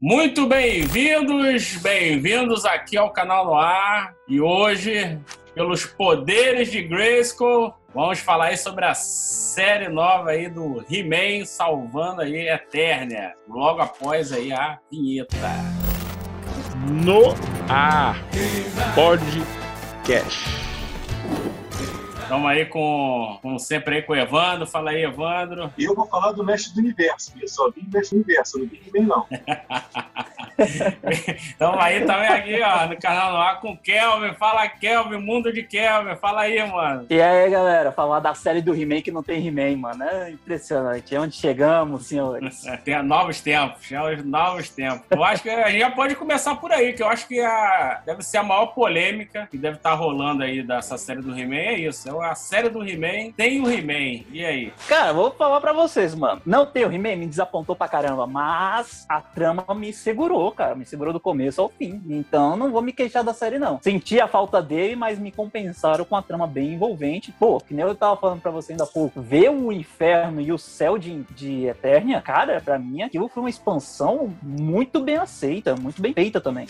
Muito 0.00 0.46
bem-vindos, 0.46 1.74
bem-vindos 1.78 2.64
aqui 2.64 2.96
ao 2.96 3.10
canal 3.10 3.46
no 3.46 3.54
ar. 3.54 4.14
E 4.28 4.40
hoje, 4.40 5.18
pelos 5.56 5.86
poderes 5.86 6.70
de 6.70 6.82
Grayskull, 6.82 7.74
vamos 7.92 8.20
falar 8.20 8.44
aí 8.46 8.56
sobre 8.56 8.84
a 8.84 8.94
série 8.94 9.88
nova 9.88 10.30
aí 10.30 10.48
do 10.48 10.84
He-Man 10.88 11.44
salvando 11.44 12.20
aí 12.20 12.48
Eternia, 12.48 13.34
logo 13.48 13.80
após 13.80 14.32
aí 14.32 14.52
a 14.52 14.78
vinheta. 14.88 15.36
No 17.02 17.34
ar 17.68 18.24
podcast. 18.94 20.67
Estamos 22.28 22.50
aí 22.50 22.66
com, 22.66 23.38
com 23.40 23.58
sempre 23.58 23.96
aí 23.96 24.02
com 24.02 24.12
o 24.12 24.16
Evandro. 24.16 24.66
Fala 24.66 24.90
aí, 24.90 25.02
Evandro. 25.02 25.72
Eu 25.78 25.94
vou 25.94 26.06
falar 26.06 26.32
do 26.32 26.44
Mestre 26.44 26.74
do 26.74 26.80
Universo, 26.80 27.32
eu 27.40 27.48
só 27.48 27.70
vim 27.70 27.88
Mestre 27.90 28.18
do 28.18 28.22
Universo, 28.22 28.58
não 28.58 28.66
vim 28.66 28.82
bem 28.92 29.02
não. 29.02 29.26
Estamos 30.58 31.78
aí 31.80 32.04
também 32.04 32.28
aqui, 32.28 32.60
ó, 32.60 32.86
no 32.86 32.98
canal 32.98 33.32
no 33.32 33.38
ar 33.38 33.60
com 33.60 33.72
o 33.72 33.76
Kelvin. 33.78 34.34
Fala, 34.34 34.68
Kelvin, 34.68 35.16
mundo 35.16 35.50
de 35.50 35.62
Kelvin. 35.62 36.16
Fala 36.16 36.42
aí, 36.42 36.62
mano. 36.70 37.06
E 37.08 37.18
aí, 37.18 37.48
galera, 37.48 37.92
falar 37.92 38.20
da 38.20 38.34
série 38.34 38.60
do 38.60 38.74
He-Man 38.74 39.00
que 39.00 39.10
não 39.10 39.22
tem 39.22 39.46
He-Man, 39.46 39.78
mano. 39.78 40.04
É 40.04 40.30
impressionante. 40.30 41.14
É 41.14 41.20
onde 41.20 41.34
chegamos, 41.34 42.08
senhores. 42.08 42.62
tem 42.84 43.02
novos 43.02 43.40
tempos, 43.40 43.88
novos 44.24 44.68
tempos. 44.68 45.06
Eu 45.10 45.24
acho 45.24 45.42
que 45.42 45.48
a 45.48 45.70
gente 45.70 45.80
já 45.80 45.90
pode 45.90 46.14
começar 46.14 46.56
por 46.56 46.72
aí, 46.72 46.92
que 46.92 47.02
eu 47.02 47.08
acho 47.08 47.26
que 47.26 47.40
a, 47.40 48.02
deve 48.04 48.22
ser 48.22 48.36
a 48.36 48.42
maior 48.42 48.66
polêmica 48.66 49.48
que 49.50 49.56
deve 49.56 49.78
estar 49.78 49.94
rolando 49.94 50.42
aí 50.42 50.62
dessa 50.62 50.98
série 50.98 51.22
do 51.22 51.38
He-Man. 51.38 51.56
É 51.56 51.78
isso, 51.78 52.06
é 52.08 52.17
a 52.22 52.34
série 52.34 52.68
do 52.68 52.82
He-Man 52.82 53.32
tem 53.36 53.60
o 53.60 53.70
He-Man. 53.70 54.24
E 54.32 54.44
aí? 54.44 54.72
Cara, 54.86 55.12
vou 55.12 55.30
falar 55.30 55.60
pra 55.60 55.72
vocês, 55.72 56.14
mano. 56.14 56.40
Não 56.44 56.66
tem 56.66 56.84
o 56.84 56.92
He-Man, 56.92 57.16
me 57.16 57.26
desapontou 57.26 57.76
pra 57.76 57.88
caramba, 57.88 58.26
mas 58.26 59.04
a 59.08 59.20
trama 59.20 59.64
me 59.74 59.92
segurou, 59.92 60.52
cara. 60.52 60.74
Me 60.74 60.84
segurou 60.84 61.12
do 61.12 61.20
começo 61.20 61.60
ao 61.60 61.68
fim. 61.68 62.02
Então 62.08 62.56
não 62.56 62.70
vou 62.70 62.82
me 62.82 62.92
queixar 62.92 63.24
da 63.24 63.34
série, 63.34 63.58
não. 63.58 63.80
Senti 63.82 64.20
a 64.20 64.28
falta 64.28 64.62
dele, 64.62 64.96
mas 64.96 65.18
me 65.18 65.30
compensaram 65.30 66.04
com 66.04 66.16
a 66.16 66.22
trama 66.22 66.46
bem 66.46 66.74
envolvente. 66.74 67.32
Pô, 67.32 67.60
que 67.60 67.74
nem 67.74 67.84
eu 67.84 67.94
tava 67.94 68.16
falando 68.16 68.40
pra 68.40 68.50
você 68.50 68.72
ainda 68.72 68.84
há 68.84 68.86
pouco. 68.86 69.20
Ver 69.20 69.50
o 69.50 69.72
inferno 69.72 70.40
e 70.40 70.52
o 70.52 70.58
céu 70.58 70.98
de, 70.98 71.22
de 71.30 71.66
Eternia, 71.66 72.20
cara, 72.20 72.60
pra 72.60 72.78
mim 72.78 73.02
aquilo 73.02 73.28
foi 73.28 73.42
uma 73.42 73.50
expansão 73.50 74.32
muito 74.42 75.00
bem 75.00 75.16
aceita, 75.16 75.76
muito 75.76 76.00
bem 76.00 76.12
feita 76.12 76.40
também. 76.40 76.66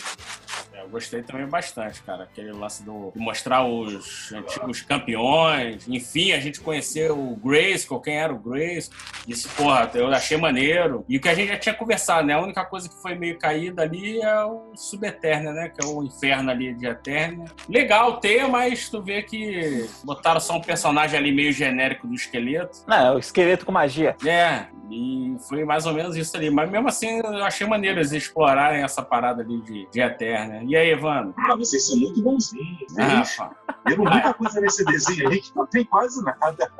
Eu 0.89 0.93
gostei 0.93 1.21
também 1.21 1.45
bastante, 1.45 2.01
cara. 2.01 2.23
Aquele 2.23 2.51
lance 2.51 2.83
do, 2.83 3.11
de 3.15 3.19
mostrar 3.19 3.63
os 3.63 4.33
antigos 4.33 4.81
campeões. 4.81 5.87
Enfim, 5.87 6.31
a 6.31 6.39
gente 6.39 6.59
conheceu 6.59 7.17
o 7.17 7.35
Grace, 7.35 7.87
quem 8.03 8.17
era 8.17 8.33
o 8.33 8.39
Grace. 8.39 8.89
Isso, 9.27 9.47
porra, 9.49 9.89
eu 9.93 10.07
achei 10.07 10.35
maneiro. 10.35 11.05
E 11.07 11.17
o 11.17 11.21
que 11.21 11.29
a 11.29 11.35
gente 11.35 11.49
já 11.49 11.57
tinha 11.57 11.75
conversado, 11.75 12.25
né? 12.25 12.33
A 12.33 12.41
única 12.41 12.65
coisa 12.65 12.89
que 12.89 12.95
foi 13.01 13.13
meio 13.13 13.37
caída 13.37 13.83
ali 13.83 14.19
é 14.19 14.43
o 14.45 14.71
Subeterna, 14.75 15.51
né? 15.51 15.69
Que 15.69 15.85
é 15.85 15.87
o 15.87 16.03
inferno 16.03 16.49
ali 16.49 16.73
de 16.73 16.87
Eterna. 16.87 17.45
Legal 17.69 18.19
ter, 18.19 18.47
mas 18.47 18.89
tu 18.89 18.99
vê 18.99 19.21
que 19.21 19.87
botaram 20.03 20.39
só 20.39 20.57
um 20.57 20.61
personagem 20.61 21.19
ali 21.19 21.31
meio 21.31 21.53
genérico 21.53 22.07
do 22.07 22.15
esqueleto. 22.15 22.79
É, 22.91 23.11
o 23.11 23.19
esqueleto 23.19 23.63
com 23.63 23.71
magia. 23.71 24.15
É, 24.25 24.65
e 24.89 25.35
foi 25.47 25.63
mais 25.63 25.85
ou 25.85 25.93
menos 25.93 26.15
isso 26.15 26.35
ali. 26.35 26.49
Mas 26.49 26.69
mesmo 26.69 26.87
assim, 26.87 27.19
eu 27.19 27.43
achei 27.43 27.67
maneiro 27.67 27.99
eles 27.99 28.11
explorarem 28.11 28.81
essa 28.81 29.01
parada 29.01 29.43
ali 29.43 29.61
de, 29.61 29.87
de 29.91 30.01
Eterna. 30.01 30.63
E 30.63 30.75
aí, 30.79 30.89
Evandro? 30.91 31.33
Ah, 31.37 31.55
vocês 31.55 31.87
são 31.87 31.97
muito 31.97 32.21
bonzinhos. 32.21 32.97
Ah, 32.97 33.51
Viram 33.87 34.03
muita 34.03 34.33
coisa 34.33 34.59
nesse 34.61 34.83
desenho 34.85 35.29
aí 35.29 35.41
que 35.41 35.55
não 35.55 35.65
tem 35.67 35.85
quase 35.85 36.23
nada. 36.23 36.71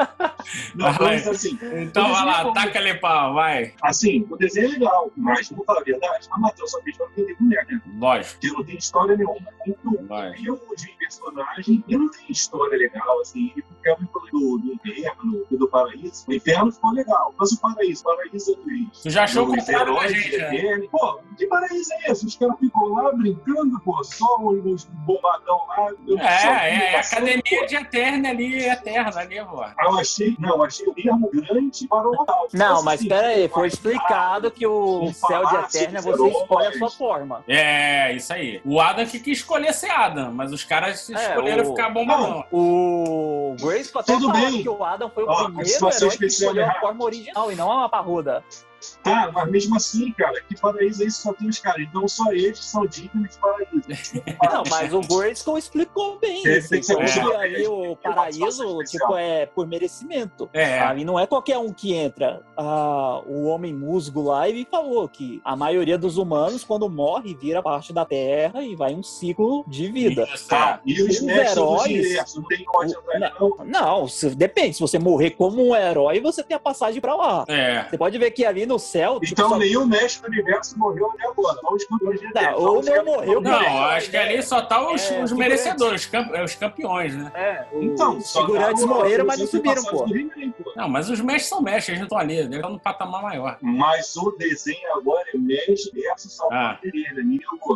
Não, 0.74 0.92
mas, 0.98 1.28
assim, 1.28 1.58
então 1.74 2.10
vai 2.12 2.24
lá, 2.24 2.52
taca 2.52 2.78
ali 2.78 2.94
pau, 2.98 3.34
vai. 3.34 3.74
Assim, 3.82 4.26
o 4.30 4.36
desenho 4.36 4.68
é 4.68 4.70
legal, 4.72 5.10
mas, 5.16 5.50
vou 5.50 5.64
falar 5.64 5.80
a 5.80 5.84
verdade, 5.84 6.28
a 6.30 6.38
Matheus 6.38 6.70
só 6.70 6.80
fez 6.82 6.96
pra 6.96 7.06
vender 7.14 7.36
boneca. 7.38 7.72
Né? 7.74 7.82
Lógico. 7.98 8.40
Porque 8.40 8.56
não 8.56 8.64
tem 8.64 8.76
história 8.76 9.16
nenhuma. 9.16 9.46
Então, 9.66 9.92
eu 10.44 10.60
de 10.76 10.88
personagem, 10.98 11.84
e 11.86 11.96
não 11.96 12.10
tem 12.10 12.24
história 12.30 12.78
legal, 12.78 13.20
assim. 13.20 13.52
Porque 13.68 13.88
eu 13.88 14.00
me 14.00 14.08
falei 14.12 14.30
do, 14.30 14.58
do 14.58 14.72
inferno 14.72 15.46
e 15.50 15.56
do 15.56 15.68
paraíso, 15.68 16.24
o 16.26 16.32
inferno 16.32 16.72
ficou 16.72 16.92
legal. 16.92 17.34
Mas 17.38 17.52
o 17.52 17.60
paraíso, 17.60 18.00
o 18.00 18.04
paraíso 18.04 18.52
é 18.52 18.56
do 18.56 18.90
Tu 19.02 19.10
já 19.10 19.24
achou 19.24 19.44
o 19.44 19.48
contrário 19.48 19.94
da 19.94 20.08
gente, 20.08 20.38
né? 20.38 20.88
Pô, 20.90 21.20
que 21.36 21.46
paraíso 21.46 21.92
é 21.92 22.12
esse? 22.12 22.26
Os 22.26 22.36
caras 22.36 22.58
ficam 22.58 22.79
lá 22.88 23.12
brincando, 23.12 23.80
pô, 23.80 24.02
só 24.04 24.26
os 24.40 24.84
bombadão 24.84 25.60
lá. 25.68 25.88
É, 26.18 26.68
é, 26.68 26.92
é 26.92 26.96
a 26.96 27.00
academia 27.00 27.66
de 27.66 27.76
Eterna 27.76 28.30
ali, 28.30 28.66
Eterna 28.66 29.20
ali, 29.20 29.44
pô. 29.44 29.64
Eu 29.64 29.98
achei, 29.98 30.36
não, 30.38 30.62
achei 30.62 30.86
o 30.86 30.94
termo 30.94 31.30
grande 31.32 31.86
para 31.88 32.08
o 32.08 32.12
local. 32.12 32.48
Não, 32.52 32.82
mas 32.82 33.00
assim, 33.00 33.08
pera 33.08 33.28
aí, 33.28 33.48
foi 33.48 33.68
explicado 33.68 34.50
que 34.50 34.66
o 34.66 35.12
céu 35.12 35.46
de 35.46 35.56
Eterna 35.56 36.00
você 36.00 36.28
escolhe 36.28 36.66
a 36.66 36.72
sua 36.72 36.90
forma. 36.90 37.44
É, 37.46 38.12
isso 38.12 38.32
aí. 38.32 38.60
O 38.64 38.80
Adam 38.80 39.06
que 39.06 39.20
quis 39.20 39.38
escolher 39.38 39.72
ser 39.72 39.90
Adam, 39.90 40.32
mas 40.32 40.52
os 40.52 40.64
caras 40.64 41.08
é, 41.10 41.14
escolheram 41.14 41.64
o... 41.64 41.66
ficar 41.66 41.90
bombadão. 41.90 42.44
O 42.52 43.56
Grace 43.60 43.90
até 43.94 44.12
Tudo 44.12 44.32
bem. 44.32 44.62
que 44.62 44.68
o 44.68 44.84
Adam 44.84 45.10
foi 45.10 45.24
o 45.24 45.26
primeiro 45.26 45.68
herói 45.70 46.16
que 46.16 46.26
escolheu 46.26 46.66
a 46.66 46.74
forma 46.74 47.04
original 47.04 47.52
e 47.52 47.54
não 47.54 47.82
a 47.82 47.88
parruda. 47.88 48.44
Tá, 49.02 49.30
mas 49.32 49.50
mesmo 49.50 49.76
assim, 49.76 50.12
cara, 50.12 50.40
que 50.42 50.58
paraíso 50.58 51.02
é 51.02 51.06
isso? 51.06 51.22
Só 51.22 51.32
tem 51.32 51.48
os 51.48 51.58
caras. 51.58 51.82
Então 51.82 52.06
só 52.08 52.32
eles 52.32 52.58
são 52.64 52.86
dignos 52.86 53.30
de 53.30 53.38
paraíso. 53.38 54.24
Não, 54.50 54.62
mas 54.68 54.92
o 54.92 55.00
Grayskull 55.00 55.58
explicou 55.58 56.18
bem. 56.18 56.46
É, 56.46 56.60
ser 56.60 56.80
é. 56.98 57.36
ali 57.36 57.66
o 57.66 57.96
paraíso, 57.96 58.78
tipo, 58.84 59.16
é 59.16 59.46
por 59.46 59.66
merecimento. 59.66 60.48
É. 60.52 60.80
Ali 60.80 61.04
não 61.04 61.18
é 61.18 61.26
qualquer 61.26 61.58
um 61.58 61.72
que 61.72 61.94
entra. 61.94 62.42
Ah, 62.56 63.22
o 63.26 63.46
homem 63.46 63.72
musgo 63.72 64.22
lá, 64.22 64.48
ele 64.48 64.66
falou 64.70 65.08
que 65.08 65.40
a 65.44 65.54
maioria 65.54 65.98
dos 65.98 66.16
humanos, 66.16 66.64
quando 66.64 66.88
morre, 66.88 67.34
vira 67.34 67.62
parte 67.62 67.92
da 67.92 68.04
terra 68.04 68.62
e 68.62 68.74
vai 68.74 68.94
um 68.94 69.02
ciclo 69.02 69.64
de 69.66 69.90
vida. 69.90 70.28
Isso, 70.34 70.54
ah, 70.54 70.80
e 70.84 71.02
os, 71.02 71.20
os 71.20 71.28
heróis. 71.28 72.16
Não, 72.34 72.42
tem 72.44 72.64
não, 73.38 73.56
não, 73.64 74.06
depende. 74.36 74.74
Se 74.74 74.80
você 74.80 74.98
morrer 74.98 75.30
como 75.30 75.66
um 75.66 75.74
herói, 75.74 76.20
você 76.20 76.42
tem 76.42 76.56
a 76.56 76.60
passagem 76.60 77.00
pra 77.00 77.14
lá. 77.14 77.44
É. 77.48 77.84
Você 77.84 77.98
pode 77.98 78.18
ver 78.18 78.30
que 78.30 78.44
ali 78.44 78.66
no 78.70 78.78
céu. 78.78 79.20
Tipo, 79.20 79.32
então 79.32 79.48
só... 79.50 79.58
nenhum 79.58 79.86
mestre 79.86 80.22
do 80.22 80.32
universo 80.32 80.78
morreu 80.78 81.10
até 81.10 81.26
agora. 81.26 81.58
Só 81.60 81.74
os 81.74 81.84
campeões 81.84 82.20
de 82.20 82.32
tá, 82.32 82.56
Ou 82.56 82.82
não 82.82 83.04
morreu. 83.04 83.40
Não, 83.40 83.84
acho 83.84 84.10
que 84.10 84.16
ali 84.16 84.42
só 84.42 84.62
tá 84.62 84.90
os, 84.90 85.10
é, 85.10 85.22
os 85.22 85.32
merecedores, 85.32 86.08
é, 86.12 86.44
os 86.44 86.54
campeões, 86.54 87.16
né? 87.16 87.30
É, 87.34 87.66
então, 87.72 88.18
os 88.18 88.32
figurantes 88.32 88.82
tá 88.82 88.88
morreram, 88.88 89.26
mas 89.26 89.38
não 89.38 89.46
subiram, 89.46 89.82
pô. 89.84 90.06
Não, 90.76 90.88
mas 90.88 91.10
os 91.10 91.20
mestres 91.20 91.48
são 91.48 91.60
mestres, 91.60 91.88
eles 91.88 92.00
não 92.00 92.06
estão 92.06 92.18
ali, 92.18 92.36
eles 92.36 92.54
estão 92.54 92.70
no 92.70 92.78
patamar 92.78 93.22
maior. 93.22 93.58
Mas 93.60 94.16
o 94.16 94.30
desenho 94.38 94.92
agora 94.94 95.24
é 95.34 95.38
mestre 95.38 95.90
versus 95.92 96.32
Salvador 96.32 96.60
ah. 96.60 96.78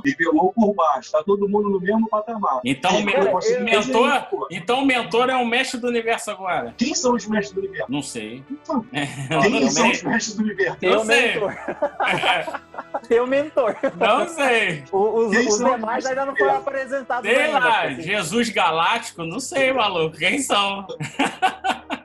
Nivelou 0.04 0.52
por 0.52 0.74
baixo, 0.74 1.10
tá 1.10 1.22
todo 1.22 1.48
mundo 1.48 1.68
no 1.68 1.80
mesmo 1.80 2.08
patamar. 2.08 2.60
Então, 2.64 2.98
o 2.98 3.04
mentor, 3.04 4.46
então 4.50 4.82
o 4.82 4.86
mentor 4.86 5.28
é 5.30 5.36
o 5.36 5.46
mestre 5.46 5.80
do 5.80 5.88
universo 5.88 6.30
agora. 6.30 6.74
Quem 6.76 6.94
são 6.94 7.14
os 7.14 7.26
mestres 7.26 7.52
do 7.52 7.60
universo? 7.60 7.90
Não 7.90 8.02
sei. 8.02 8.44
Então, 8.50 8.84
quem 9.42 9.70
são 9.70 9.90
os 9.90 10.02
mestres 10.02 10.36
do 10.36 10.42
universo? 10.42 10.78
Tem 10.84 10.96
o 10.96 11.04
mentor. 11.04 11.56
Tem 13.08 13.20
o 13.20 13.26
mentor. 13.26 13.76
Não 13.96 14.28
sei. 14.28 14.84
os, 14.92 15.36
os 15.36 15.58
demais 15.58 16.06
ainda 16.06 16.26
não 16.26 16.36
foram 16.36 16.56
apresentados. 16.56 17.28
Sei 17.28 17.48
lá, 17.48 17.90
Jesus 17.90 18.48
Galáctico, 18.50 19.24
não 19.24 19.40
sei, 19.40 19.72
maluco. 19.72 20.16
Quem 20.16 20.38
são? 20.40 20.86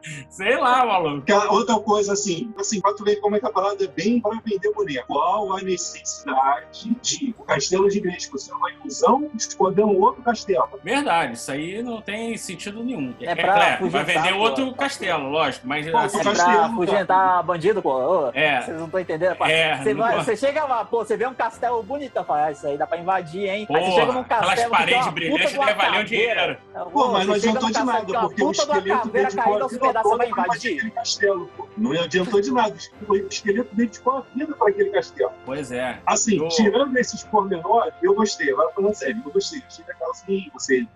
Sei 0.30 0.58
lá, 0.58 0.86
maluco. 0.86 1.26
Outra 1.50 1.80
coisa 1.80 2.14
assim, 2.14 2.52
assim, 2.58 2.82
pra 2.82 2.94
tu 2.94 3.04
ver 3.04 3.18
como 3.18 3.36
é 3.36 3.40
que 3.40 3.46
a 3.46 3.52
parada 3.52 3.84
é 3.84 3.88
bem 3.88 4.20
para 4.20 4.40
vender 4.44 4.72
boneco. 4.74 5.08
Qual 5.08 5.56
a 5.56 5.62
necessidade 5.62 6.96
de 7.02 7.36
o 7.38 7.44
castelo 7.44 7.90
de 7.90 8.00
Gresco 8.00 8.38
ser 8.38 8.54
uma 8.54 8.72
ilusão 8.72 9.30
esconder 9.36 9.84
um 9.84 10.00
outro 10.00 10.22
castelo? 10.22 10.70
Verdade, 10.84 11.34
isso 11.34 11.52
aí 11.52 11.82
não 11.82 12.02
tem 12.02 12.38
sentido 12.38 12.84
nenhum. 12.84 13.14
É, 13.20 13.32
é 13.32 13.36
pra 13.36 13.70
é, 13.70 13.78
vai 13.78 14.04
vender 14.04 14.34
pô. 14.34 14.40
outro 14.40 14.74
castelo, 14.74 15.30
lógico, 15.30 15.68
mas 15.68 15.90
pô, 15.90 15.98
assim, 15.98 16.20
é 16.20 16.24
pra 16.24 16.34
tá. 16.34 16.66
afugentar 16.66 17.44
bandido, 17.44 17.82
pô. 17.82 18.30
é. 18.34 18.62
Vocês 18.62 18.78
não 18.78 18.86
estão 18.86 19.00
entendendo? 19.00 19.38
É, 19.44 19.78
você, 19.78 19.94
vai, 19.94 20.16
você 20.16 20.38
chega 20.38 20.64
lá, 20.66 20.86
pô, 20.86 21.04
você 21.04 21.18
vê 21.18 21.28
um 21.28 21.34
castelo 21.34 21.82
bonito, 21.84 22.24
fala, 22.24 22.46
ah, 22.46 22.52
isso 22.52 22.68
aí 22.68 22.78
dá 22.78 22.86
pra 22.88 22.98
invadir, 22.98 23.48
hein? 23.50 23.66
Pô, 23.66 23.76
aí 23.76 23.86
você 23.86 23.92
chega 23.92 24.12
num 24.12 24.24
castelo. 24.24 24.52
Aquelas 24.52 24.70
paredes 24.70 25.08
brilhantes 25.08 25.52
devem 25.52 25.76
valer 25.76 26.02
um 26.02 26.04
dinheiro. 26.06 26.58
Pô, 26.92 27.12
mas 27.12 27.28
não 27.28 27.34
adiantou 27.36 27.72
de 27.72 27.84
nada, 27.84 28.20
porque 28.22 28.44
o 28.44 28.52
esqueleto 28.52 29.10
de 29.10 29.42
fora 29.42 29.70
pedaço 29.90 30.18
vai 30.18 30.30
invadir. 30.30 30.92
Castelo. 30.92 31.50
Não 31.80 31.92
adiantou 31.92 32.42
de 32.42 32.52
nada. 32.52 32.76
O 33.08 33.16
esqueleto 33.16 33.74
dedicou 33.74 34.18
a 34.18 34.22
vida 34.36 34.54
para 34.54 34.70
aquele 34.70 34.90
castelo. 34.90 35.32
Pois 35.46 35.72
é. 35.72 36.00
Assim, 36.06 36.38
eu... 36.38 36.48
tirando 36.50 36.96
esses 36.98 37.24
pormenores, 37.24 37.94
eu 38.02 38.14
gostei. 38.14 38.52
Agora 38.52 38.72
falando 38.74 38.94
sério, 38.94 39.22
eu 39.26 39.32
gostei. 39.32 39.64
Achei 39.66 39.86
legal 39.86 40.12
assim, 40.12 40.50
você. 40.54 40.88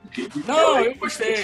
Não, 0.46 0.80
eu 0.80 0.96
gostei. 0.96 1.44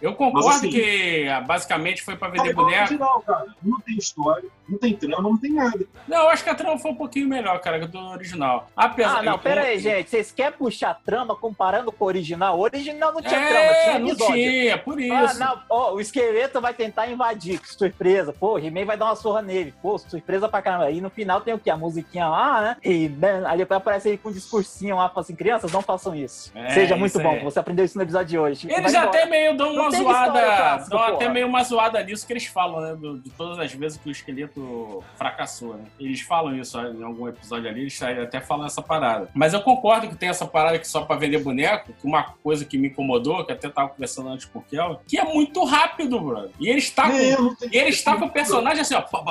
Eu 0.00 0.14
concordo 0.14 0.46
Mas, 0.46 0.58
assim, 0.58 0.70
que 0.70 1.28
ah, 1.28 1.40
basicamente 1.40 2.02
foi 2.02 2.16
para 2.16 2.28
vender 2.28 2.54
boneco. 2.54 2.82
Original, 2.82 3.20
cara. 3.22 3.46
Não 3.62 3.80
tem 3.80 3.96
história, 3.96 4.48
não 4.68 4.78
tem 4.78 4.94
trama, 4.94 5.22
não 5.22 5.36
tem 5.36 5.52
nada. 5.52 5.84
Não, 6.06 6.18
eu 6.18 6.28
acho 6.28 6.44
que 6.44 6.50
a 6.50 6.54
trama 6.54 6.78
foi 6.78 6.92
um 6.92 6.94
pouquinho 6.94 7.28
melhor, 7.28 7.60
cara, 7.60 7.84
do 7.84 7.98
original. 7.98 8.70
Apesar, 8.76 9.18
ah, 9.18 9.22
não, 9.22 9.32
eu... 9.32 9.38
pera 9.38 9.62
aí, 9.62 9.78
gente. 9.78 10.08
Vocês 10.08 10.30
querem 10.30 10.56
puxar 10.56 10.94
trama 11.04 11.34
comparando 11.34 11.90
com 11.90 12.04
o 12.04 12.06
original? 12.06 12.56
O 12.56 12.62
original 12.62 13.12
não 13.12 13.20
tinha 13.20 13.40
é, 13.40 13.48
trama, 13.48 13.74
tinha 13.74 13.96
episódio. 13.96 14.28
não 14.28 14.34
tinha, 14.34 14.78
por 14.78 14.98
ah, 14.98 15.02
isso. 15.02 15.42
Ah, 15.42 15.46
não, 15.46 15.62
oh, 15.68 15.94
o 15.94 16.00
esqueleto 16.00 16.60
vai 16.60 16.72
tentar 16.72 17.08
invadir, 17.08 17.58
que 17.58 17.74
surpresa. 17.74 18.32
Pô, 18.32 18.47
pô, 18.48 18.54
o 18.54 18.58
He-Man 18.58 18.84
vai 18.86 18.96
dar 18.96 19.06
uma 19.06 19.16
surra 19.16 19.42
nele. 19.42 19.74
Pô, 19.82 19.98
surpresa 19.98 20.48
pra 20.48 20.62
caramba. 20.62 20.90
E 20.90 21.00
no 21.00 21.10
final 21.10 21.40
tem 21.42 21.52
o 21.52 21.58
quê? 21.58 21.68
A 21.70 21.76
musiquinha 21.76 22.26
lá, 22.28 22.60
né? 22.62 22.76
E 22.84 23.08
né, 23.10 23.42
aí 23.46 23.58
depois 23.58 23.76
aparece 23.78 24.08
ele 24.08 24.18
com 24.18 24.30
um 24.30 24.32
discursinho 24.32 24.96
lá, 24.96 25.08
fala 25.08 25.20
assim, 25.20 25.34
crianças, 25.34 25.70
não 25.72 25.82
façam 25.82 26.14
isso. 26.14 26.50
É, 26.54 26.70
Seja 26.70 26.96
muito 26.96 27.10
isso 27.18 27.20
bom, 27.22 27.40
você 27.44 27.58
aprendeu 27.58 27.84
isso 27.84 27.96
no 27.98 28.04
episódio 28.04 28.28
de 28.28 28.38
hoje. 28.38 28.68
Eles 28.70 28.92
Vai 28.92 29.04
até 29.04 29.18
embora. 29.24 29.30
meio 29.30 29.56
dão 29.56 29.72
uma 29.72 29.90
zoada, 29.90 30.32
clássica, 30.40 30.90
dão 30.96 31.04
até 31.04 31.12
porra. 31.24 31.30
meio 31.30 31.46
uma 31.46 31.62
zoada 31.62 32.02
nisso 32.02 32.26
que 32.26 32.32
eles 32.32 32.46
falam, 32.46 32.80
né? 32.80 32.94
do- 32.96 33.18
de 33.18 33.30
todas 33.30 33.58
as 33.58 33.72
vezes 33.72 33.98
que 33.98 34.08
o 34.08 34.12
esqueleto 34.12 35.04
fracassou, 35.16 35.74
né? 35.74 35.84
Eles 35.98 36.20
falam 36.20 36.54
isso 36.56 36.78
em 36.80 37.02
algum 37.02 37.28
episódio 37.28 37.68
ali, 37.68 37.80
eles 37.82 38.00
até 38.02 38.40
falam 38.40 38.66
essa 38.66 38.80
parada. 38.82 39.28
Mas 39.34 39.52
eu 39.52 39.60
concordo 39.60 40.08
que 40.08 40.14
tem 40.16 40.28
essa 40.28 40.46
parada 40.46 40.78
que 40.78 40.88
só 40.88 41.02
pra 41.02 41.16
vender 41.16 41.38
boneco, 41.38 41.92
que 41.92 42.06
uma 42.06 42.22
coisa 42.42 42.64
que 42.64 42.78
me 42.78 42.88
incomodou, 42.88 43.44
que 43.44 43.52
eu 43.52 43.56
até 43.56 43.68
tava 43.68 43.88
conversando 43.90 44.28
antes 44.30 44.46
com 44.46 44.58
o 44.60 44.62
Kel, 44.62 45.00
que 45.06 45.18
é 45.18 45.24
muito 45.24 45.64
rápido, 45.64 46.20
brother. 46.20 46.50
E 46.60 46.68
ele 46.68 46.78
está 46.78 47.10
com. 47.10 47.16
É, 47.16 47.36
não 47.36 47.54
tem- 47.54 47.68
E 47.72 47.76
ele 47.76 47.90
está 47.90 48.16
com 48.16 48.28
personagem 48.38 48.80
assim, 48.80 48.94
ó. 48.94 49.02
pá. 49.02 49.22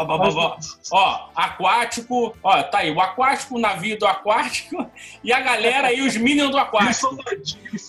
Ó, 0.91 1.29
aquático, 1.35 2.35
ó, 2.43 2.63
tá 2.63 2.79
aí, 2.79 2.91
o 2.91 2.99
aquático, 2.99 3.55
o 3.55 3.59
navio 3.59 3.97
do 3.97 4.05
aquático, 4.05 4.89
e 5.23 5.31
a 5.31 5.39
galera 5.39 5.87
aí, 5.87 6.01
os 6.01 6.15
minions 6.17 6.51
do 6.51 6.57
aquático. 6.57 7.15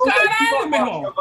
Caralho, 0.04 0.68
meu 0.68 0.80
irmão. 0.80 1.14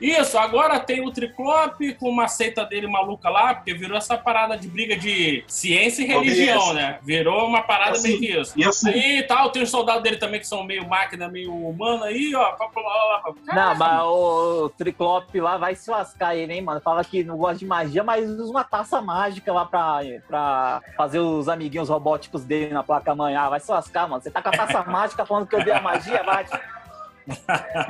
Isso, 0.00 0.38
agora 0.38 0.78
tem 0.80 1.06
o 1.06 1.10
Triclope 1.10 1.94
com 1.94 2.08
uma 2.08 2.28
seita 2.28 2.64
dele 2.64 2.86
maluca 2.86 3.28
lá, 3.28 3.54
porque 3.54 3.74
virou 3.74 3.96
essa 3.96 4.16
parada 4.16 4.56
de 4.56 4.68
briga 4.68 4.96
de 4.96 5.44
ciência 5.46 6.02
e 6.02 6.06
religião, 6.06 6.72
né? 6.72 6.98
Virou 7.02 7.46
uma 7.46 7.62
parada 7.62 7.92
Assim, 7.92 8.08
meio 8.08 8.20
que 8.20 8.40
isso. 8.40 8.52
E 8.56 8.64
assim, 8.64 8.90
E 8.90 9.22
tal, 9.24 9.50
tem 9.50 9.62
os 9.62 9.70
soldados 9.70 10.02
dele 10.02 10.16
também 10.16 10.40
que 10.40 10.46
são 10.46 10.64
meio 10.64 10.86
máquina, 10.88 11.28
meio 11.28 11.52
humano 11.52 12.04
aí, 12.04 12.34
ó. 12.34 12.52
Pá, 12.52 12.68
pá, 12.68 12.82
pá, 12.82 13.22
pá, 13.22 13.32
pá. 13.32 13.54
Não, 13.54 13.74
mas 13.74 14.02
o 14.02 14.68
Triclope 14.76 15.40
lá 15.40 15.56
vai 15.56 15.74
se 15.74 15.90
lascar 15.90 16.36
ele, 16.36 16.52
hein, 16.52 16.62
mano? 16.62 16.80
Fala 16.80 17.04
que 17.04 17.24
não 17.24 17.36
gosta 17.36 17.58
de 17.58 17.66
magia, 17.66 18.02
mas 18.02 18.28
usa 18.28 18.50
uma 18.50 18.64
taça 18.64 19.00
mágica 19.00 19.15
lá 19.50 19.64
pra, 19.64 20.00
pra 20.26 20.80
fazer 20.96 21.18
os 21.18 21.48
amiguinhos 21.48 21.88
robóticos 21.88 22.44
dele 22.44 22.72
na 22.72 22.82
placa-mãe. 22.82 23.36
Ah, 23.36 23.48
vai 23.48 23.60
se 23.60 23.70
lascar, 23.70 24.08
mano. 24.08 24.22
Você 24.22 24.30
tá 24.30 24.42
com 24.42 24.48
a 24.48 24.52
taça 24.52 24.82
mágica 24.90 25.26
falando 25.26 25.46
que 25.46 25.56
eu 25.56 25.64
dei 25.64 25.72
a 25.72 25.80
magia, 25.80 26.22
vai. 26.22 26.46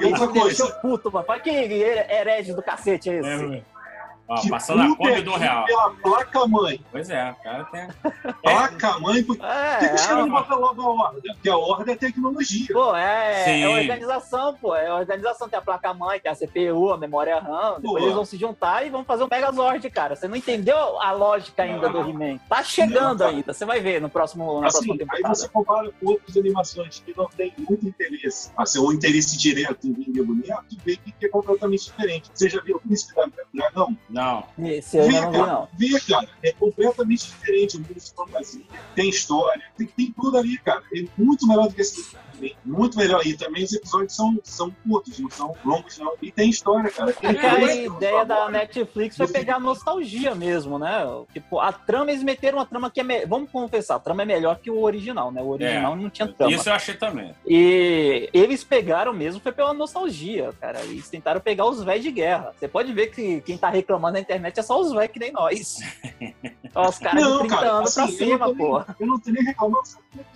e 0.01 0.05
outra 0.05 0.29
coisa, 0.29 0.67
puto, 0.81 1.13
mano. 1.13 1.27
Fala 1.27 1.41
que 1.41 1.51
herege 1.51 2.55
do 2.55 2.63
cacete 2.63 3.11
é 3.11 3.15
esse. 3.19 3.55
É. 3.57 3.76
Ó, 4.29 4.41
que 4.41 4.51
passando 4.51 4.81
a 4.83 5.09
é 5.11 5.23
do 5.23 5.31
real. 5.33 5.65
pela 5.67 5.91
placa-mãe. 5.91 6.81
Pois 6.91 7.09
é, 7.11 7.31
o 7.31 7.43
cara 7.43 7.65
tem. 7.65 7.89
Placa-mãe, 8.43 9.23
por 9.23 9.37
que 9.37 9.45
É, 9.45 9.89
que 9.89 9.95
os 9.95 10.07
caras 10.07 10.19
é, 10.19 10.23
não 10.23 10.31
botam 10.31 10.61
logo 10.61 10.83
a 10.83 11.05
ordem? 11.05 11.35
Porque 11.35 11.49
a 11.49 11.57
ordem 11.57 11.95
é 11.95 11.97
tecnologia. 11.97 12.67
Pô, 12.73 12.97
é, 12.97 13.63
é 13.63 13.69
organização, 13.69 14.55
pô. 14.55 14.75
É 14.75 14.93
organização. 14.93 15.49
Tem 15.49 15.59
a 15.59 15.63
placa-mãe, 15.63 16.19
tem 16.19 16.31
a 16.31 16.35
CPU, 16.35 16.93
a 16.93 16.99
memória 16.99 17.39
RAM. 17.39 17.77
Depois 17.77 17.83
Pô. 17.83 17.99
eles 17.99 18.15
vão 18.15 18.25
se 18.25 18.37
juntar 18.37 18.85
e 18.85 18.91
vão 18.91 19.05
fazer 19.05 19.23
um 19.25 19.29
Megazord, 19.31 19.89
cara. 19.91 20.17
Você 20.17 20.27
não 20.27 20.37
entendeu 20.37 20.77
a 21.01 21.13
lógica 21.13 21.63
ainda 21.63 21.89
do 21.89 22.01
He-Man. 22.01 22.39
Tá 22.49 22.65
chegando 22.65 23.21
Não, 23.21 23.29
ainda. 23.29 23.53
Você 23.53 23.65
vai 23.65 23.81
ver 23.81 24.01
no 24.01 24.09
próximo, 24.09 24.61
na 24.61 24.67
Assim, 24.69 24.87
próxima 24.87 25.13
aí 25.15 25.23
você 25.23 25.49
compara 25.49 25.91
com 26.01 26.07
outras 26.11 26.37
animações 26.37 27.03
que 27.05 27.15
não 27.17 27.27
tem 27.29 27.53
muito 27.59 27.87
interesse, 27.87 28.51
assim, 28.57 28.79
ou 28.79 28.93
interesse 28.93 29.39
direto 29.39 29.87
em 29.87 29.93
vender 29.93 30.23
boneco, 30.23 30.65
e 30.71 30.77
vê 30.85 30.97
que 30.97 31.27
é 31.27 31.29
completamente 31.29 31.85
diferente. 31.85 32.31
Você 32.35 32.49
já 32.49 32.61
viu 32.61 32.77
o 32.77 32.81
Príncipe 32.81 33.15
da 33.15 33.29
Dragão? 33.55 33.97
Não. 34.17 34.45
Esse 34.59 34.97
eu 34.97 35.13
não 35.13 35.31
vi, 35.31 35.37
não. 35.37 35.69
vê, 35.75 36.01
cara, 36.01 36.27
é 36.43 36.51
completamente 36.51 37.27
diferente. 37.27 37.77
O 37.77 37.81
mundo 37.81 37.95
de 37.95 38.11
fantasia, 38.13 38.63
tem 38.95 39.11
história, 39.11 39.63
tem, 39.77 39.87
tem 39.89 40.15
tudo 40.19 40.39
ali, 40.39 40.57
cara. 40.57 40.83
É 40.95 41.05
muito 41.19 41.47
melhor 41.47 41.69
do 41.69 41.75
que 41.75 41.83
esse. 41.83 42.17
Muito 42.65 42.97
melhor. 42.99 43.27
E 43.27 43.37
também 43.37 43.65
os 43.65 43.73
episódios 43.73 44.15
são, 44.15 44.39
são 44.45 44.75
curtos, 44.87 45.19
não 45.19 45.31
são 45.31 45.55
longos, 45.65 45.99
não. 45.99 46.13
E 46.23 46.31
tem 46.31 46.51
história, 46.51 46.91
cara. 46.91 47.13
Tem 47.13 47.31
É 47.31 47.35
que 47.35 47.47
a 47.47 47.75
ideia 47.75 48.25
da 48.25 48.35
agora, 48.37 48.51
Netflix 48.51 49.17
foi 49.17 49.27
Você- 49.27 49.33
pegar 49.33 49.57
a 49.57 49.61
nostalgia 49.61 50.35
mesmo, 50.35 50.79
né? 50.79 51.05
Tipo, 51.33 51.61
a 51.61 51.73
trama, 51.73 52.11
eles 52.11 52.23
meteram 52.23 52.59
uma 52.59 52.67
trama 52.67 52.91
que 52.91 53.01
é. 53.01 53.05
me- 53.05 53.27
Vamos 53.27 53.51
confessar, 53.51 53.97
a 53.97 54.01
trama 54.01 54.23
é 54.23 54.27
melhor 54.27 54.59
que 54.59 54.71
o 54.71 54.81
original, 54.83 55.31
né? 55.33 55.41
O 55.43 55.49
original 55.49 55.97
não 55.97 56.11
tinha 56.11 56.29
trama. 56.29 56.53
Isso 56.53 56.69
eu 56.69 56.73
achei 56.75 56.95
também. 56.95 57.35
E 57.47 58.29
eles 58.33 58.63
pegaram 58.65 59.13
mesmo, 59.13 59.41
foi 59.41 59.53
pela 59.53 59.73
nostalgia, 59.73 60.53
cara. 60.61 60.81
Eles 60.83 61.09
tentaram 61.09 61.41
pegar 61.41 61.67
os 61.67 61.83
velhos 61.83 62.05
de 62.05 62.11
guerra. 62.13 62.53
Você 62.59 62.69
pode 62.69 62.93
ver 62.93 63.09
que 63.09 63.41
quem 63.43 63.57
tá 63.57 63.69
reclamando 63.71 64.15
na 64.15 64.21
internet 64.21 64.59
é 64.59 64.63
só 64.63 64.81
os 64.81 64.93
velhos 64.93 65.13
que 65.13 65.19
nem 65.19 65.33
nós. 65.33 65.77
Ó, 66.75 66.89
os 66.89 66.99
caras 66.99 67.23
de 67.23 67.29
Não, 67.31 67.39
30 67.41 67.55
cara, 67.55 67.71
anos 67.73 67.99
assim, 67.99 68.17
pra 68.17 68.27
eu 68.27 68.39
não 68.39 68.47
cima, 68.47 68.55
pô. 68.57 68.85
Eu 69.01 69.07
não 69.07 69.19
tô 69.21 69.31
nem 69.31 69.45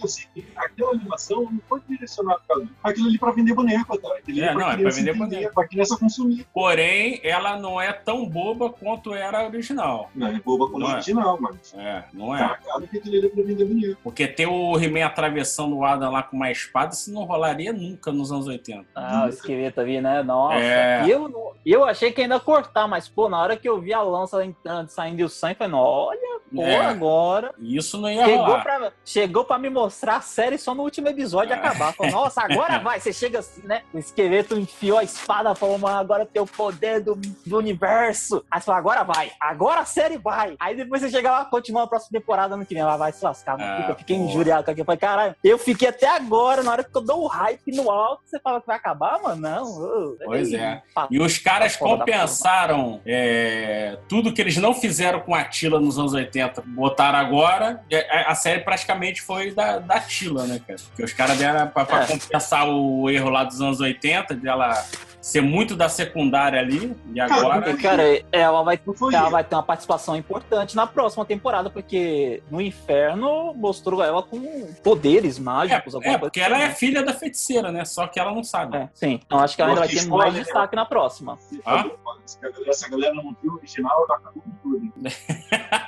eu 0.03 0.09
sei 0.09 0.25
que 0.35 0.47
aquela 0.56 0.91
animação 0.93 1.43
não 1.43 1.61
foi 1.69 1.81
direcionada 1.88 2.41
pra 2.47 2.56
mim. 2.56 2.71
Aquilo 2.82 3.09
ali 3.09 3.19
pra 3.19 3.31
vender 3.32 3.55
boneco, 3.55 3.99
cara. 4.00 4.19
Aquilo 4.19 4.38
ali 4.38 4.49
É, 4.49 4.55
não, 4.55 4.61
é 4.61 4.65
pra 4.77 4.91
vender 4.91 5.11
entender, 5.11 5.15
boneco. 5.15 5.55
Pra 5.55 5.69
criança 5.69 5.99
consumir. 5.99 6.47
Porém, 6.53 7.21
ela 7.23 7.59
não 7.59 7.81
é 7.81 7.93
tão 7.93 8.29
boba 8.29 8.71
quanto 8.71 9.15
era 9.15 9.41
a 9.41 9.47
original. 9.47 10.11
Não 10.15 10.27
é 10.29 10.38
boba 10.41 10.67
como 10.67 10.81
Não 10.81 10.91
é. 10.91 10.94
original, 10.94 11.38
mas. 11.41 11.75
É, 11.75 12.05
não 12.12 12.37
Tá, 12.37 12.59
é. 12.83 12.87
que 12.87 12.99
aquilo 12.99 13.17
ali 13.17 13.26
é 13.26 13.31
pra 13.31 13.43
vender 13.43 13.65
boneco. 13.65 14.00
Porque 14.03 14.26
ter 14.26 14.47
o 14.47 14.79
He-Man 14.79 15.05
atravessando 15.06 15.76
o 15.76 15.85
Adam 15.85 16.12
lá 16.12 16.23
com 16.23 16.37
uma 16.37 16.50
espada, 16.50 16.93
isso 16.93 17.12
não 17.12 17.25
rolaria 17.25 17.73
nunca 17.73 18.12
nos 18.12 18.31
anos 18.33 18.47
80. 18.47 18.87
Ah, 18.94 19.25
o 19.26 19.29
esqueleto 19.29 19.81
ali, 19.81 20.00
né? 20.00 20.23
Nossa. 20.23 20.56
É. 20.56 21.05
E 21.06 21.11
eu, 21.11 21.55
eu 21.65 21.85
achei 21.85 22.12
que 22.12 22.21
ainda 22.23 22.35
ia 22.35 22.41
cortar, 22.41 22.87
mas, 22.87 23.09
pô, 23.09 23.29
na 23.29 23.41
hora 23.41 23.56
que 23.56 23.69
eu 23.69 23.81
vi 23.81 23.93
a 23.93 24.03
lança 24.03 24.44
entrando, 24.44 24.88
saindo 24.88 25.21
e 25.21 25.25
o 25.25 25.29
sangue, 25.29 25.55
eu 25.55 25.59
falei, 25.59 25.75
olha, 25.75 26.19
pô, 26.55 26.62
É. 26.62 26.76
agora. 26.76 27.55
Isso 27.58 27.99
não 27.99 28.11
ia 28.11 28.25
Chegou 28.25 28.44
rolar. 28.46 28.62
pra, 28.62 28.93
chegou 29.05 29.44
pra 29.44 29.58
me 29.58 29.70
mostrar 29.70 30.17
a 30.17 30.20
série 30.20 30.58
só 30.58 30.75
no 30.75 30.82
último 30.82 31.08
episódio 31.08 31.50
e 31.50 31.52
É. 31.52 31.56
acabar. 31.56 31.93
Falou, 31.94 32.12
nossa, 32.12 32.43
agora 32.43 32.78
vai. 32.81 33.00
Você 33.00 33.12
chega 33.12 33.38
assim, 33.40 33.62
né? 33.67 33.82
O 33.93 33.99
esqueleto 33.99 34.58
enfiou 34.58 34.99
a 34.99 35.05
espada, 35.05 35.55
falou, 35.55 35.78
mano, 35.78 35.99
agora 35.99 36.26
tem 36.26 36.40
o 36.43 36.46
poder 36.46 37.00
do, 37.00 37.14
do 37.14 37.58
universo. 37.58 38.44
Aí 38.50 38.61
você 38.61 38.67
fala, 38.67 38.78
agora 38.78 39.02
vai. 39.05 39.32
Agora 39.40 39.81
a 39.81 39.84
série 39.84 40.19
vai. 40.19 40.56
Aí 40.61 40.75
depois 40.76 41.00
você 41.02 41.11
chega 41.11 41.31
lá, 41.31 41.44
continua 41.44 41.84
a 41.84 41.87
próxima 41.87 42.19
temporada 42.19 42.55
ano 42.55 42.64
que 42.66 42.75
vem. 42.75 42.82
Ela 42.82 42.96
vai 42.96 43.12
se 43.12 43.25
lascar. 43.25 43.56
mano. 43.58 43.70
Ah, 43.70 43.87
eu 43.90 43.96
fiquei 43.96 44.16
porra. 44.16 44.28
injuriado 44.31 44.64
com 44.64 44.70
aquilo. 44.70 44.82
Eu 44.82 44.87
falei, 44.87 44.99
caralho, 44.99 45.37
eu 45.44 45.58
fiquei 45.58 45.88
até 45.88 46.08
agora, 46.08 46.62
na 46.62 46.73
hora 46.73 46.84
que 46.84 46.96
eu 46.96 47.00
dou 47.02 47.23
o 47.25 47.26
hype 47.26 47.73
no 47.73 47.90
alto, 47.90 48.23
você 48.26 48.38
fala 48.40 48.61
que 48.61 48.66
vai 48.66 48.76
acabar, 48.76 49.20
mano? 49.23 49.40
Não. 49.40 49.62
ô, 49.64 50.16
Pois 50.25 50.52
é. 50.52 50.82
E 51.11 51.20
os 51.20 51.38
caras 51.38 51.76
compensaram 51.76 53.00
é, 53.06 53.99
tudo 54.08 54.32
que 54.32 54.40
eles 54.40 54.56
não 54.56 54.75
fizeram 54.75 55.20
com 55.20 55.34
a 55.34 55.44
Tila 55.44 55.81
nos 55.81 55.99
anos 55.99 56.10
80, 56.15 56.62
botaram 56.67 57.19
agora. 57.19 57.83
A, 58.11 58.33
a 58.33 58.35
série 58.35 58.61
praticamente 58.61 59.23
foi 59.23 59.53
da, 59.53 59.79
da 59.79 60.01
Tila, 60.01 60.45
né, 60.47 60.61
cara? 60.67 60.79
Porque 60.89 61.05
os 61.05 61.12
caras 61.12 61.37
deram 61.39 61.67
pra, 61.69 61.85
pra 61.85 62.03
É. 62.03 62.07
compensar 62.07 62.69
o 62.69 63.09
erro 63.11 63.31
lá 63.31 63.45
dos 63.45 63.61
anos 63.61 63.81
80, 63.81 64.35
dela 64.35 64.73
ser 65.20 65.40
muito 65.40 65.76
da 65.76 65.88
secundária 65.88 66.58
ali. 66.58 66.96
E 67.12 67.19
Cara, 67.19 67.34
agora. 67.34 67.76
Cara, 67.76 68.22
ela 68.32 68.62
vai 68.62 68.81
ela 69.12 69.28
vai 69.28 69.44
ter 69.44 69.55
uma 69.55 69.62
participação 69.62 70.17
importante 70.17 70.75
na 70.75 70.87
próxima 70.87 71.25
temporada, 71.25 71.69
porque 71.70 72.43
no 72.50 72.61
inferno 72.61 73.55
mostrou 73.55 74.02
ela 74.02 74.22
com 74.22 74.72
poderes 74.82 75.38
mágicos, 75.38 75.94
É, 76.02 76.11
é, 76.11 76.19
porque 76.19 76.40
ela 76.40 76.58
é 76.58 76.67
assim, 76.67 76.76
filha 76.76 77.02
da 77.02 77.12
feiticeira, 77.12 77.71
né? 77.71 77.85
Só 77.85 78.06
que 78.06 78.18
ela 78.18 78.33
não 78.33 78.42
sabe. 78.42 78.76
É, 78.76 78.88
sim. 78.95 79.21
Então 79.25 79.38
acho 79.38 79.56
que 79.56 79.62
ela 79.62 79.73
ainda 79.73 79.80
vai 79.80 79.88
ter 79.88 80.06
mais 80.06 80.35
né? 80.35 80.40
destaque 80.40 80.76
na 80.76 80.85
próxima. 80.85 81.38
Hã? 81.66 81.90
Se 82.26 82.87
a 82.87 82.88
galera, 82.88 83.14
não 83.14 83.37
viu 83.42 83.52
o 83.52 83.56
original, 83.56 84.06
ela 84.09 84.18
acabou 84.18 84.42
com 84.42 84.50
tudo. 84.62 84.92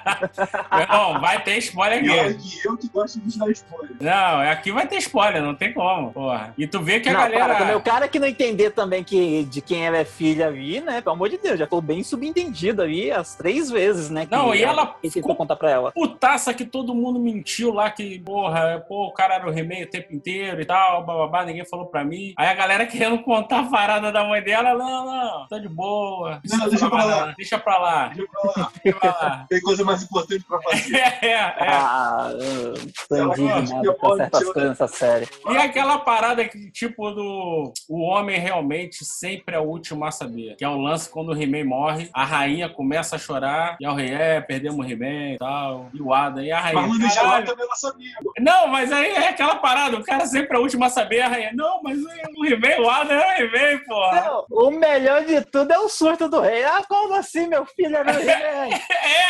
Não, 0.88 1.20
vai 1.20 1.42
ter 1.42 1.58
spoiler 1.58 1.98
aqui. 1.98 2.34
que 2.34 2.66
eu 2.68 2.76
que 2.76 2.88
gosto 2.88 3.20
de 3.20 3.38
dar 3.38 3.50
spoiler. 3.50 3.96
Não, 4.00 4.50
aqui 4.50 4.72
vai 4.72 4.86
ter 4.86 4.96
spoiler, 4.98 5.42
não 5.42 5.54
tem 5.54 5.72
como, 5.72 6.12
porra. 6.12 6.54
E 6.56 6.66
tu 6.66 6.80
vê 6.80 7.00
que 7.00 7.08
a 7.08 7.12
não, 7.12 7.20
galera. 7.20 7.44
para, 7.44 7.58
também, 7.58 7.76
o 7.76 7.80
cara 7.80 8.08
que 8.08 8.18
não 8.18 8.26
entender 8.26 8.70
também 8.70 9.04
que, 9.04 9.16
de 9.44 9.60
quem 9.60 9.86
ela 9.86 9.96
é 9.98 10.04
filha 10.04 10.46
ali, 10.48 10.80
né? 10.80 11.00
Pelo 11.00 11.14
amor 11.14 11.28
de 11.28 11.38
Deus, 11.38 11.58
já 11.58 11.66
tô 11.66 11.80
bem 11.80 12.02
subentendido 12.02 12.82
ali 12.82 13.10
as 13.10 13.34
três 13.34 13.70
vezes, 13.70 14.10
né? 14.10 14.26
que 14.26 14.32
Não, 14.32 14.54
e 14.54 14.62
ela 14.62 14.96
ficou- 15.10 15.34
contar 15.36 15.56
pra 15.56 15.70
ela. 15.70 15.92
putaça 15.92 16.52
que 16.54 16.64
todo 16.64 16.94
mundo 16.94 17.18
mentiu 17.18 17.72
lá, 17.72 17.90
que, 17.90 18.18
porra, 18.20 18.84
pô, 18.88 19.06
o 19.06 19.12
cara 19.12 19.34
era 19.34 19.46
o 19.48 19.56
He-Man 19.56 19.84
o 19.84 19.90
tempo 19.90 20.14
inteiro 20.14 20.60
e 20.60 20.64
tal, 20.64 21.04
bababá, 21.04 21.44
ninguém 21.44 21.64
falou 21.64 21.86
pra 21.86 22.04
mim. 22.04 22.32
Aí 22.36 22.46
a 22.48 22.54
galera 22.54 22.86
querendo 22.86 23.18
contar 23.22 23.60
a 23.60 23.70
parada 23.70 24.10
da 24.12 24.24
mãe 24.24 24.42
dela, 24.42 24.74
não, 24.74 25.06
não, 25.06 25.46
tá 25.48 25.58
de 25.58 25.68
boa. 25.68 26.40
Não, 26.48 26.68
deixa 26.68 26.88
pra 26.88 27.04
lá. 27.04 27.34
Deixa 27.36 27.58
pra 27.58 27.78
lá. 27.78 28.08
Deixa 28.08 28.28
pra 28.28 28.50
lá. 28.62 28.72
Deixa 28.82 28.98
pra 28.98 29.10
lá. 29.10 29.46
Tem 29.48 29.60
coisa 29.60 29.84
mais 29.84 30.02
importante 30.02 30.44
pra 30.46 30.60
fazer. 30.62 30.96
É, 30.96 31.00
é, 31.26 31.30
é. 31.32 31.54
Ah, 31.68 32.30
eu 32.34 32.74
tô 33.08 33.16
indignado 33.42 33.94
com 33.94 34.16
certas 34.16 34.44
coisas 34.52 34.70
nessa 34.70 34.88
série. 34.88 35.28
E 35.50 35.56
aquela 35.56 35.98
parada 35.98 36.44
que, 36.46 36.70
tipo, 36.70 37.10
do. 37.10 37.72
O 37.88 38.00
homem 38.02 38.38
realmente 38.38 39.04
sempre 39.12 39.54
é 39.56 39.58
o 39.58 39.64
último 39.64 40.04
a 40.04 40.10
saber. 40.10 40.56
Que 40.56 40.64
é 40.64 40.68
o 40.68 40.76
lance 40.76 41.08
quando 41.08 41.30
o 41.30 41.40
He-Man 41.40 41.64
morre, 41.64 42.10
a 42.12 42.24
rainha 42.24 42.68
começa 42.68 43.16
a 43.16 43.18
chorar, 43.18 43.76
e 43.80 43.84
é 43.84 43.90
o 43.90 43.94
rei, 43.94 44.12
é, 44.12 44.40
perdemos 44.40 44.84
o 44.84 44.88
He-Man 44.88 45.34
e 45.34 45.38
tal. 45.38 45.88
E 45.92 46.00
o 46.00 46.12
Ada, 46.12 46.44
e 46.44 46.50
a 46.50 46.60
rainha. 46.60 46.82
No 46.82 46.94
original 46.94 47.24
"Caralho." 47.24 47.46
também 47.46 47.64
ela 47.64 47.76
sabia. 47.76 48.14
Não, 48.40 48.68
mas 48.68 48.92
aí 48.92 49.10
é 49.10 49.28
aquela 49.28 49.56
parada, 49.56 49.96
o 49.96 50.04
cara 50.04 50.26
sempre 50.26 50.56
é 50.56 50.60
o 50.60 50.62
último 50.62 50.84
a 50.84 50.90
saber, 50.90 51.20
a 51.20 51.28
rainha. 51.28 51.52
Não, 51.54 51.82
mas 51.82 51.98
o 52.42 52.46
He-Man, 52.46 52.82
o 52.82 52.90
Ada 52.90 53.14
é 53.14 53.18
o 53.18 53.44
He-Man, 53.46 53.78
porra. 53.86 54.20
Não, 54.22 54.46
o 54.50 54.70
melhor 54.70 55.24
de 55.24 55.40
tudo 55.42 55.72
é 55.72 55.78
o 55.78 55.88
surto 55.88 56.28
do 56.28 56.40
rei. 56.40 56.64
Ah, 56.64 56.82
como 56.88 57.14
assim, 57.14 57.46
meu 57.46 57.64
filho 57.66 57.96
é 57.96 58.04
meu 58.04 58.14
rei? 58.20 58.72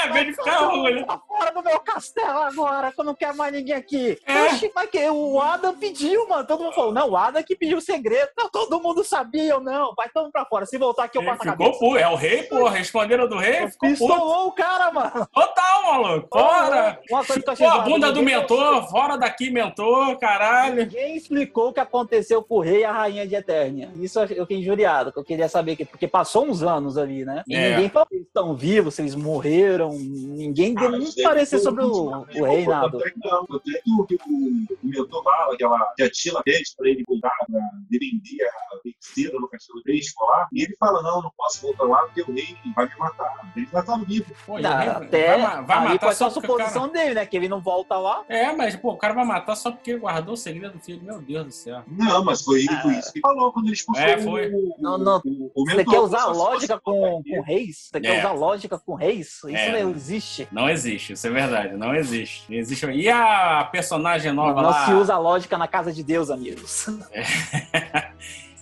É, 0.05 0.09
vem 0.13 0.27
de 0.27 0.33
ficar 0.35 0.63
orgulho. 0.63 1.07
Tá 1.07 1.19
fora 1.27 1.51
do 1.53 1.63
meu 1.63 1.81
castelo 1.81 2.39
agora, 2.41 2.93
que 2.93 3.01
eu 3.01 3.05
não 3.05 3.15
quero 3.15 3.37
mais 3.37 3.53
ninguém 3.53 3.75
aqui. 3.75 4.19
É. 4.27 4.43
Oxi, 4.45 4.71
mas 4.75 4.91
que 4.91 5.09
o 5.11 5.41
Adam 5.41 5.77
pediu, 5.77 6.29
mano. 6.29 6.47
Todo 6.47 6.63
mundo 6.63 6.75
falou, 6.75 6.93
não, 6.93 7.11
o 7.11 7.17
Adam 7.17 7.43
que 7.43 7.57
pediu 7.57 7.79
o 7.79 7.81
segredo. 7.83 8.31
Não, 8.39 8.49
todo 8.49 8.81
mundo 8.81 9.03
sabia, 9.05 9.59
né? 9.61 9.73
não, 9.73 9.95
vai 9.97 10.09
todo 10.09 10.25
mundo 10.25 10.33
pra 10.33 10.45
fora. 10.45 10.67
Se 10.67 10.77
voltar 10.79 11.05
aqui, 11.05 11.17
eu 11.19 11.23
Ele 11.23 11.31
passo 11.31 11.49
a 11.49 11.53
ficou 11.53 11.67
cabeça. 11.67 11.79
puto. 11.81 11.99
É 11.99 12.09
o 12.09 12.15
rei, 12.15 12.43
pô. 12.45 12.69
Responderam 12.69 13.29
do 13.29 13.37
rei, 13.39 13.69
ficou. 13.69 13.89
Pistolou 13.89 14.49
o 14.49 14.53
cara, 14.53 14.91
mano. 14.93 15.27
Total, 15.33 15.83
maluco. 15.85 16.29
Fora. 16.33 17.01
Uma 17.11 17.25
coisa 17.25 17.43
que 17.43 17.49
eu 17.49 17.53
achei 17.53 17.67
Pô, 17.67 17.73
a 17.73 17.79
bunda 17.81 18.13
do 18.13 18.23
mentor, 18.23 18.89
fora 18.91 19.17
daqui, 19.17 19.51
mentor, 19.51 20.19
caralho. 20.19 20.77
Ninguém 20.77 21.17
explicou 21.17 21.69
o 21.69 21.73
que 21.73 21.81
aconteceu 21.81 22.43
com 22.43 22.57
o 22.57 22.61
rei 22.61 22.85
a 22.85 22.93
rainha 23.03 23.27
de 23.27 23.35
Eternia. 23.35 23.91
Isso 23.97 24.19
eu 24.21 24.29
fiquei 24.47 24.59
injuriado, 24.59 25.13
que 25.13 25.19
eu 25.19 25.25
queria 25.25 25.49
saber, 25.49 25.77
que, 25.77 25.85
porque 25.85 26.09
passou 26.09 26.45
uns 26.47 26.63
anos 26.63 26.97
ali, 26.99 27.25
né? 27.25 27.43
E 27.49 27.55
É. 27.55 27.71
ninguém 27.71 27.89
falou 27.89 28.07
se 28.09 28.15
eles 28.17 28.27
estão 28.27 28.55
vivos, 28.57 28.95
se 28.95 29.03
eles 29.03 29.15
morreram. 29.15 29.91
Ninguém 29.93 30.75
deu 30.75 30.87
Ah, 30.89 30.91
nenhum 30.91 31.05
isso 31.05 31.19
aí 31.19 31.25
parecer 31.25 31.57
foi 31.57 31.65
sobre 31.65 31.85
o, 31.85 31.91
o 31.91 32.45
reinado. 32.45 32.99
Tanto 32.99 33.07
é 33.07 33.11
que 33.11 33.19
não, 33.29 33.47
tanto 33.47 33.63
que 33.63 33.81
o, 33.99 34.05
que 34.07 34.15
o, 34.15 34.77
o 34.83 34.87
mentor 34.89 35.23
fala 35.23 35.57
que, 35.57 35.65
ela, 35.65 35.93
que 35.97 36.03
a 36.03 36.11
Tila 36.11 36.43
pede 36.45 36.71
pra 36.77 36.89
ele 36.89 37.05
voltar 37.07 37.31
pra 37.47 37.61
defender 37.91 38.45
a 38.73 38.81
feiticeira 38.83 39.39
no 39.39 39.49
castelo 39.49 39.81
rei 39.87 39.99
escolar. 39.99 40.49
E 40.53 40.63
ele 40.65 40.77
fala: 40.79 41.03
Não, 41.03 41.23
não 41.23 41.33
posso 41.37 41.63
voltar 41.63 41.85
lá 41.85 42.03
porque 42.05 42.23
o 42.23 42.33
rei 42.35 42.57
vai 42.75 42.87
me 42.89 42.97
matar. 42.99 43.53
Ele 43.57 43.69
já 43.73 43.83
tá 43.83 43.97
vivo. 43.97 44.33
Pô, 44.47 44.59
Não, 44.59 44.73
o 44.75 44.79
rei 44.79 44.89
até 44.89 45.39
vai, 45.39 45.65
vai 45.65 45.79
ali 45.79 45.89
matar 45.91 46.07
foi 46.07 46.15
só 46.15 46.27
a 46.27 46.31
porque 46.31 46.51
o 46.51 46.57
cara... 46.57 46.69
suposição 46.71 46.89
dele, 46.93 47.15
né? 47.15 47.27
Que 47.27 47.37
ele 47.37 47.49
não 47.49 47.61
volta 47.61 47.97
lá. 47.99 48.25
É, 48.29 48.53
mas, 48.53 48.77
pô, 48.77 48.93
o 48.93 48.97
cara 48.97 49.15
vai 49.15 49.25
matar 49.25 49.55
só 49.57 49.71
porque 49.71 49.97
guardou 49.97 50.35
o 50.35 50.37
segredo 50.37 50.73
do 50.75 50.81
filho. 50.81 51.03
Meu 51.03 51.21
Deus 51.21 51.45
do 51.47 51.53
céu. 51.53 51.83
Não, 51.87 52.25
mas 52.25 52.43
foi, 52.43 52.65
Ah. 52.71 52.83
Foi 52.93 53.01
isso 53.01 53.13
que 53.13 53.21
falou 53.21 53.53
quando 53.53 53.67
ele 53.67 53.75
expulsou 53.75 54.05
É, 54.05 54.19
foi. 54.19 54.49
o, 54.53 54.75
Não, 54.79 54.99
não. 54.99 55.21
o, 55.25 55.51
o 55.55 55.65
Você 55.71 55.85
quer 55.85 56.01
usar 56.01 56.27
lógica 56.27 56.79
com, 56.81 57.23
com 57.23 57.41
reis? 57.43 57.89
Você 57.91 57.99
É. 57.99 58.01
quer 58.01 58.19
usar 58.21 58.33
lógica 58.33 58.79
com 58.79 58.95
reis? 58.95 59.29
Isso 59.29 59.49
É. 59.49 59.83
não 59.83 59.91
existe. 59.91 60.49
Não 60.53 60.69
existe, 60.71 61.13
isso 61.15 61.27
é 61.27 61.31
verdade. 61.31 61.77
Não 61.77 61.95
existe. 61.95 62.45
Não 62.51 62.57
existe. 62.59 62.87
E 62.87 63.09
a 63.09 63.69
personagem 63.71 64.33
nova 64.33 64.63
Não 64.63 64.71
lá? 64.71 64.85
se 64.87 64.93
usa 64.93 65.19
lógica 65.19 65.57
na 65.59 65.69
casa 65.69 65.93
de 65.93 66.03
Deus, 66.03 66.31
amigos. 66.31 66.87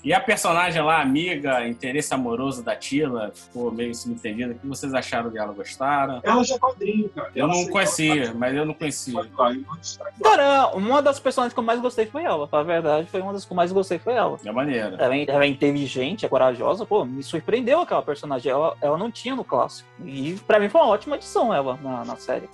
E 0.02 0.14
a 0.14 0.21
personagem 0.21 0.80
lá, 0.83 1.00
amiga, 1.00 1.66
interesse 1.69 2.12
amoroso 2.14 2.62
da 2.62 2.75
Tila, 2.75 3.33
ficou 3.35 3.71
meio 3.71 3.95
subentendido. 3.95 4.52
O 4.52 4.54
que 4.54 4.66
vocês 4.66 4.95
acharam 4.95 5.30
dela? 5.30 5.52
Gostaram? 5.52 6.21
Ela 6.23 6.42
já 6.42 6.54
é 6.54 6.59
quadrinho, 6.59 7.09
cara. 7.11 7.30
Eu 7.35 7.45
Ela 7.45 7.54
não 7.54 7.66
conhecia, 7.69 8.35
mas 8.35 8.54
eu 8.54 8.64
não 8.64 8.75
conhecia. 8.75 9.21
Cara, 10.23 10.69
uma 10.75 11.02
das 11.02 11.21
personagens 11.21 11.52
que 11.52 11.59
eu 11.59 11.64
mais 11.64 11.80
gostei 11.80 12.07
foi 12.07 12.25
ela. 12.25 12.49
Pra 12.49 12.62
verdade, 12.62 13.09
foi 13.11 13.21
uma 13.21 13.33
das 13.33 13.45
que 13.45 13.52
eu 13.52 13.57
mais 13.57 13.73
gostei 13.73 13.99
foi 13.99 14.14
ela. 14.14 14.38
É 14.45 14.52
maneira. 14.52 14.97
Ela 14.99 15.16
é, 15.16 15.25
ela 15.28 15.45
é 15.45 15.49
inteligente, 15.49 16.25
é 16.25 16.28
corajosa. 16.28 16.87
Pô, 16.87 17.04
me 17.04 17.23
surpreendeu 17.23 17.80
aquela 17.80 18.02
personagem. 18.02 18.50
Ela, 18.50 18.76
ela 18.80 18.97
não 18.97 19.11
tinha 19.11 19.37
no 19.37 19.45
clássico. 19.45 19.88
E 20.04 20.35
pra 20.47 20.59
mim 20.59 20.69
foi 20.69 20.80
uma 20.80 20.90
ótima 20.90 21.16
adição 21.16 21.52
ela 21.52 21.78
na, 21.83 22.04
na 22.04 22.16
série. 22.16 22.49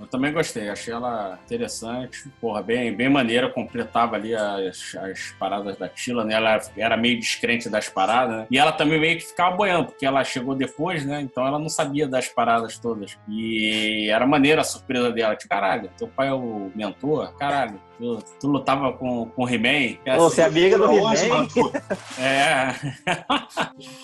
Eu 0.00 0.06
também 0.06 0.32
gostei, 0.32 0.70
achei 0.70 0.94
ela 0.94 1.38
interessante. 1.44 2.28
Porra, 2.40 2.62
bem, 2.62 2.94
bem 2.94 3.10
maneira, 3.10 3.50
completava 3.50 4.16
ali 4.16 4.34
as, 4.34 4.94
as 4.96 5.32
paradas 5.38 5.76
da 5.76 5.88
Tila, 5.88 6.24
né? 6.24 6.34
Ela 6.34 6.58
era 6.76 6.96
meio 6.96 7.20
descrente 7.20 7.68
das 7.68 7.88
paradas, 7.88 8.38
né? 8.38 8.46
E 8.50 8.58
ela 8.58 8.72
também 8.72 8.98
meio 8.98 9.18
que 9.18 9.26
ficava 9.26 9.54
boiando, 9.54 9.88
porque 9.88 10.06
ela 10.06 10.24
chegou 10.24 10.54
depois, 10.54 11.04
né? 11.04 11.20
Então 11.20 11.46
ela 11.46 11.58
não 11.58 11.68
sabia 11.68 12.08
das 12.08 12.28
paradas 12.28 12.78
todas. 12.78 13.18
E 13.28 14.08
era 14.10 14.26
maneira 14.26 14.62
a 14.62 14.64
surpresa 14.64 15.10
dela. 15.12 15.36
Tipo, 15.36 15.50
caralho, 15.50 15.90
teu 15.98 16.08
pai 16.08 16.28
é 16.28 16.32
o 16.32 16.70
mentor? 16.74 17.36
Caralho, 17.36 17.78
tu, 18.00 18.18
tu 18.40 18.48
lutava 18.48 18.92
com, 18.94 19.26
com 19.26 19.44
o 19.44 19.48
He-Man? 19.48 19.98
É 20.04 20.16
Pô, 20.16 20.30
Você 20.30 20.40
é 20.40 20.44
amiga 20.46 20.78
do 20.78 20.90
Hoje, 20.90 21.26
He-Man? 21.26 21.46
É. 22.18 22.74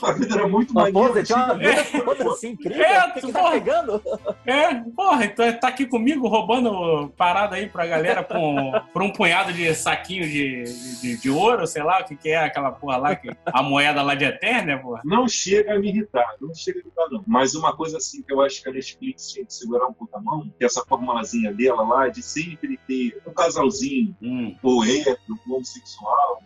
A 0.02 0.12
vida 0.12 0.34
era 0.36 0.48
muito 0.48 0.72
Mas, 0.74 0.92
pô, 0.92 1.08
você 1.08 1.22
tinha 1.22 1.38
uma 1.38 1.54
vida 1.54 1.84
toda 2.04 2.30
assim, 2.30 2.48
incrível. 2.50 2.82
É, 2.84 3.02
que, 3.12 3.12
que 3.14 3.20
tu- 3.26 3.32
tá 3.32 3.38
porra. 3.40 3.52
pegando? 3.52 4.02
É, 4.46 4.74
porra, 4.94 5.24
então 5.24 5.52
tá 5.58 5.68
aqui 5.68 5.86
comigo 5.86 6.28
roubando 6.28 7.08
parada 7.16 7.56
aí 7.56 7.68
pra 7.68 7.86
galera 7.86 8.22
com, 8.22 8.72
por 8.92 9.02
um 9.02 9.10
punhado 9.12 9.52
de 9.52 9.74
saquinho 9.74 10.24
de, 10.24 10.64
de, 11.00 11.16
de 11.20 11.30
ouro, 11.30 11.66
sei 11.66 11.82
lá, 11.82 12.00
o 12.00 12.04
que, 12.04 12.16
que 12.16 12.28
é 12.30 12.36
aquela 12.38 12.70
porra 12.72 12.96
lá, 12.96 13.16
que, 13.16 13.30
a 13.46 13.62
moeda 13.62 14.02
lá 14.02 14.14
de 14.14 14.24
Eterna, 14.24 14.78
porra. 14.78 15.00
Não 15.04 15.26
chega 15.28 15.74
a 15.74 15.78
me 15.78 15.88
irritar, 15.88 16.26
não 16.40 16.54
chega 16.54 16.80
a 16.80 16.82
me 16.82 16.86
irritar, 16.88 17.06
não. 17.10 17.24
Mas 17.26 17.54
uma 17.54 17.74
coisa 17.76 17.96
assim 17.98 18.22
que 18.22 18.32
eu 18.32 18.40
acho 18.40 18.62
que 18.62 18.68
a 18.68 18.72
Netflix 18.72 19.32
tinha 19.32 19.44
que 19.44 19.54
segurar 19.54 19.86
um 19.86 19.92
pouco 19.92 20.16
a 20.16 20.20
mão, 20.20 20.50
que 20.58 20.64
essa 20.64 20.84
formulazinha 20.86 21.52
dela 21.52 21.82
lá, 21.82 22.08
de 22.08 22.22
sempre 22.22 22.78
ter 22.86 23.20
um 23.26 23.32
casalzinho, 23.32 23.85
Hum. 24.22 24.56
ou 24.62 24.84
hétero, 24.84 25.18
ou 25.48 25.56
homossexual. 25.56 26.42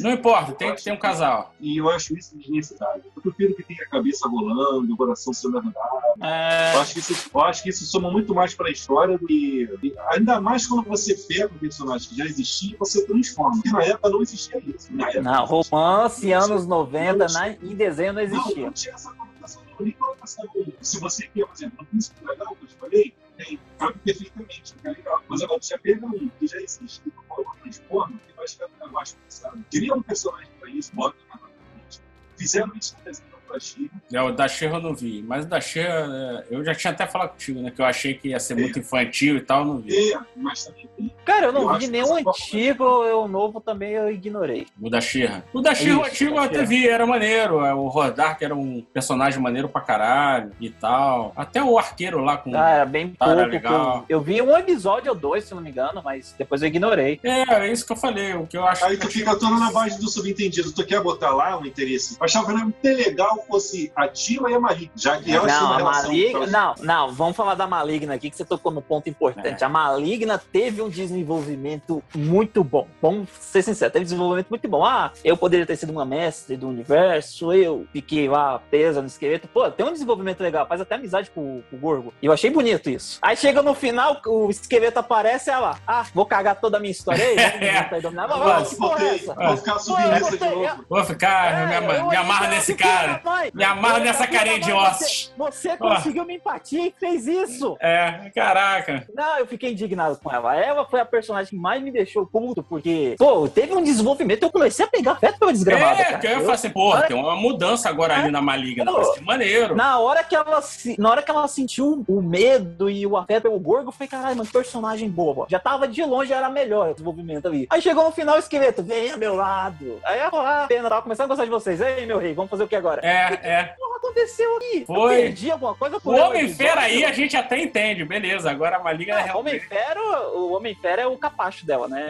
Não 0.00 0.12
importa, 0.12 0.52
tem 0.52 0.74
que 0.74 0.82
ter 0.82 0.90
um 0.92 0.98
casal. 0.98 1.54
E 1.60 1.76
eu 1.76 1.90
acho 1.90 2.16
isso 2.16 2.36
desnecessário. 2.36 3.02
Eu 3.14 3.22
prefiro 3.22 3.54
que 3.54 3.62
tenha 3.62 3.82
a 3.82 3.88
cabeça 3.88 4.26
rolando, 4.28 4.92
o 4.92 4.96
coração 4.96 5.32
sendo 5.32 5.58
andado. 5.58 5.76
É, 6.22 6.74
Eu 6.74 6.80
acho 6.80 6.94
que 6.94 7.00
isso, 7.00 7.30
eu 7.32 7.40
acho 7.42 7.62
que 7.62 7.68
isso 7.68 7.84
soma 7.84 8.10
muito 8.10 8.34
mais 8.34 8.54
para 8.54 8.68
a 8.68 8.70
história 8.72 9.18
do 9.18 9.26
que. 9.26 9.68
Ainda 10.12 10.40
mais 10.40 10.66
quando 10.66 10.86
você 10.86 11.14
pega 11.14 11.52
um 11.54 11.58
personagem 11.58 12.08
que 12.08 12.16
já 12.16 12.24
existia 12.24 12.72
e 12.74 12.76
você 12.76 13.06
transforma. 13.06 13.56
Porque 13.56 13.70
na 13.70 13.84
época 13.84 14.08
não 14.08 14.22
existia 14.22 14.62
isso. 14.66 14.88
Na 14.94 15.08
época 15.08 15.22
não, 15.22 15.44
romance, 15.44 16.32
anos 16.32 16.66
90, 16.66 17.26
na, 17.28 17.50
em 17.50 17.74
desenho 17.74 18.14
não 18.14 18.22
existia. 18.22 18.66
não 18.66 18.72
tinha 18.72 18.94
essa 18.94 19.12
conotação, 19.12 19.62
não, 19.70 19.84
nem 19.84 19.92
conotação. 19.92 20.44
Se 20.80 20.98
você 21.00 21.26
quer, 21.28 21.44
por 21.46 21.54
exemplo, 21.54 21.78
um 21.82 21.84
príncipe 21.84 22.26
legal 22.26 22.56
que 22.56 22.64
eu 22.64 22.68
te 22.68 22.74
falei, 22.76 23.14
tem, 23.36 23.60
cabe 23.78 23.98
perfeitamente, 24.04 24.74
fica 24.74 24.90
legal. 24.90 25.22
Mas 25.28 25.42
agora 25.42 25.60
você 25.60 25.78
pega 25.78 26.06
um 26.06 26.28
que 26.28 26.46
já 26.46 26.58
existe, 26.58 27.00
que 27.02 27.12
não 27.28 27.54
transforma, 27.62 28.18
que 28.26 28.32
vai 28.34 28.48
ficar 28.48 28.68
mais 28.88 29.12
pensado. 29.12 29.64
Queria 29.70 29.94
um 29.94 30.02
personagem 30.02 30.50
para 30.58 30.70
isso, 30.70 30.94
bota 30.94 31.16
na 31.28 31.38
frente. 31.38 32.00
Fizeram 32.36 32.72
isso 32.74 32.96
no 32.98 33.04
desenho 33.04 33.35
da 33.52 33.58
China. 33.60 33.90
É, 34.12 34.22
o 34.22 34.32
da 34.32 34.48
Xerra 34.48 34.76
eu 34.76 34.82
não 34.82 34.94
vi, 34.94 35.22
mas 35.26 35.44
o 35.44 35.48
da 35.48 35.60
Xerra, 35.60 36.44
é, 36.50 36.54
eu 36.54 36.64
já 36.64 36.74
tinha 36.74 36.92
até 36.92 37.06
falado 37.06 37.30
contigo, 37.30 37.60
né, 37.60 37.70
que 37.70 37.80
eu 37.80 37.84
achei 37.84 38.14
que 38.14 38.28
ia 38.28 38.40
ser 38.40 38.54
muito 38.54 38.78
infantil 38.78 39.36
e 39.36 39.40
tal, 39.40 39.60
eu 39.60 39.64
não 39.66 39.78
vi. 39.78 40.12
É, 40.12 40.18
mas 40.36 40.64
também 40.64 40.88
tem. 40.96 41.12
Cara, 41.24 41.46
eu 41.46 41.52
não 41.52 41.62
Eu 41.62 41.74
vi 41.74 41.86
que 41.86 41.90
nenhum 41.90 42.14
antigo, 42.16 42.84
o 42.84 43.28
novo 43.28 43.60
também 43.60 43.92
eu 43.92 44.10
ignorei. 44.10 44.66
O 44.80 44.88
da 44.88 45.00
Xerra. 45.00 45.44
O 45.52 45.60
da 45.60 45.74
Xerra, 45.74 45.98
o 45.98 46.04
antigo 46.04 46.34
eu 46.34 46.38
até 46.38 46.64
vi, 46.64 46.88
era 46.88 47.06
maneiro. 47.06 47.64
é, 47.64 47.74
O 47.74 47.88
Rodark 47.88 48.42
era 48.42 48.54
um 48.54 48.80
personagem 48.92 49.40
maneiro 49.40 49.68
pra 49.68 49.80
caralho 49.80 50.52
e 50.60 50.70
tal. 50.70 51.32
Até 51.36 51.62
o 51.62 51.78
arqueiro 51.78 52.20
lá 52.22 52.36
com. 52.36 52.54
Ah, 52.56 52.70
era 52.70 52.86
bem 52.86 53.14
Cara, 53.18 53.34
pouco. 53.34 53.50
que 53.50 53.56
legal. 53.56 54.04
Eu, 54.08 54.18
eu 54.18 54.20
vi 54.20 54.40
um 54.40 54.56
episódio 54.56 55.10
ou 55.12 55.18
dois, 55.18 55.44
se 55.44 55.54
não 55.54 55.62
me 55.62 55.70
engano, 55.70 56.00
mas 56.04 56.34
depois 56.38 56.62
eu 56.62 56.68
ignorei. 56.68 57.20
É, 57.22 57.42
é 57.42 57.72
isso 57.72 57.84
que 57.86 57.92
eu 57.92 57.96
falei. 57.96 58.34
O 58.34 58.46
que 58.46 58.56
eu 58.56 58.66
acho 58.66 58.84
Aí 58.84 58.96
que 58.96 59.06
tu 59.06 59.12
fica 59.12 59.36
todo 59.38 59.58
na 59.58 59.70
base 59.72 59.98
do 60.00 60.08
subentendido. 60.08 60.72
Tu 60.72 60.86
quer 60.86 61.00
botar 61.02 61.30
lá 61.32 61.58
um 61.58 61.66
interesse. 61.66 62.16
Eu 62.18 62.24
achava 62.24 62.46
que 62.46 62.52
era 62.52 62.60
muito 62.62 62.82
legal 62.84 63.35
fosse 63.38 63.92
a 63.94 64.08
Tila 64.08 64.50
e 64.50 64.54
a 64.54 64.60
Marie. 64.60 64.90
Já 64.94 65.18
que 65.18 65.32
elas 65.32 65.50
têm 65.52 65.60
Não, 65.60 65.66
uma 65.66 65.74
a 65.74 65.78
relação. 65.78 66.02
Maligna. 66.10 66.46
Não, 66.46 66.74
não, 66.80 67.12
vamos 67.12 67.36
falar 67.36 67.54
da 67.54 67.66
Maligna 67.66 68.14
aqui, 68.14 68.30
que 68.30 68.36
você 68.36 68.44
tocou 68.44 68.72
no 68.72 68.82
ponto 68.82 69.08
importante. 69.08 69.62
É. 69.62 69.66
A 69.66 69.68
Maligna 69.68 70.38
teve 70.38 70.82
um 70.82 70.88
desenvolvimento 70.88 72.02
muito 72.14 72.62
bom. 72.64 72.86
Vamos 73.00 73.28
ser 73.40 73.62
sinceros, 73.62 73.92
teve 73.92 74.02
um 74.02 74.06
desenvolvimento 74.06 74.48
muito 74.48 74.68
bom. 74.68 74.84
Ah, 74.84 75.10
eu 75.24 75.36
poderia 75.36 75.66
ter 75.66 75.76
sido 75.76 75.90
uma 75.90 76.04
mestre 76.04 76.56
do 76.56 76.68
universo, 76.68 77.52
eu 77.52 77.86
fiquei 77.92 78.28
lá 78.28 78.58
presa 78.70 79.00
no 79.00 79.06
esqueleto. 79.06 79.48
Pô, 79.48 79.70
tem 79.70 79.84
um 79.84 79.92
desenvolvimento 79.92 80.40
legal, 80.40 80.66
faz 80.66 80.80
até 80.80 80.94
amizade 80.94 81.30
com, 81.30 81.62
com 81.70 81.76
o 81.76 81.78
Gorgo. 81.78 82.12
E 82.22 82.26
eu 82.26 82.32
achei 82.32 82.50
bonito 82.50 82.88
isso. 82.90 83.18
Aí 83.22 83.36
chega 83.36 83.62
no 83.62 83.74
final, 83.74 84.20
o 84.26 84.50
esqueleto 84.50 84.98
aparece 84.98 85.50
e 85.50 85.52
ela, 85.52 85.78
ah, 85.86 86.04
vou 86.14 86.26
cagar 86.26 86.56
toda 86.60 86.76
a 86.76 86.80
minha 86.80 86.90
história 86.92 87.24
aí, 87.24 87.38
É. 87.38 87.82
vamos 87.88 88.02
dominar. 88.02 88.28
Mas, 88.28 88.38
Nossa, 88.38 88.54
mas, 88.58 88.68
que 88.70 88.76
porra 88.76 89.02
é 89.04 89.14
essa? 89.14 89.34
Vou 89.34 89.56
ficar 89.56 89.72
Pô, 89.74 89.78
subindo 89.80 90.30
de 90.30 90.44
novo. 90.44 90.84
Vou 90.88 91.04
ficar, 91.04 91.72
É, 91.72 91.80
me, 91.80 92.16
amarra 92.16 92.48
nesse 92.48 92.74
cara. 92.74 93.20
Mãe. 93.30 93.50
Me 93.54 93.64
olhei 93.64 94.04
nessa 94.04 94.26
carinha 94.26 94.60
de 94.60 94.72
ossos. 94.72 95.32
Você, 95.36 95.68
você 95.70 95.76
conseguiu 95.76 96.24
me 96.24 96.36
empatia 96.36 96.86
e 96.86 96.94
fez 96.98 97.26
isso. 97.26 97.76
É, 97.80 98.30
caraca. 98.34 99.06
Não, 99.14 99.38
eu 99.38 99.46
fiquei 99.46 99.72
indignado 99.72 100.18
com 100.22 100.32
ela. 100.32 100.54
Ela 100.56 100.84
foi 100.86 101.00
a 101.00 101.04
personagem 101.04 101.50
que 101.50 101.56
mais 101.56 101.82
me 101.82 101.90
deixou 101.90 102.26
puto, 102.26 102.62
porque, 102.62 103.16
pô, 103.18 103.48
teve 103.48 103.74
um 103.74 103.82
desenvolvimento, 103.82 104.42
eu 104.44 104.50
comecei 104.50 104.84
a 104.84 104.88
pegar 104.88 105.16
fé 105.16 105.32
pela 105.32 105.52
desgramada, 105.52 106.00
É, 106.00 106.04
cara. 106.04 106.18
que 106.18 106.26
eu 106.26 106.30
ia 106.30 106.36
Eu- 106.36 106.40
falar 106.42 106.54
assim, 106.54 106.70
porra, 106.70 107.02
tem 107.02 107.16
uma 107.16 107.36
mudança 107.36 107.88
agora 107.88 108.14
ali 108.14 108.30
na 108.30 108.40
maligna. 108.40 108.84
Pô. 108.90 109.02
Ser 109.04 109.20
maneiro. 109.22 109.74
Na 109.74 109.98
hora 109.98 110.22
que 110.24 110.34
ela 110.36 110.62
se- 110.62 110.96
na 110.98 111.10
hora 111.10 111.22
que 111.22 111.30
ela 111.30 111.46
sentiu 111.48 112.04
o 112.08 112.22
medo 112.22 112.88
e 112.88 113.06
o 113.06 113.16
afeto 113.16 113.42
pelo 113.44 113.58
Gorgo, 113.58 113.88
eu 113.88 113.92
falei, 113.92 114.08
caralho, 114.08 114.36
mano, 114.36 114.46
que 114.46 114.52
personagem 114.52 115.08
boa. 115.08 115.46
Já 115.48 115.58
tava 115.58 115.86
de 115.88 116.02
longe, 116.04 116.32
era 116.32 116.48
melhor 116.48 116.90
o 116.90 116.92
desenvolvimento 116.94 117.46
ali. 117.48 117.66
Aí 117.70 117.80
chegou 117.82 118.04
no 118.04 118.12
final 118.12 118.36
o 118.36 118.38
esqueleto, 118.38 118.82
vem 118.82 119.12
ao 119.12 119.18
meu 119.18 119.34
lado. 119.34 119.98
Aí 120.04 120.20
eu 120.20 120.30
falei, 120.30 120.46
ah, 120.46 120.64
pena, 120.68 120.88
tava 120.88 121.02
começando 121.02 121.24
a 121.24 121.28
gostar 121.28 121.44
de 121.44 121.50
vocês. 121.50 121.80
Ei, 121.80 122.06
meu 122.06 122.18
rei, 122.18 122.34
vamos 122.34 122.50
fazer 122.50 122.64
o 122.64 122.68
que 122.68 122.76
agora? 122.76 123.00
É, 123.04 123.15
é. 123.16 123.74
O 123.78 123.98
que 124.00 124.06
aconteceu 124.06 124.56
aqui? 124.56 124.80
Eu 124.80 124.86
Foi. 124.86 125.16
perdi 125.16 125.50
alguma 125.50 125.74
coisa 125.74 125.96
O 125.96 126.00
por 126.00 126.14
ela, 126.14 126.28
Homem-Fera 126.28 126.80
aí 126.82 127.04
a 127.04 127.12
gente 127.12 127.36
até 127.36 127.58
entende, 127.58 128.04
beleza. 128.04 128.50
Agora 128.50 128.76
a 128.76 128.82
maligna 128.82 129.14
é 129.18 129.22
o 129.22 129.24
realmente. 129.24 129.56
Homem-Fera, 129.66 130.00
o 130.34 130.52
Homem-Fera 130.52 131.02
é 131.02 131.06
o 131.06 131.16
capacho 131.16 131.66
dela, 131.66 131.88
né? 131.88 132.02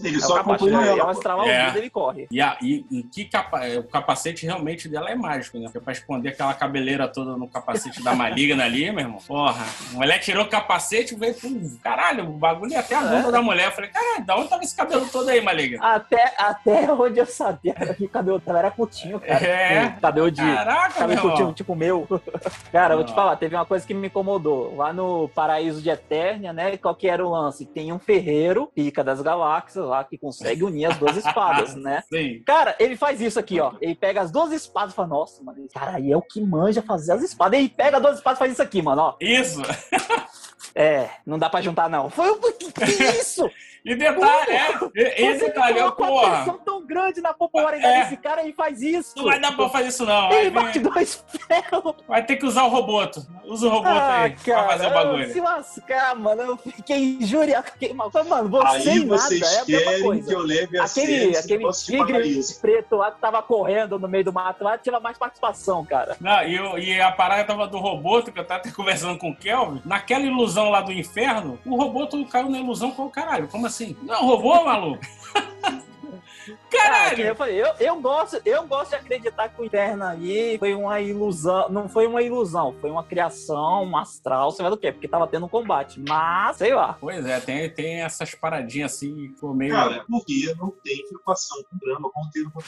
É. 0.00 0.06
Ele 0.06 0.14
É 0.16 0.18
o 0.18 0.20
só 0.20 0.42
dela. 0.42 0.56
ela. 0.84 0.86
Ela 0.92 1.04
pô. 1.06 1.10
estralar 1.12 1.48
É. 1.48 1.62
o 1.62 1.66
dedo, 1.66 1.78
ele 1.78 1.90
corre. 1.90 2.28
E, 2.30 2.40
a, 2.40 2.56
e, 2.62 2.84
e 2.90 3.02
que 3.02 3.24
capa, 3.24 3.64
é, 3.66 3.78
o 3.78 3.84
capacete 3.84 4.46
realmente 4.46 4.88
dela 4.88 5.10
é 5.10 5.14
mágico, 5.14 5.58
né? 5.58 5.64
Porque 5.64 5.80
pra 5.80 5.92
esconder 5.92 6.30
aquela 6.30 6.54
cabeleira 6.54 7.08
toda 7.08 7.36
no 7.36 7.48
capacete 7.48 8.02
da 8.02 8.14
maligna 8.14 8.64
ali, 8.64 8.90
meu 8.90 9.00
irmão. 9.00 9.18
Porra, 9.26 9.64
a 9.92 9.96
mulher 9.96 10.18
tirou 10.18 10.44
o 10.44 10.48
capacete 10.48 11.14
e 11.14 11.16
veio, 11.18 11.34
pum, 11.34 11.78
caralho, 11.82 12.24
o 12.24 12.32
bagulho 12.32 12.72
ia 12.72 12.80
até 12.80 12.94
a 12.94 13.00
bunda 13.00 13.28
É. 13.28 13.32
da 13.32 13.42
mulher. 13.42 13.66
Eu 13.66 13.72
falei, 13.72 13.90
caralho, 13.90 14.24
da 14.24 14.36
onde 14.36 14.48
tava 14.48 14.62
esse 14.62 14.76
cabelo 14.76 15.06
todo 15.10 15.28
aí, 15.28 15.40
maligna? 15.40 15.78
Até, 15.84 16.32
até 16.38 16.92
onde 16.92 17.18
eu 17.18 17.26
sabia 17.26 17.74
que 17.74 18.04
o 18.04 18.08
cabelo 18.08 18.38
dela 18.38 18.58
era 18.60 18.70
curtinho, 18.70 19.18
cara. 19.20 19.44
É. 19.44 19.94
O 19.96 20.00
cabelo 20.00 20.30
de. 20.30 20.40
Caraca, 20.54 21.06
meu 21.06 21.16
cabelo. 21.16 21.38
Não. 21.38 21.52
tipo, 21.52 21.74
meu. 21.74 22.06
Cara, 22.72 22.96
vou 22.96 23.04
te 23.04 23.14
falar, 23.14 23.36
teve 23.36 23.54
uma 23.54 23.66
coisa 23.66 23.86
que 23.86 23.94
me 23.94 24.08
incomodou. 24.08 24.76
Lá 24.76 24.92
no 24.92 25.28
Paraíso 25.28 25.80
de 25.80 25.90
Eternia, 25.90 26.52
né? 26.52 26.76
Qual 26.76 26.94
que 26.94 27.08
era 27.08 27.24
o 27.24 27.30
lance? 27.30 27.66
Tem 27.66 27.92
um 27.92 27.98
ferreiro, 27.98 28.70
pica 28.74 29.02
das 29.02 29.20
galáxias 29.20 29.84
lá, 29.84 30.04
que 30.04 30.18
consegue 30.18 30.64
unir 30.64 30.86
as 30.86 30.96
duas 30.96 31.16
espadas, 31.18 31.74
né? 31.74 32.02
Sim. 32.08 32.42
Cara, 32.44 32.74
ele 32.78 32.96
faz 32.96 33.20
isso 33.20 33.38
aqui, 33.38 33.60
ó. 33.60 33.72
Ele 33.80 33.94
pega 33.94 34.20
as 34.20 34.30
duas 34.30 34.52
espadas 34.52 34.92
e 34.92 34.96
fala, 34.96 35.08
nossa, 35.08 35.42
mano, 35.42 35.66
cara 35.72 35.96
aí 35.96 36.12
é 36.12 36.16
o 36.16 36.22
que 36.22 36.40
manja 36.40 36.82
fazer 36.82 37.12
as 37.12 37.22
espadas. 37.22 37.58
Ele 37.58 37.68
pega 37.68 37.96
as 37.96 38.02
duas 38.02 38.16
espadas 38.16 38.38
e 38.38 38.40
faz 38.40 38.52
isso 38.52 38.62
aqui, 38.62 38.82
mano, 38.82 39.02
ó. 39.02 39.14
Isso. 39.20 39.60
É, 40.74 41.08
não 41.26 41.38
dá 41.38 41.48
pra 41.50 41.60
juntar, 41.60 41.88
não. 41.88 42.08
Foi 42.10 42.30
o 42.30 42.36
que, 42.52 42.72
que 42.72 42.84
isso? 43.04 43.48
E 43.82 43.94
detalhe, 43.94 44.52
é. 44.52 44.68
E, 44.94 45.24
e 45.24 45.38
Você 45.38 45.46
detalhe, 45.46 45.78
é, 45.78 45.82
uma 45.84 45.92
porra. 45.92 46.36
pressão 46.36 46.58
tão 46.58 46.86
grande 46.86 47.22
na 47.22 47.32
popularidade 47.32 47.94
É. 47.94 48.02
desse 48.02 48.16
cara 48.18 48.46
e 48.46 48.52
faz 48.52 48.82
isso. 48.82 49.14
Não 49.16 49.24
vai 49.24 49.40
dar 49.40 49.56
pra 49.56 49.70
fazer 49.70 49.88
isso, 49.88 50.04
não. 50.04 50.30
Ele 50.32 50.50
Vai, 50.50 50.64
bate 50.64 50.78
vir- 50.80 50.90
dois 50.90 51.24
ferros. 51.48 51.94
vai 52.06 52.22
ter 52.22 52.36
que 52.36 52.44
usar 52.44 52.64
o 52.64 52.68
roboto. 52.68 53.26
Usa 53.46 53.68
o 53.68 53.70
roboto 53.70 53.88
Ah, 53.88 54.20
aí 54.24 54.36
pra 54.44 54.64
fazer 54.68 54.86
o 54.86 54.90
bagulho. 54.90 55.32
Se 55.32 55.40
lascar, 55.40 56.14
mano. 56.14 56.42
Eu 56.42 56.56
fiquei 56.58 57.16
injuriado. 57.22 57.68
Fiquei 57.72 57.94
mal. 57.94 58.10
Mano, 58.28 58.50
você 58.50 58.90
Aí 58.90 58.96
e 58.98 59.04
nada. 59.06 59.18
vocês 59.22 59.40
É 59.40 59.60
a 59.60 59.64
mesma 59.64 59.82
querem 59.90 60.02
coisa. 60.02 60.28
que 60.28 60.34
eu 60.34 60.40
leve 60.42 60.78
a 60.78 60.84
Aquele, 60.84 61.14
esse 61.30 61.38
aquele 61.54 61.72
tigre 61.72 62.40
preto 62.60 62.96
lá 62.96 63.10
que 63.12 63.18
tava 63.18 63.42
correndo 63.42 63.98
no 63.98 64.06
meio 64.08 64.24
do 64.24 64.32
mato 64.34 64.62
lá 64.62 64.76
tinha 64.76 65.00
mais 65.00 65.16
participação, 65.16 65.86
cara. 65.86 66.18
Não, 66.20 66.42
e, 66.44 66.54
eu- 66.54 66.78
e 66.78 67.00
a 67.00 67.10
parada 67.12 67.44
tava 67.44 67.66
do 67.66 67.78
roboto, 67.78 68.30
que 68.30 68.38
eu 68.38 68.44
tava 68.44 68.60
até 68.60 68.70
conversando 68.70 69.18
com 69.18 69.30
o 69.30 69.34
Kelvin. 69.34 69.80
Naquela 69.86 70.26
ilusão 70.26 70.59
lá 70.68 70.80
do 70.82 70.92
inferno, 70.92 71.58
o 71.64 71.76
roboto 71.76 72.22
caiu 72.26 72.50
na 72.50 72.58
ilusão 72.58 72.90
com 72.90 73.06
o 73.06 73.10
caralho. 73.10 73.48
Como 73.48 73.66
assim? 73.66 73.96
Não, 74.02 74.26
robô, 74.26 74.64
maluco? 74.64 75.00
Que 76.70 76.76
Caralho! 76.76 77.24
eu 77.24 77.34
falei, 77.34 77.60
eu, 77.60 77.68
eu 77.80 78.00
gosto, 78.00 78.40
eu 78.44 78.66
gosto 78.66 78.90
de 78.90 78.96
acreditar 78.96 79.48
que 79.48 79.60
o 79.60 79.64
Interno 79.64 80.04
aí 80.04 80.56
foi 80.58 80.74
uma 80.74 81.00
ilusão, 81.00 81.68
não 81.68 81.88
foi 81.88 82.06
uma 82.06 82.22
ilusão, 82.22 82.74
foi 82.80 82.90
uma 82.90 83.02
criação, 83.02 83.84
um 83.84 83.96
astral, 83.96 84.52
sei 84.52 84.64
lá 84.64 84.70
do 84.70 84.76
quê, 84.76 84.92
porque 84.92 85.08
tava 85.08 85.26
tendo 85.26 85.46
um 85.46 85.48
combate, 85.48 86.00
mas, 86.08 86.56
sei 86.56 86.74
lá. 86.74 86.96
Pois 87.00 87.26
é, 87.26 87.40
tem, 87.40 87.68
tem 87.70 88.02
essas 88.02 88.34
paradinhas 88.34 88.94
assim, 88.94 89.34
meio. 89.54 89.74
Cara, 89.74 90.04
porque 90.08 90.54
não 90.58 90.70
tem 90.82 91.04
preocupação 91.08 91.58
com 91.70 91.76
drama, 91.78 92.10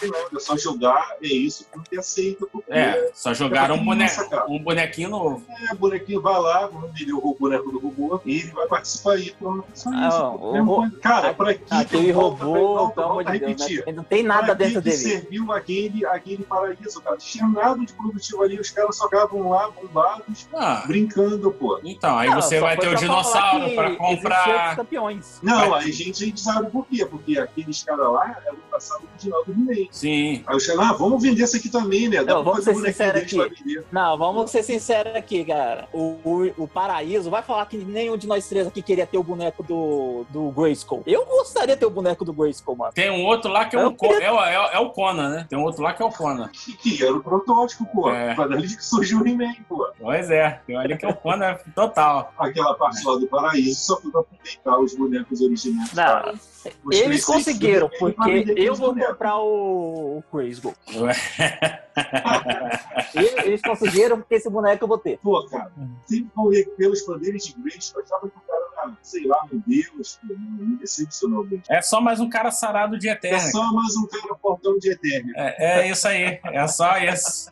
tem 0.01 0.11
nada. 0.11 0.29
É 0.35 0.41
só 0.41 0.57
jogar, 0.57 1.17
é 1.23 1.27
isso, 1.27 1.67
porque 1.73 1.97
aceita. 1.99 2.47
Porque 2.47 2.73
É, 2.73 3.11
só 3.15 3.33
jogaram 3.33 3.77
um, 3.77 3.85
bone... 3.85 4.03
Nossa, 4.03 4.29
cara. 4.29 4.47
um 4.49 4.59
bonequinho 4.59 5.11
novo. 5.11 5.45
é, 5.71 5.75
bonequinho 5.75 6.21
vai 6.21 6.41
lá, 6.41 6.67
vamos 6.67 6.91
vender 6.99 7.13
o 7.13 7.37
boneco 7.39 7.71
do 7.71 7.79
robô, 7.79 8.21
e 8.25 8.41
ele 8.41 8.51
vai 8.51 8.67
participar 8.67 9.13
aí. 9.13 9.35
Só 9.75 9.91
isso. 9.91 9.95
Ah, 9.95 10.35
o. 10.35 10.91
Cara, 11.01 11.33
pra 11.35 11.55
que 11.55 11.63
Aquele 11.71 12.07
que 12.07 12.13
volta, 12.13 12.45
robô, 12.45 12.91
pelo 12.91 13.07
amor 13.07 13.15
volta 13.15 13.31
a 13.31 13.33
de 13.33 13.39
Deus, 13.39 13.51
repetir? 13.51 13.85
Né? 13.93 13.97
não 13.97 14.05
tem 14.05 14.23
nada 14.23 14.55
dentro 14.55 14.83
que 14.83 14.91
dele. 14.91 14.97
serviu 14.97 15.53
aquele, 15.53 16.05
aquele 16.07 16.43
paraíso, 16.45 17.01
cara? 17.01 17.17
Não 17.17 17.19
tinha 17.19 17.47
nada 17.47 17.79
de 17.85 17.93
produtivo 17.93 18.43
ali, 18.43 18.59
os 18.59 18.71
caras 18.71 18.97
só 18.97 19.05
ficavam 19.05 19.49
lá 19.51 19.71
bombados, 19.71 20.49
Ah, 20.55 20.83
brincando, 20.87 21.51
pô. 21.53 21.81
então, 21.85 22.19
aí 22.19 22.29
Não, 22.31 22.41
você 22.41 22.59
vai 22.61 22.77
ter 22.77 22.89
o 22.89 22.95
dinossauro 22.95 23.65
outros 23.67 23.97
comprar. 23.97 24.77
campeões. 24.77 25.39
Não, 25.43 25.75
aí 25.75 25.89
a 25.91 25.93
gente, 25.93 26.23
a 26.23 26.27
gente 26.27 26.41
sabe 26.41 26.71
por 26.71 26.87
quê, 26.87 27.05
porque 27.07 27.39
aqueles 27.39 27.83
caras 27.83 28.11
lá 28.13 28.37
eram 28.47 28.59
o 28.83 28.99
passado 28.99 29.05
original 29.13 29.45
do 29.45 29.53
He-Man. 29.53 29.89
Sim. 29.91 30.43
Aí 30.47 30.57
os 30.57 30.67
caras, 30.67 30.83
ah, 30.91 30.93
vamos 30.93 31.23
vender 31.23 31.43
esse 31.43 31.57
aqui 31.57 31.69
também, 31.69 32.09
né? 32.09 32.25
Dá 32.25 32.35
Não, 32.35 32.43
pra 32.43 32.53
vamos 32.53 32.65
fazer 32.65 32.81
ser 32.81 32.87
sinceros 32.93 33.31
deles 33.33 33.47
aqui. 33.47 33.81
Não, 33.93 34.19
vamos 34.19 34.51
ser 34.51 34.63
sinceros 34.63 35.15
aqui, 35.15 35.45
cara. 35.45 35.89
O, 35.93 36.19
o, 36.25 36.53
o 36.65 36.69
Paraíso 36.69 37.31
vai 37.31 37.43
falar 37.43 37.67
que 37.67 37.77
nenhum 37.79 38.17
de 38.17 38.27
nós 38.27 38.49
três 38.49 38.67
aqui 38.67 38.83
queria 38.83 39.07
ter 39.07 39.19
o 39.19 39.23
boneco 39.23 39.63
do, 39.63 40.25
do 40.31 40.51
Grayskull. 40.51 41.03
Eu 41.07 41.25
gostaria 41.27 41.75
de 41.75 41.81
ter 41.81 41.87
o 41.87 41.91
boneco 41.91 42.25
do 42.25 42.33
Grayskull, 42.33 42.77
mano. 42.77 42.93
Tem 42.93 43.11
um 43.11 43.25
outro 43.25 43.51
lá 43.51 43.65
que 43.67 43.77
é, 43.77 43.83
Eu 43.83 43.89
o, 43.89 43.95
Co- 43.95 44.07
é, 44.07 44.33
o- 44.33 44.41
é, 44.45 44.59
o- 44.61 44.71
é 44.73 44.79
o 44.79 44.91
Conan, 44.91 45.29
né? 45.31 45.47
Tem 45.49 45.59
um 45.59 45.63
outro 45.63 45.83
lá 45.83 45.93
que 45.93 46.03
é 46.03 46.05
o 46.05 46.11
Conan. 46.11 46.49
Que, 46.49 46.77
que 46.77 47.05
era 47.05 47.15
o 47.15 47.23
protótipo, 47.23 47.87
pô. 47.87 48.11
É. 48.11 48.35
Foi 48.35 48.49
dali 48.49 48.67
que 48.77 48.85
surgiu 48.85 49.21
o 49.21 49.27
He-Man, 49.27 49.55
pô. 49.69 49.89
Pois 50.01 50.31
é, 50.31 50.61
tem 50.67 50.77
ali 50.77 50.97
que 50.97 51.05
é 51.05 51.09
o 51.09 51.15
Conan 51.15 51.57
total. 51.75 52.33
Aquela 52.39 52.75
parte 52.75 53.05
lá 53.07 53.17
do 53.17 53.27
paraíso 53.27 53.81
só 53.81 54.01
foi 54.01 54.11
pra 54.11 54.21
aproveitar 54.21 54.79
os 54.79 54.95
bonecos 54.95 55.41
originais. 55.41 55.93
Não, 55.93 56.35
Eles 56.91 57.25
conseguiram, 57.25 57.91
porque 57.99 58.31
vender 58.31 58.72
eu 58.73 58.95
vou 58.95 58.95
comprar 58.95 59.39
o, 59.39 60.19
o 60.19 60.25
Grayskull. 60.33 60.75
Eles 63.45 63.61
conseguiram 63.63 64.19
porque 64.19 64.37
esse 64.37 64.49
boneco 64.51 64.85
eu 64.85 64.89
vou 64.89 64.99
ter. 64.99 65.19
Pô, 65.19 65.45
cara, 65.47 65.71
sempre 66.07 66.31
vão 66.35 66.49
ver 66.49 66.65
pelos 66.77 67.03
poderes 67.03 67.45
de 67.45 67.61
Grace, 67.61 67.93
eu 67.95 68.03
achava 68.03 68.29
que 68.29 68.37
o 68.37 68.41
cara 68.41 68.63
era, 68.89 68.97
sei 69.03 69.27
lá, 69.27 69.47
meu 69.51 69.63
Deus, 69.67 70.19
me 70.25 70.77
decepcionou 70.77 71.45
bem. 71.45 71.63
É 71.69 71.81
só 71.83 72.01
mais 72.01 72.21
um 72.21 72.29
cara 72.29 72.51
sarado 72.51 72.99
de 72.99 73.09
É 73.09 73.13
Eterna. 73.13 73.39
só 73.41 73.73
mais 73.73 73.97
um 73.97 74.07
cara 74.07 74.35
portão 74.37 74.79
de 74.79 74.91
Eterno. 74.91 75.33
É, 75.37 75.81
é 75.83 75.89
isso 75.91 76.09
aí. 76.09 76.41
É 76.45 76.67
só 76.67 76.97
isso. 76.99 77.51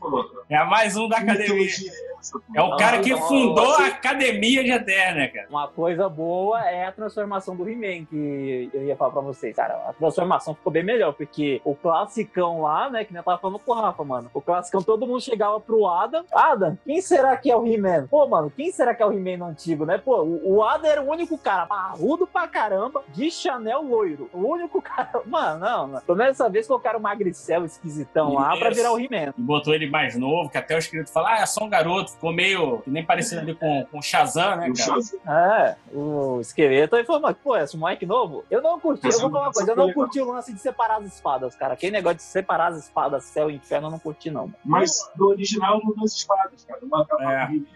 É 0.48 0.64
mais 0.64 0.96
um 0.96 1.08
da 1.08 1.16
que 1.16 1.30
academia. 1.30 1.66
é? 2.06 2.10
É 2.54 2.60
o 2.62 2.76
cara 2.76 3.00
que 3.00 3.16
fundou 3.16 3.76
a 3.76 3.86
academia 3.86 4.62
de 4.62 4.70
Eterna, 4.70 5.26
cara. 5.28 5.46
Uma 5.48 5.68
coisa 5.68 6.06
boa 6.06 6.60
é 6.68 6.84
a 6.84 6.92
transformação 6.92 7.56
do 7.56 7.66
He-Man, 7.66 8.04
que 8.04 8.68
eu 8.74 8.84
ia 8.84 8.94
falar 8.94 9.10
pra 9.12 9.22
vocês. 9.22 9.56
Cara, 9.56 9.74
a 9.88 9.92
transformação 9.94 10.54
ficou 10.54 10.70
bem 10.70 10.82
melhor, 10.84 11.14
porque 11.14 11.62
o 11.64 11.74
classicão 11.74 12.60
lá, 12.60 12.90
né, 12.90 13.04
que 13.04 13.12
nem 13.14 13.20
eu 13.20 13.24
tava 13.24 13.38
falando 13.38 13.58
com 13.58 13.72
o 13.72 13.74
Rafa, 13.74 14.04
mano. 14.04 14.29
O 14.32 14.40
classicão, 14.40 14.82
todo 14.82 15.06
mundo 15.06 15.20
chegava 15.20 15.60
pro 15.60 15.86
Adam. 15.86 16.24
Adam, 16.32 16.78
quem 16.84 17.00
será 17.00 17.36
que 17.36 17.50
é 17.50 17.56
o 17.56 17.66
He-Man? 17.66 18.06
Pô, 18.08 18.26
mano, 18.26 18.52
quem 18.54 18.70
será 18.72 18.94
que 18.94 19.02
é 19.02 19.06
o 19.06 19.12
He-Man 19.12 19.38
no 19.38 19.46
antigo, 19.46 19.84
né? 19.84 19.98
Pô, 19.98 20.22
o, 20.22 20.56
o 20.56 20.64
Adam 20.64 20.90
era 20.90 21.02
o 21.02 21.10
único 21.10 21.36
cara 21.38 21.66
parrudo 21.66 22.26
pra 22.26 22.46
caramba, 22.46 23.02
de 23.08 23.30
Chanel 23.30 23.82
loiro. 23.82 24.28
O 24.32 24.46
único 24.46 24.80
cara... 24.80 25.10
Mano, 25.26 25.60
não, 25.60 25.86
não. 25.86 26.00
Pelo 26.00 26.18
menos 26.18 26.36
dessa 26.36 26.48
vez 26.48 26.66
colocaram 26.66 26.98
o 26.98 27.02
magricel 27.02 27.64
esquisitão 27.64 28.34
lá 28.34 28.56
pra 28.56 28.70
virar 28.70 28.92
o 28.92 28.98
He-Man. 28.98 29.32
E 29.36 29.40
botou 29.40 29.74
ele 29.74 29.88
mais 29.88 30.16
novo, 30.16 30.50
que 30.50 30.58
até 30.58 30.74
o 30.74 30.78
escrito 30.78 31.10
fala, 31.10 31.30
ah, 31.30 31.40
é 31.40 31.46
só 31.46 31.64
um 31.64 31.68
garoto. 31.68 32.12
Ficou 32.12 32.32
meio, 32.32 32.78
que 32.78 32.90
nem 32.90 33.04
parecido 33.04 33.40
ali 33.40 33.54
com, 33.54 33.86
com 33.90 33.98
o 33.98 34.02
Shazam, 34.02 34.56
né, 34.56 34.70
O 34.70 34.74
cara? 34.74 34.74
Shazam. 34.74 35.20
É, 35.26 35.76
o 35.92 36.40
esqueleto 36.40 36.96
aí 36.96 37.04
falou, 37.04 37.22
mas, 37.22 37.36
pô, 37.36 37.56
esse 37.56 37.76
moleque 37.76 38.06
novo? 38.06 38.44
Eu 38.50 38.62
não 38.62 38.78
curti, 38.80 39.06
eu 39.06 39.20
vou 39.20 39.30
falar 39.30 39.46
uma 39.46 39.52
coisa, 39.52 39.72
eu 39.72 39.76
não 39.76 39.92
curti 39.92 40.20
o 40.20 40.30
lance 40.30 40.52
de 40.52 40.60
separar 40.60 40.98
as 40.98 41.06
espadas, 41.06 41.54
cara. 41.54 41.74
Aquele 41.74 41.92
negócio 41.92 42.18
de 42.18 42.22
separar 42.22 42.68
as 42.68 42.84
espadas, 42.84 43.24
céu 43.24 43.50
e 43.50 43.54
inferno, 43.56 43.88
eu 43.88 43.90
não 43.92 43.98
curti, 43.98 44.19
não. 44.28 44.52
Mas 44.64 45.08
no 45.16 45.28
original 45.28 45.80
não 45.84 45.94
duas 45.94 46.12
espadas, 46.12 46.64
cara. 46.64 46.80
Uma 46.84 47.06
capa 47.06 47.22
É. 47.22 47.44
He-Man 47.44 47.66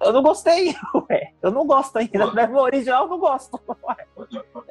Eu 0.00 0.12
não 0.12 0.22
gostei, 0.22 0.74
ué. 1.10 1.32
Eu 1.42 1.50
não 1.50 1.66
gosto 1.66 1.96
ainda. 1.96 2.26
Pô. 2.30 2.46
No 2.46 2.60
original 2.60 3.04
eu 3.04 3.10
não 3.10 3.18
gosto. 3.18 3.60
ué. 3.84 3.96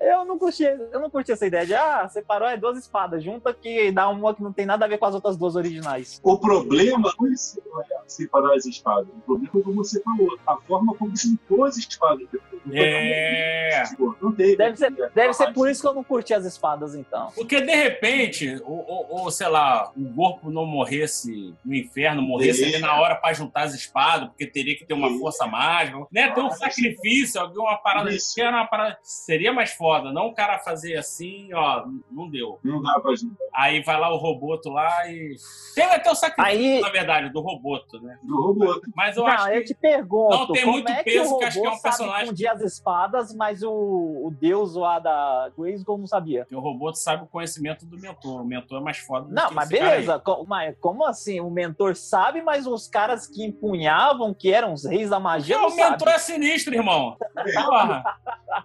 Eu 0.02 0.26
não 0.26 0.38
curti, 0.38 0.64
eu 0.64 1.00
não 1.00 1.10
curti 1.10 1.32
essa 1.32 1.46
ideia 1.46 1.66
de, 1.66 1.74
ah, 1.74 2.08
separou 2.10 2.48
é 2.48 2.58
duas 2.58 2.78
espadas, 2.78 3.24
junta 3.24 3.54
que 3.54 3.92
dá 3.92 4.10
uma 4.10 4.34
que 4.36 4.44
não 4.44 4.52
tem 4.52 4.66
nada 4.66 4.86
a 4.86 4.88
ver 4.88 4.98
com 4.98 5.06
as 5.06 5.16
outras 5.16 5.38
duas 5.38 5.56
originais. 5.56 6.20
O 6.24 6.38
problema 6.38 7.14
não 7.20 7.28
é 7.28 7.34
é 7.34 8.02
separar 8.08 8.54
as 8.56 8.66
espadas. 8.66 9.08
O 9.10 9.22
problema 9.22 9.50
é 9.60 9.62
como 9.64 9.76
você 9.76 10.02
falou. 10.02 10.38
A 10.46 10.58
forma 10.58 10.94
como 10.96 11.16
juntou 11.16 11.64
as 11.66 11.78
espadas. 11.78 12.28
depois. 12.32 12.54
É. 12.74 13.84
Não 14.22 14.32
teve. 14.32 14.56
Deve 14.56 14.78
ser, 14.78 14.92
deve 15.14 15.34
ser 15.34 15.54
por 15.54 15.70
isso 15.70 15.82
que 15.82 15.88
eu 15.88 15.94
não 15.94 16.04
curti 16.04 16.34
as 16.34 16.46
espadas, 16.46 16.96
então. 16.96 17.30
Porque 17.36 17.60
de 17.62 17.74
repente, 17.76 18.62
ou, 18.64 18.86
ou- 18.88 19.08
ou, 19.24 19.32
sei 19.32 19.48
lá, 19.48 19.92
o 19.96 20.14
corpo 20.14 20.50
não 20.50 20.66
morresse 20.66 21.54
no 21.66 21.74
inferno, 21.74 22.22
morresse 22.22 22.64
É. 22.64 22.68
ali 22.68 22.80
na 22.80 23.00
hora 23.00 23.16
pra 23.16 23.34
juntar 23.34 23.64
as 23.64 23.74
espadas, 23.74 24.30
porque 24.30 24.46
teria 24.48 24.78
que 24.78 24.86
ter 24.86 24.94
uma. 24.94 25.10
Força 25.20 25.46
mágica, 25.48 25.98
né? 26.12 26.32
Ter 26.32 26.42
um 26.42 26.50
sacrifício, 26.52 27.40
alguma 27.42 27.76
parada. 27.78 28.10
Isso. 28.12 28.34
Que 28.36 28.42
era 28.42 28.56
uma 28.58 28.68
parada. 28.68 28.98
Seria 29.02 29.54
mais 29.54 29.72
foda, 29.74 30.12
não 30.12 30.28
o 30.28 30.34
cara 30.34 30.60
fazer 30.60 30.96
assim, 30.98 31.54
ó, 31.54 31.86
não 32.12 32.30
deu. 32.30 32.60
Não 32.64 32.82
dá 32.82 33.00
pra 33.00 33.16
juntar. 33.16 33.36
Aí 33.54 33.82
vai 33.84 34.00
lá 34.00 34.12
o 34.14 34.18
roboto 34.18 34.70
lá 34.70 35.08
e. 35.10 35.36
Teve 35.76 35.94
até 35.94 36.12
o 36.12 36.16
sacrifício, 36.16 36.60
Aí, 36.60 36.82
na 36.82 36.90
verdade, 36.90 37.30
do 37.30 37.42
roboto, 37.42 38.00
né? 38.02 38.18
Do 38.24 38.42
robô. 38.42 38.82
Mas 38.96 39.18
eu 39.18 39.24
não, 39.24 39.30
acho 39.32 39.48
eu 39.50 39.62
que. 39.62 39.68
te 39.68 39.74
pergunto, 39.76 40.38
não 40.38 40.48
tem 40.52 40.62
como 40.62 40.74
muito 40.74 40.92
é 40.92 40.98
que 41.04 41.12
peso, 41.12 41.34
o 41.34 41.38
que 41.40 41.46
acho 41.46 41.60
que 41.60 41.66
é 41.66 41.70
robô 41.70 41.78
um 41.78 41.82
personagem- 41.82 42.26
sabe 42.28 42.48
as 42.48 42.62
espadas, 42.62 43.34
mas 43.36 43.64
o, 43.64 43.72
o 43.72 44.32
deus 44.40 44.76
lá 44.76 45.00
da 45.00 45.52
Grayskull 45.58 45.98
não 45.98 46.08
sabia? 46.08 46.46
que 46.46 46.56
o 46.56 46.60
roboto 46.60 46.98
sabe 46.98 47.24
o 47.24 47.28
conhecimento 47.28 47.86
do 47.86 47.98
mentor. 48.00 48.42
O 48.42 48.46
mentor 48.46 48.80
é 48.80 48.84
mais 48.84 48.98
foda 48.98 49.28
do 49.28 49.34
Não, 49.34 49.50
que 49.50 49.56
mas 49.56 49.70
esse 49.72 49.80
cara 49.80 49.92
aí. 49.92 49.96
beleza. 50.02 50.20
Co- 50.20 50.46
mas 50.48 50.76
como 50.80 51.06
assim? 51.06 51.40
O 51.40 51.50
mentor 51.50 51.96
sabe, 51.96 52.42
mas 52.42 52.68
os 52.68 52.88
caras 52.88 53.28
que 53.28 53.44
empunhavam, 53.46 54.34
que 54.34 54.52
eram 54.52 54.74
os 54.74 54.86
reis 54.86 55.03
da 55.10 55.20
magia, 55.20 55.56
Não, 55.58 55.64
não 55.64 55.70
o 55.70 55.76
mentor 55.76 56.08
é 56.10 56.18
sinistro, 56.18 56.74
irmão. 56.74 57.16
Porra. 57.54 58.04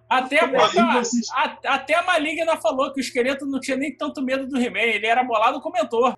Até 0.09 0.40
a, 0.44 0.48
própria- 0.48 0.85
a- 1.35 1.74
até 1.74 1.94
a 1.94 2.03
Maligna 2.03 2.57
falou 2.57 2.92
que 2.92 3.01
o 3.01 3.03
esqueleto 3.03 3.46
não 3.46 3.59
tinha 3.59 3.77
nem 3.77 3.94
tanto 3.96 4.20
medo 4.20 4.46
do 4.46 4.61
He-Man, 4.61 4.81
ele 4.81 5.07
era 5.07 5.22
bolado 5.24 5.61
com 5.62 5.70
o 5.70 5.72
mentor. 5.72 6.14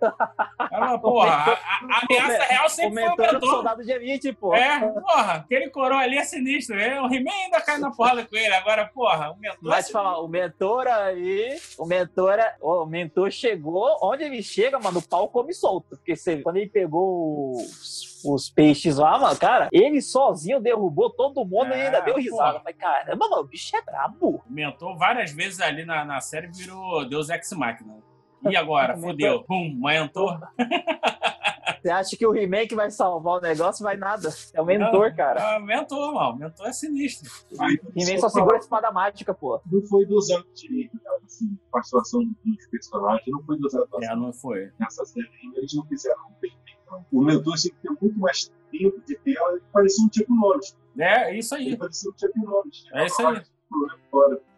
Ela, 0.73 0.99
porra, 0.99 1.31
a, 1.31 1.51
a- 1.53 1.59
a 1.91 2.01
ameaça 2.05 2.45
real 2.45 2.67
O 2.67 2.69
sempre 2.69 2.95
foi 2.95 3.03
o 3.05 3.11
mentor 3.11 3.25
era 3.27 3.31
o 3.31 3.41
mentor. 3.41 3.51
soldado 3.55 3.85
de 3.85 3.93
elite, 3.93 4.33
pô. 4.33 4.55
É, 4.55 4.81
porra, 4.81 5.33
aquele 5.35 5.71
coroa 5.71 6.01
ali 6.01 6.19
é 6.19 6.25
sinistro. 6.25 6.79
É, 6.81 7.01
o 7.01 7.07
He-Man 7.07 7.31
ainda 7.45 7.61
cai 7.61 7.79
na 7.79 7.91
porrada 7.93 8.25
com 8.25 8.37
ele. 8.37 8.53
Agora, 8.55 8.91
porra, 8.93 9.31
o 9.31 9.37
mentor. 9.39 9.59
é 9.73 9.77
Mas 9.77 9.87
te 9.87 9.93
falar, 9.93 10.19
o 10.19 10.27
mentor 10.29 10.89
aí, 10.89 11.57
o 11.79 11.87
mentor, 11.87 12.39
é- 12.41 12.57
o 12.61 12.85
mentor 12.87 13.31
chegou, 13.31 13.99
onde 14.03 14.25
ele 14.25 14.43
chega, 14.43 14.81
mano, 14.81 14.99
o 14.99 15.03
pau 15.09 15.29
come 15.29 15.55
solto. 15.55 15.91
Porque 15.91 16.17
você, 16.17 16.39
quando 16.39 16.57
ele 16.57 16.69
pegou 16.69 17.53
os, 17.53 18.10
os 18.25 18.51
peixes 18.51 18.97
lá, 18.97 19.19
mano, 19.19 19.37
cara, 19.39 19.69
ele 19.73 20.01
sozinho 20.03 20.61
derrubou 20.61 21.11
todo 21.11 21.45
mundo 21.45 21.71
e 21.71 21.79
É, 21.79 21.87
ainda 21.87 22.01
deu 22.01 22.17
risada. 22.17 22.53
pô. 22.53 22.57
Eu 22.59 22.61
Falei, 22.63 22.75
caramba, 22.75 23.29
mano, 23.29 23.43
o 23.43 23.47
bicho 23.47 23.77
é 23.77 23.83
brabo. 23.83 24.43
O 24.49 24.53
mentor 24.53 24.97
várias 24.97 25.33
vezes 25.33 25.61
ali 25.61 25.85
na, 25.85 26.05
na 26.05 26.21
série 26.21 26.49
virou 26.49 27.09
Deus 27.09 27.29
Ex 27.31 27.53
Machina. 27.53 27.97
E 28.49 28.55
agora? 28.57 28.97
O 28.97 29.01
Fudeu. 29.01 29.43
Pum, 29.45 29.75
mentor. 29.81 30.41
Você 31.83 31.89
acha 31.89 32.15
que 32.15 32.27
o 32.27 32.37
He-Man 32.37 32.67
que 32.67 32.75
vai 32.75 32.91
salvar 32.91 33.39
o 33.39 33.41
negócio? 33.41 33.83
Vai 33.83 33.97
nada. 33.97 34.29
É 34.53 34.61
o 34.61 34.67
mentor, 34.67 35.15
cara. 35.15 35.57
Ah, 35.57 35.59
mentor, 35.59 36.13
mano. 36.13 36.37
Mentor 36.37 36.67
é 36.67 36.73
sinistro. 36.75 37.31
He-Man 37.97 38.19
só 38.19 38.29
segura 38.29 38.57
a 38.57 38.59
espada 38.59 38.91
mágica, 38.93 39.33
pô. 39.33 39.59
Não 39.73 39.81
foi 39.87 40.05
dosado 40.05 40.45
direito, 40.55 40.99
cara. 41.03 41.19
Assim, 41.25 41.57
a 41.69 41.73
participação 41.73 42.21
dos 42.45 42.67
personagens 42.71 43.23
não 43.29 43.43
foi 43.45 43.59
dosada 43.59 43.87
É, 44.03 44.15
não 44.15 44.31
foi. 44.31 44.71
nessa 44.79 45.07
série. 45.07 45.27
Eles 45.57 45.73
não 45.75 45.87
fizeram 45.87 46.21
bem 46.43 46.53
não. 46.53 46.70
O 47.13 47.23
mentor 47.23 47.55
tinha 47.57 47.73
que 47.75 47.81
ter 47.81 47.97
muito 48.01 48.19
mais 48.19 48.51
tempo 48.71 49.01
de 49.07 49.17
tela. 49.19 49.53
Ele 49.53 49.63
parecia 49.73 50.05
um 50.05 50.09
Chuck 50.13 50.27
Norris. 50.31 50.77
É, 50.99 51.37
isso 51.37 51.55
aí. 51.55 51.67
Ele 51.69 51.77
parecia 51.77 52.11
um 52.11 52.15
Chuck 52.19 52.39
Norris. 52.39 52.85
É 52.93 53.07
isso 53.07 53.27
aí. 53.27 53.43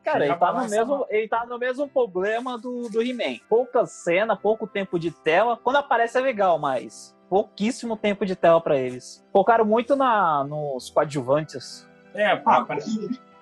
Cara, 0.02 0.26
ele 0.26 0.34
tá, 0.34 0.52
no 0.52 0.68
mesmo, 0.68 1.06
ele 1.08 1.28
tá 1.28 1.46
no 1.46 1.58
mesmo 1.58 1.88
problema 1.88 2.58
do, 2.58 2.88
do 2.88 3.02
He-Man. 3.02 3.38
Pouca 3.48 3.86
cena, 3.86 4.34
pouco 4.36 4.66
tempo 4.66 4.98
de 4.98 5.10
tela. 5.10 5.56
Quando 5.56 5.76
aparece 5.76 6.18
é 6.18 6.20
legal, 6.20 6.58
mas 6.58 7.16
pouquíssimo 7.28 7.96
tempo 7.96 8.26
de 8.26 8.34
tela 8.34 8.60
pra 8.60 8.76
eles. 8.76 9.24
Focaram 9.32 9.64
muito 9.64 9.94
na, 9.94 10.44
nos 10.44 10.90
coadjuvantes. 10.90 11.88
É, 12.14 12.32
Ah, 12.32 12.36
pá, 12.36 12.64
porque 12.64 12.82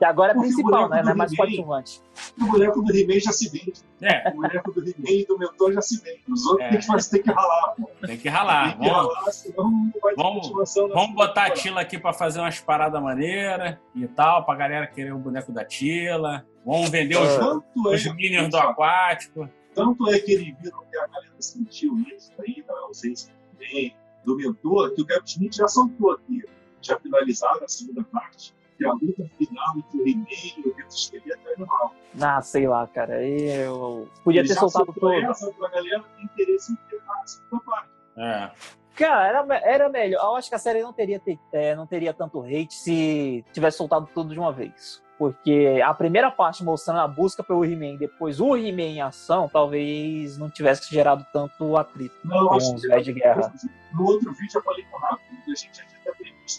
Que 0.00 0.04
agora 0.06 0.32
é 0.32 0.34
o 0.36 0.40
principal, 0.40 0.88
né? 0.88 1.02
Não 1.02 1.12
é 1.12 1.14
mais 1.14 1.36
coadjuvante. 1.36 2.00
o 2.40 2.46
boneco 2.46 2.80
do 2.82 2.90
He-Man 2.96 3.20
já 3.20 3.32
se 3.32 3.50
vende. 3.50 3.74
é, 4.00 4.30
O 4.30 4.36
boneco 4.36 4.72
do 4.72 4.80
He-Man 4.80 5.10
e 5.10 5.26
do 5.26 5.38
mentor 5.38 5.74
já 5.74 5.82
se 5.82 6.00
vende. 6.02 6.22
Os 6.26 6.46
outros 6.46 6.66
É. 6.66 6.70
tem 6.70 6.80
que, 6.80 6.86
fazer, 6.86 7.10
tem 7.10 7.22
que 7.22 7.30
ralar. 7.30 7.74
pô. 7.76 7.90
tem 8.06 8.16
que 8.16 8.28
ralar. 8.30 8.70
tem 8.70 8.78
que 8.80 8.88
Vamos, 8.88 9.14
ralar, 9.14 9.32
senão 9.32 9.70
não 9.70 9.92
vai 10.02 10.14
ter 10.14 10.22
vamos- 10.22 10.40
continuação. 10.46 10.88
na 10.88 10.94
vamos 10.94 11.14
botar 11.14 11.42
a 11.42 11.44
segunda 11.48 11.60
Tila 11.60 11.80
aqui 11.82 11.98
pra 11.98 12.12
fazer 12.14 12.40
umas 12.40 12.58
paradas 12.60 13.02
maneiras 13.02 13.76
e 13.94 14.06
tal, 14.08 14.42
pra 14.46 14.54
galera 14.54 14.86
querer 14.86 15.12
o 15.12 15.18
boneco 15.18 15.52
da 15.52 15.66
Tila. 15.66 16.46
Vamos 16.64 16.88
vender 16.88 17.16
os, 17.18 17.28
temporada. 17.28 17.60
Tanto 17.74 17.92
é, 17.92 17.94
os 17.94 18.14
Minions 18.14 18.48
do 18.50 18.56
Aquático. 18.56 19.48
tanto 19.74 20.08
é 20.10 20.18
que 20.18 20.32
eles 20.32 20.56
viram 20.62 20.82
que 20.90 20.96
a 20.96 21.06
galera 21.08 21.34
sentiu 21.38 21.98
isso 22.16 22.32
aí, 22.40 22.64
da 22.66 22.72
ausência 22.80 23.30
do 23.52 23.62
He-Man, 23.62 23.94
do 24.24 24.36
mentor, 24.36 24.94
que 24.94 25.02
o 25.02 25.06
Kevin 25.06 25.24
Smith 25.26 25.54
já 25.56 25.68
soltou 25.68 26.12
aqui, 26.12 26.42
já 26.80 26.98
finalizaram 26.98 27.62
a 27.64 27.68
segunda 27.68 28.02
parte, 28.04 28.54
que 28.80 28.86
a 28.86 28.92
luta 28.92 29.30
final 29.36 29.76
entre 29.76 29.98
o 29.98 30.08
He-Man 30.08 30.24
e 30.30 30.60
o 30.68 30.74
Vito 30.74 30.88
Esqueleto 30.88 31.48
é 31.48 31.54
animal. 31.54 31.94
Ah, 32.20 32.40
sei 32.40 32.66
lá, 32.66 32.86
cara. 32.86 33.22
Eu 33.22 34.08
podia 34.24 34.40
Ele 34.40 34.48
ter 34.48 34.54
soltado 34.54 34.92
todo. 34.98 35.12
essa 35.12 35.52
pra 35.52 35.68
galera 35.68 36.02
ter 36.16 36.22
interesse 36.24 36.72
em 36.72 36.76
ter 36.88 36.96
a 37.06 37.26
segunda 37.26 37.62
parte. 37.64 37.88
É. 38.16 38.50
Cara, 38.96 39.26
era, 39.28 39.56
era 39.58 39.88
melhor. 39.88 40.22
Eu 40.24 40.36
acho 40.36 40.48
que 40.48 40.54
a 40.54 40.58
série 40.58 40.82
não 40.82 40.92
teria, 40.92 41.18
te- 41.18 41.38
é, 41.52 41.74
não 41.74 41.86
teria 41.86 42.12
tanto 42.14 42.40
hate 42.42 42.74
se 42.74 43.44
tivesse 43.52 43.76
soltado 43.78 44.08
tudo 44.14 44.32
de 44.32 44.38
uma 44.40 44.52
vez. 44.52 45.02
Porque 45.18 45.80
a 45.84 45.92
primeira 45.92 46.30
parte 46.30 46.64
mostrando 46.64 47.00
a 47.00 47.06
busca 47.08 47.42
pelo 47.44 47.62
He-Man, 47.64 47.96
depois 47.96 48.40
o 48.40 48.56
He-Man 48.56 48.82
em 48.82 49.00
ação, 49.02 49.48
talvez 49.50 50.38
não 50.38 50.48
tivesse 50.50 50.90
gerado 50.92 51.26
tanto 51.32 51.76
atrito 51.76 52.16
Não, 52.24 52.48
com 52.48 52.54
acho 52.54 52.74
os 52.74 52.80
que 52.80 52.88
velhos 52.88 53.04
de 53.04 53.12
guerra. 53.12 53.52
no 53.92 54.04
outro 54.06 54.32
vídeo 54.32 54.56
eu 54.58 54.62
falei 54.62 54.82
com 54.84 54.96
o 54.96 55.00
Rafa, 55.00 55.20
a 55.30 55.54
gente 55.54 55.76
já 55.76 55.84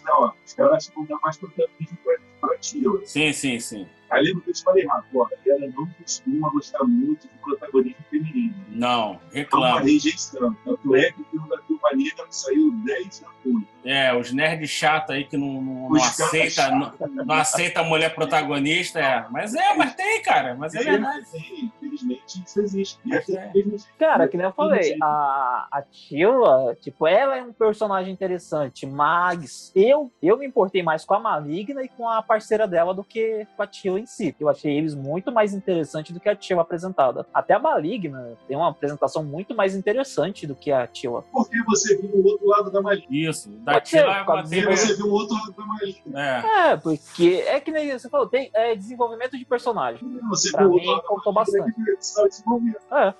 ó, 0.07 0.31
os 0.45 0.53
caras 0.53 0.91
vão 0.93 1.05
dar 1.05 1.19
mais 1.21 1.37
protagonismo 1.37 1.97
pra 2.39 2.57
Tila. 2.57 3.05
Sim, 3.05 3.33
sim, 3.33 3.59
sim. 3.59 3.87
Aí 4.11 4.23
lembra 4.23 4.41
que 4.41 4.49
eu 4.49 4.53
te 4.53 4.63
falei, 4.63 4.85
Rafa, 4.85 5.07
ó, 5.15 5.27
ela 5.47 5.67
não 5.75 5.87
costuma 5.99 6.49
gostar 6.49 6.83
muito 6.83 7.21
de 7.27 7.33
protagonismo 7.41 8.03
feminino. 8.09 8.55
Não, 8.69 9.19
É 9.33 9.47
uma 9.53 9.79
rejeição. 9.79 10.55
Tanto 10.65 10.95
é 10.95 11.11
que 11.11 11.21
o 11.21 11.25
filme 11.25 11.49
da 11.49 11.57
Viúva 11.67 11.89
Negra 11.95 12.25
saiu 12.29 12.71
10 12.85 13.23
anos. 13.23 13.63
É, 13.83 14.13
os 14.15 14.31
nerds 14.31 14.69
chatos 14.69 15.09
aí 15.15 15.23
que 15.23 15.35
não, 15.35 15.59
não, 15.59 15.89
não 15.89 15.95
aceita, 15.95 16.49
chatos. 16.51 16.99
não, 17.09 17.25
não 17.25 17.35
aceita 17.35 17.79
a 17.79 17.83
mulher 17.83 18.13
protagonista, 18.13 18.99
é. 18.99 19.25
Mas 19.31 19.55
é, 19.55 19.73
mas 19.75 19.95
tem, 19.95 20.21
cara. 20.21 20.53
Mas 20.55 20.75
é 20.75 20.83
verdade. 20.83 21.25
Sim, 21.27 21.71
Infelizmente 21.77 22.43
isso 22.45 22.61
existe. 22.61 22.99
E 23.05 23.13
É. 23.35 23.51
mesmo 23.55 23.75
assim, 23.75 23.87
Cara, 23.97 24.27
que 24.27 24.37
nem 24.37 24.45
eu 24.45 24.53
falei, 24.53 24.95
a, 25.01 25.67
a 25.71 25.81
Tila, 25.81 26.75
tipo, 26.79 27.07
ela 27.07 27.37
é 27.37 27.41
um 27.43 27.51
personagem 27.53 28.13
interessante, 28.13 28.85
mas 28.85 29.71
eu, 29.75 30.11
eu 30.21 30.37
me 30.37 30.45
importei 30.45 30.83
mais 30.83 31.03
com 31.03 31.15
a 31.15 31.19
Maligna 31.19 31.81
e 31.83 31.87
com 31.89 32.07
a 32.07 32.21
parceira 32.21 32.67
dela 32.67 32.93
do 32.93 33.03
que 33.03 33.47
com 33.57 33.63
a 33.63 33.67
Tila 33.67 33.99
em 34.01 34.05
si. 34.05 34.35
Eu 34.39 34.49
achei 34.49 34.77
eles 34.77 34.93
muito 34.95 35.31
mais 35.31 35.53
interessantes 35.53 36.11
do 36.13 36.19
que 36.19 36.27
a 36.29 36.35
Tila 36.35 36.61
apresentada. 36.61 37.25
Até 37.33 37.53
a 37.53 37.59
Maligna 37.59 38.37
tem 38.47 38.57
uma 38.57 38.69
apresentação 38.69 39.23
muito 39.23 39.55
mais 39.55 39.75
interessante 39.75 40.45
do 40.45 40.55
que 40.55 40.71
a 40.71 40.85
Tila. 40.87 41.23
porque 41.31 41.61
você 41.63 41.97
viu 41.97 42.09
o 42.13 42.25
outro 42.27 42.47
lado 42.47 42.71
da 42.71 42.81
maligna. 42.81 43.07
Isso. 43.09 43.49
Da 43.59 43.79
Tila. 43.79 44.23
Porque 44.25 44.61
você 44.65 44.95
viu 44.95 45.05
o 45.07 45.11
outro 45.11 45.35
lado 45.35 45.53
da 45.53 45.65
maligna. 45.65 46.21
É. 46.21 46.71
É, 46.71 46.77
porque 46.77 47.43
é 47.47 47.59
que 47.59 47.71
nem 47.71 47.91
você 47.97 48.09
falou, 48.09 48.27
tem 48.27 48.49
é, 48.53 48.75
desenvolvimento 48.75 49.37
de 49.37 49.45
personagem. 49.45 50.01
Você 50.29 50.51
Pra 50.51 50.61
viu 50.63 50.71
o 50.71 50.75
mim, 50.75 50.87
outro 50.87 50.91
lado 50.93 51.01
da 51.01 51.07
contou 51.07 51.33
maligna 51.33 51.65
bastante. 51.95 52.43
que. 52.43 52.95
É. 52.95 53.13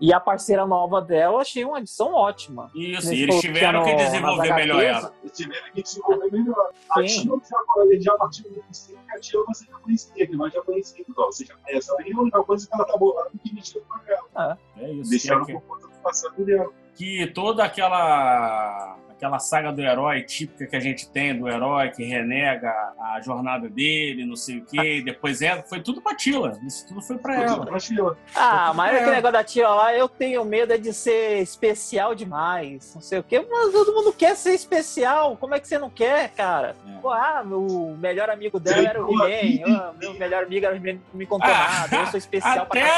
E 0.00 0.12
a 0.12 0.20
parceira 0.20 0.66
nova 0.66 1.00
dela, 1.00 1.34
eu 1.34 1.38
achei 1.40 1.64
uma 1.64 1.78
adição 1.78 2.12
ótima. 2.12 2.70
Isso, 2.74 3.08
Nesse 3.08 3.14
e 3.14 3.22
eles 3.22 3.40
tiveram 3.40 3.84
que 3.84 3.90
no- 3.92 3.96
desenvolver 3.96 4.54
melhor 4.54 4.82
ela. 4.82 5.12
Eles 5.22 5.36
tiveram 5.36 5.72
que 5.72 5.82
desenvolver 5.82 6.30
melhor. 6.32 6.70
A. 6.90 7.02
Tila 7.02 7.40
já, 7.48 8.00
já 8.00 8.16
partiu 8.16 8.44
do 8.50 8.60
princípio 8.62 8.98
que 9.06 9.16
a 9.16 9.20
Tila 9.20 9.44
você 9.46 9.64
já 9.66 9.78
conhecia, 9.78 10.17
que 10.26 10.36
nós 10.36 10.52
já 10.52 10.62
conhecíamos. 10.62 11.16
Ó, 11.16 11.26
Você 11.26 11.44
já 11.44 11.54
conhece 11.56 11.90
ela. 11.90 12.08
E 12.08 12.12
a 12.12 12.20
única 12.20 12.42
coisa 12.44 12.66
que 12.68 12.74
ela 12.74 12.84
tá 12.84 12.96
bolando 12.96 13.30
é 13.34 13.38
que 13.48 13.54
mexeu 13.54 13.82
com 13.82 13.98
ela. 14.10 14.58
É 14.76 14.92
isso. 14.92 15.10
Deixaram 15.10 15.44
Que, 15.44 15.52
por 15.52 15.62
conta 15.62 15.86
do 15.88 15.94
passado 16.02 16.44
dela. 16.44 16.72
que 16.94 17.26
toda 17.28 17.64
aquela 17.64 18.96
aquela 19.18 19.38
saga 19.40 19.72
do 19.72 19.82
herói 19.82 20.22
típica 20.22 20.64
que 20.66 20.76
a 20.76 20.80
gente 20.80 21.08
tem 21.10 21.36
do 21.36 21.48
herói 21.48 21.90
que 21.90 22.04
renega 22.04 22.70
a 23.00 23.20
jornada 23.20 23.68
dele, 23.68 24.24
não 24.24 24.36
sei 24.36 24.58
o 24.58 24.64
quê, 24.64 24.98
e 24.98 25.02
depois 25.04 25.42
entra, 25.42 25.64
foi 25.68 25.80
tudo 25.82 26.00
pra 26.00 26.14
Tila. 26.14 26.56
Isso 26.64 26.86
tudo 26.86 27.02
foi 27.02 27.18
pra 27.18 27.34
Foi 27.34 27.44
ela. 27.44 27.66
pra 27.66 27.78
Tila. 27.78 28.16
Ah, 28.34 28.72
mas 28.74 28.94
É. 28.94 28.96
aquele 29.00 29.16
negócio 29.16 29.32
da 29.32 29.42
tia 29.44 29.68
lá, 29.68 29.92
eu 29.92 30.08
tenho 30.08 30.44
medo 30.44 30.72
é 30.72 30.78
de 30.78 30.92
ser 30.92 31.42
especial 31.42 32.14
demais. 32.14 32.94
Não 32.94 33.02
sei 33.02 33.18
o 33.18 33.22
quê. 33.24 33.44
Mas 33.50 33.72
todo 33.72 33.92
mundo 33.92 34.12
quer 34.12 34.36
ser 34.36 34.54
especial. 34.54 35.36
Como 35.36 35.54
é 35.54 35.58
que 35.60 35.66
você 35.66 35.78
não 35.78 35.90
quer, 35.90 36.30
cara? 36.30 36.76
É. 36.88 37.00
Pô, 37.00 37.10
ah, 37.10 37.42
o 37.44 37.96
melhor 37.98 38.30
amigo 38.30 38.60
dela 38.60 38.88
era 38.88 39.04
o 39.04 39.26
He-Man. 39.26 39.76
Ah, 39.76 39.92
Meu 39.98 40.14
melhor 40.14 40.44
amigo 40.44 40.64
era 40.64 40.74
o 40.74 40.78
He-Man, 40.78 41.00
não 41.12 41.18
me 41.18 41.26
comprou 41.26 41.52
Ah, 41.52 41.80
nada. 41.88 41.96
Eu 41.96 42.06
sou 42.06 42.18
especial 42.18 42.66
pra 42.66 42.80
até- 42.80 42.88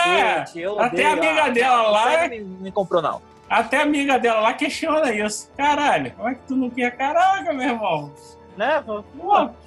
cacete. 0.42 0.61
Eu 0.61 0.78
até 0.78 0.92
odeio. 0.94 1.09
a 1.09 1.12
amiga 1.12 1.50
dela 1.50 1.90
lá- 1.90 2.28
Me, 2.28 2.40
me 2.40 2.70
comprou, 2.70 3.00
não. 3.00 3.22
Até 3.50 3.78
a 3.78 3.82
amiga 3.82 4.16
dela 4.18 4.40
lá 4.40 4.54
questiona 4.54 5.12
isso. 5.12 5.50
Caralho, 5.56 6.12
como 6.12 6.28
é 6.28 6.34
que 6.36 6.40
tu 6.46 6.54
não 6.54 6.70
quer? 6.70 6.96
Caraca, 6.96 7.52
meu 7.52 7.68
irmão. 7.68 8.12
Né? 8.56 8.82
Pô, 8.84 9.02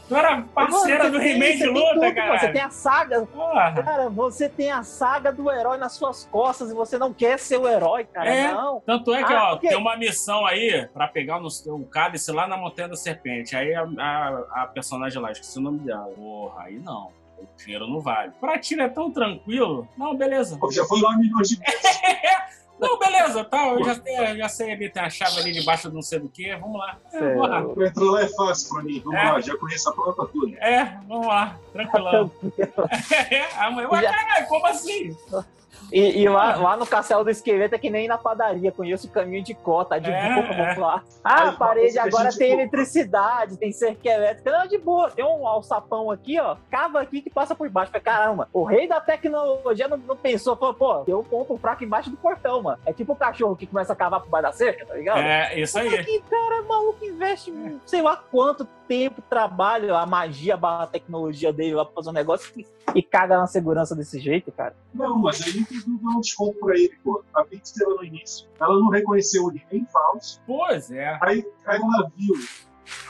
tu 0.07 0.15
era 0.15 0.41
parceira 0.53 1.05
mano, 1.05 1.17
do 1.17 1.21
He-Man 1.25 1.55
de 1.57 1.65
luta, 1.65 2.13
cara. 2.13 2.37
Você 2.39 2.51
tem 2.51 2.61
a 2.61 2.69
saga. 2.69 3.25
Porra. 3.25 3.73
Cara, 3.83 4.09
você 4.09 4.47
tem 4.47 4.71
a 4.71 4.83
saga 4.83 5.31
do 5.33 5.49
herói 5.51 5.77
nas 5.77 5.93
suas 5.93 6.25
costas 6.31 6.69
e 6.69 6.73
você 6.73 6.97
não 6.97 7.11
quer 7.13 7.39
ser 7.39 7.57
o 7.57 7.67
herói, 7.67 8.05
cara. 8.05 8.29
É. 8.29 8.53
Não. 8.53 8.81
Tanto 8.85 9.13
é 9.13 9.23
que, 9.23 9.33
Ah, 9.33 9.43
ó, 9.43 9.49
porque- 9.51 9.69
tem 9.69 9.77
uma 9.77 9.97
missão 9.97 10.45
aí 10.45 10.87
pra 10.93 11.07
pegar 11.07 11.41
o 11.41 11.85
cálice 11.85 12.31
lá 12.31 12.45
na 12.47 12.55
Montanha 12.55 12.87
da 12.89 12.95
Serpente. 12.95 13.55
Aí 13.55 13.73
a, 13.73 13.83
a, 13.83 14.63
a 14.63 14.67
personagem 14.67 15.19
lá, 15.21 15.31
esqueci 15.31 15.57
o 15.57 15.61
nome 15.61 15.79
dela. 15.79 16.05
Porra, 16.15 16.63
aí 16.63 16.77
não. 16.77 17.09
O 17.39 17.47
dinheiro 17.57 17.87
não 17.87 17.99
vale. 17.99 18.31
Pra 18.39 18.57
ti 18.59 18.79
é 18.79 18.87
tão 18.87 19.11
tranquilo. 19.11 19.87
Não, 19.97 20.15
beleza. 20.15 20.57
Pô, 20.57 20.71
Já 20.71 20.85
foi 20.85 21.01
lá 21.01 21.17
milhões 21.17 21.49
de 21.49 21.55
vezes. 21.57 21.81
Não, 22.79 22.99
beleza, 22.99 23.43
tá. 23.45 23.67
Eu 23.69 23.83
já 23.85 23.95
sei, 23.95 24.37
já 24.37 24.49
sei 24.49 24.71
ali, 24.73 24.89
tem 24.89 25.03
a 25.03 25.09
chave 25.09 25.39
ali 25.39 25.51
debaixo 25.53 25.87
de 25.89 25.95
não 25.95 26.01
sei 26.01 26.19
do 26.19 26.27
que. 26.27 26.53
Vamos 26.55 26.77
lá. 26.77 26.97
É, 27.13 27.19
vamos 27.35 27.49
lá. 27.49 27.63
Pra 27.63 27.87
entrar 27.87 28.03
lá 28.05 28.21
é 28.23 28.27
fácil 28.27 28.69
pra 28.73 28.83
mim. 28.83 29.01
Vamos 29.05 29.19
É. 29.19 29.23
lá, 29.31 29.39
já 29.41 29.57
conheço 29.57 29.89
a 29.89 29.93
planta 29.93 30.25
toda. 30.25 30.57
É, 30.57 30.83
vamos 31.07 31.27
lá. 31.27 31.57
Tranquilão. 31.71 32.31
É, 33.31 33.45
a 33.57 33.71
mãe, 33.71 33.85
ué, 33.85 34.01
Já- 34.01 34.11
caralho, 34.11 34.47
como 34.47 34.67
assim? 34.67 35.15
E, 35.93 36.21
e 36.21 36.27
lá, 36.27 36.55
lá 36.55 36.75
no 36.75 36.87
castelo 36.87 37.23
do 37.23 37.29
esqueleto 37.29 37.75
é 37.75 37.77
que 37.77 37.87
nem 37.87 38.07
na 38.07 38.17
padaria, 38.17 38.71
conheço 38.71 39.05
o 39.05 39.11
caminho 39.11 39.43
de 39.43 39.53
cota, 39.53 40.01
de 40.01 40.09
É, 40.09 40.33
boa, 40.33 40.45
é. 40.47 40.65
vamos 40.65 40.77
lá. 40.79 41.03
Ah, 41.23 41.49
a 41.49 41.51
parede 41.51 41.99
agora 41.99 42.29
tem 42.35 42.49
compra. 42.49 42.63
eletricidade, 42.63 43.57
tem 43.57 43.71
cerca 43.71 44.09
elétrica. 44.09 44.51
Não, 44.51 44.65
de 44.65 44.79
boa, 44.79 45.11
tem 45.11 45.23
um 45.23 45.47
alçapão 45.47 46.09
aqui, 46.09 46.39
ó, 46.39 46.55
cava 46.71 46.99
aqui 46.99 47.21
que 47.21 47.29
passa 47.29 47.53
por 47.53 47.69
baixo. 47.69 47.91
Falei, 47.91 48.03
caramba, 48.03 48.49
o 48.51 48.63
rei 48.63 48.87
da 48.87 48.99
tecnologia 48.99 49.87
não, 49.87 49.97
não 49.97 50.17
pensou, 50.17 50.55
falou, 50.55 50.73
pô, 50.73 50.95
tem 51.01 51.13
um 51.13 51.23
ponto 51.23 51.55
fraco 51.59 51.83
embaixo 51.83 52.09
do 52.09 52.17
portão, 52.17 52.63
mano. 52.63 52.79
É 52.87 52.91
tipo 52.91 53.13
o 53.13 53.15
cachorro 53.15 53.55
que 53.55 53.67
começa 53.67 53.93
a 53.93 53.95
cavar 53.95 54.19
por 54.19 54.29
baixo 54.29 54.47
da 54.47 54.51
cerca, 54.51 54.87
tá 54.87 54.95
ligado? 54.95 55.19
É, 55.19 55.59
isso 55.59 55.77
aí. 55.77 56.03
Que 56.03 56.21
cara 56.21 56.63
maluco 56.63 57.05
investe 57.05 57.53
sei 57.85 58.01
lá 58.01 58.17
quanto 58.31 58.67
tempo, 58.87 59.21
trabalho, 59.21 59.95
a 59.95 60.05
magia 60.05 60.55
barra 60.55 60.87
tecnologia 60.87 61.51
dele 61.51 61.75
lá 61.75 61.85
pra 61.85 61.95
fazer 61.95 62.09
um 62.09 62.13
negócio 62.13 62.51
e, 62.57 62.65
e 62.95 63.03
caga 63.03 63.37
na 63.37 63.47
segurança 63.47 63.95
desse 63.95 64.19
jeito, 64.19 64.51
cara. 64.51 64.75
Não, 64.93 65.17
mas 65.17 65.41
aí 65.41 65.59
inclusive 65.59 65.97
deu 65.97 66.09
um 66.09 66.21
desconto 66.21 66.59
pra 66.59 66.75
ele, 66.75 66.93
pô. 67.03 67.23
A 67.33 67.43
Pixar 67.43 67.87
no 67.89 68.03
início, 68.03 68.47
ela 68.59 68.79
não 68.79 68.89
reconheceu 68.89 69.45
o 69.45 69.51
He-Man 69.51 69.85
falso. 69.91 70.41
Pois 70.45 70.91
é. 70.91 71.17
Aí, 71.21 71.45
aí 71.65 71.79
ela 71.79 72.11
viu 72.15 72.33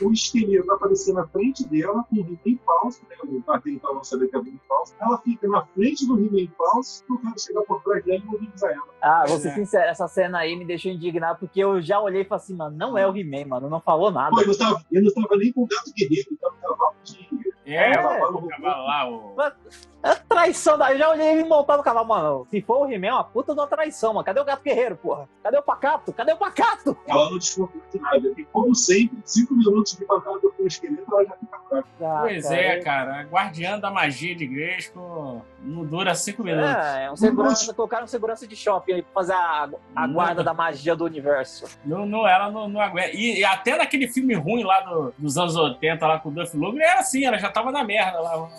o 0.01 0.12
esqueleto 0.12 0.71
aparecer 0.71 1.13
na 1.13 1.27
frente 1.27 1.67
dela 1.67 2.03
com 2.09 2.15
o 2.15 2.19
He-Man 2.19 2.57
falso, 2.65 3.01
né? 3.09 3.15
Até 3.47 3.69
então 3.71 3.93
não 3.95 4.03
sabia 4.03 4.27
que 4.27 4.36
era 4.36 4.43
o 4.43 4.47
He-Man 4.47 4.59
falso. 4.67 4.93
Ela 4.99 5.17
fica 5.19 5.47
na 5.47 5.65
frente 5.67 6.05
do 6.07 6.17
He-Man 6.19 6.51
falso, 6.57 7.03
pro 7.05 7.17
cara 7.19 7.36
chegar 7.38 7.62
por 7.63 7.81
trás 7.83 8.03
dela 8.05 8.19
e 8.19 8.25
mobiliza 8.25 8.67
ela. 8.67 8.88
Ah, 9.01 9.25
vou 9.27 9.38
ser 9.39 9.49
É. 9.49 9.55
sincero, 9.55 9.89
essa 9.89 10.07
cena 10.07 10.39
aí 10.39 10.55
me 10.55 10.65
deixou 10.65 10.91
indignado, 10.91 11.39
porque 11.39 11.59
eu 11.63 11.81
já 11.81 11.99
olhei 11.99 12.21
e 12.21 12.25
falei 12.25 12.43
assim, 12.43 12.55
mano, 12.55 12.75
não 12.77 12.97
é 12.97 13.07
o 13.07 13.15
He-Man, 13.15 13.45
mano, 13.47 13.69
não 13.69 13.81
falou 13.81 14.12
nada. 14.12 14.29
Pô, 14.31 14.39
ele 14.41 14.47
não 14.51 14.57
tava, 14.57 14.81
ele 14.91 15.05
não 15.05 15.13
tava 15.13 15.38
nem 15.38 15.51
com 15.53 15.63
o 15.63 15.67
gato 15.67 15.91
guerreiro, 15.95 16.38
tava 16.41 16.52
de 16.52 16.52
É, 17.65 17.93
É, 17.93 18.26
o 18.26 18.47
cavalo 18.47 18.86
lá, 18.86 19.10
o... 19.10 19.36
É 20.04 20.15
traição 20.15 20.78
da. 20.78 20.91
Eu 20.91 20.97
já 20.97 21.10
olhei 21.10 21.28
ele 21.28 21.45
montado 21.45 21.78
no 21.78 21.84
cavalo, 21.84 22.08
mano. 22.08 22.47
Se 22.52 22.62
for 22.62 22.86
o 22.86 22.91
He-Man, 22.91 23.08
é 23.08 23.13
uma 23.13 23.23
puta 23.23 23.54
de 23.54 23.60
uma 23.60 23.67
traição, 23.67 24.13
mano. 24.13 24.26
Cadê 24.26 24.39
o 24.41 24.43
gato 24.45 24.62
guerreiro, 24.62 24.97
porra? 24.97 25.30
Cadê 25.41 25.58
o 25.58 25.63
pacato? 25.63 26.12
Cadê 26.12 26.34
o 26.34 26.38
pacato? 26.38 26.97
Ela 27.08 27.30
não 27.30 27.38
desconfia 27.38 27.82
de 27.89 27.99
nada. 27.99 28.34
E 28.38 28.43
como 28.45 28.76
sempre, 28.76 29.17
cinco 29.23 29.54
minutos 29.54 29.95
de 29.95 30.04
pancada 30.04 30.39
com 30.41 30.52
o 30.63 30.67
esqueleto, 30.67 31.04
ela 31.12 31.26
já 31.26 31.36
fica 31.36 31.60
fraca. 31.69 31.88
Pois 32.21 32.43
cara, 32.43 32.56
é, 32.62 32.80
cara. 32.82 33.19
A 33.19 33.23
guardiã 33.23 33.80
da 33.80 33.89
magia 33.91 34.36
de 34.36 34.45
Gresco 34.47 35.45
não 35.60 35.86
dura 35.86 36.13
cinco 36.15 36.43
minutos. 36.43 36.69
É, 36.76 37.06
é 37.06 37.12
um 37.12 37.15
segurança, 37.15 37.73
colocaram 37.73 38.04
um 38.06 38.08
segurança 38.08 38.47
de 38.47 38.56
shopping 38.56 38.93
aí 38.93 39.02
pra 39.02 39.12
fazer 39.13 39.34
a, 39.34 39.69
a 39.95 40.08
Não. 40.08 40.13
guarda 40.13 40.43
da 40.43 40.54
magia 40.54 40.95
do 40.95 41.06
universo. 41.06 41.65
Não, 41.86 42.06
não, 42.06 42.28
ela 42.28 42.49
não, 42.52 42.67
não 42.67 42.82
aguenta. 42.82 43.12
E, 43.15 43.39
e 43.39 43.45
até 43.45 43.78
naquele 43.78 44.08
filme 44.08 44.34
ruim 44.34 44.63
lá 44.63 44.82
do- 44.82 45.13
dos 45.17 45.38
anos 45.38 45.56
80, 45.56 46.06
lá 46.08 46.19
com 46.19 46.30
o 46.30 46.32
Duff 46.32 46.56
Lundgren, 46.58 46.86
era 46.88 46.99
assim, 46.99 47.26
ela 47.26 47.38
já 47.38 47.49
tava 47.49 47.71
na 47.71 47.84
merda 47.84 48.19
lá. 48.19 48.49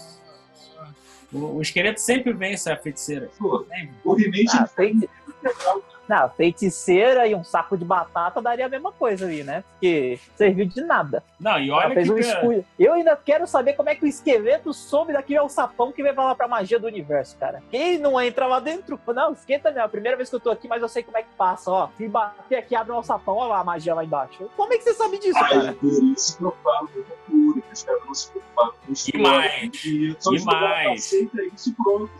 O, 1.32 1.56
o 1.56 1.62
esqueleto 1.62 2.00
sempre 2.00 2.32
vence 2.32 2.70
a 2.70 2.76
feiticeira. 2.76 3.28
Pô, 3.38 3.64
Sempre. 3.68 3.90
o 4.04 4.12
Ah, 4.52 4.68
legal. 5.42 5.82
Não, 6.08 6.28
feiticeira 6.30 7.26
e 7.26 7.34
um 7.34 7.42
saco 7.44 7.76
de 7.76 7.84
batata 7.84 8.40
daria 8.42 8.66
a 8.66 8.68
mesma 8.68 8.92
coisa 8.92 9.24
ali, 9.26 9.42
né? 9.42 9.64
Porque 9.72 10.18
serviu 10.36 10.66
de 10.66 10.80
nada. 10.82 11.22
Não, 11.40 11.58
e 11.58 11.68
Ela 11.70 11.78
olha 11.86 11.94
fez 11.94 12.06
que. 12.08 12.14
um 12.14 12.18
escudo. 12.18 12.64
Eu 12.78 12.92
ainda 12.94 13.16
quero 13.16 13.46
saber 13.46 13.72
como 13.74 13.88
é 13.88 13.94
que 13.94 14.04
o 14.04 14.08
esqueleto 14.08 14.72
soube 14.72 15.12
daquele 15.12 15.38
alçapão 15.38 15.92
que 15.92 16.02
veio 16.02 16.14
falar 16.14 16.34
pra 16.34 16.46
magia 16.48 16.78
do 16.78 16.86
universo, 16.86 17.36
cara. 17.38 17.62
Quem 17.70 17.98
não 17.98 18.20
entra 18.20 18.46
lá 18.46 18.60
dentro? 18.60 18.98
Não, 19.08 19.32
esquenta 19.32 19.70
não. 19.70 19.82
É 19.82 19.84
a 19.84 19.88
primeira 19.88 20.16
vez 20.16 20.28
que 20.28 20.36
eu 20.36 20.40
tô 20.40 20.50
aqui, 20.50 20.68
mas 20.68 20.82
eu 20.82 20.88
sei 20.88 21.02
como 21.02 21.16
é 21.16 21.22
que 21.22 21.28
passa, 21.36 21.70
ó. 21.70 21.88
Se 21.96 22.06
bater 22.08 22.56
aqui, 22.56 22.74
abre 22.76 22.92
um 22.92 22.96
alçapão, 22.96 23.36
ó 23.36 23.46
lá 23.46 23.60
a 23.60 23.64
magia 23.64 23.94
lá 23.94 24.04
embaixo. 24.04 24.50
Como 24.56 24.72
é 24.72 24.76
que 24.76 24.84
você 24.84 24.94
sabe 24.94 25.18
disso, 25.18 25.38
Aí, 25.38 25.50
cara? 25.50 25.72
por 25.74 25.86
isso 25.88 26.16
se 26.16 26.38
com 26.38 26.48
a 26.48 26.78
cultura, 26.80 27.60
que 27.62 27.72
os 27.72 27.82
caras 27.82 28.02
não 28.06 28.14
se 28.14 28.30
preocuparam 28.30 28.72
com 28.86 28.92
os 28.92 29.08
E 29.08 29.18
mais, 29.18 29.84
E 29.84 30.44
mais. 30.44 31.00
Aceita 31.00 31.42
isso 31.54 31.70
e 31.70 31.72
pronto. 31.82 32.10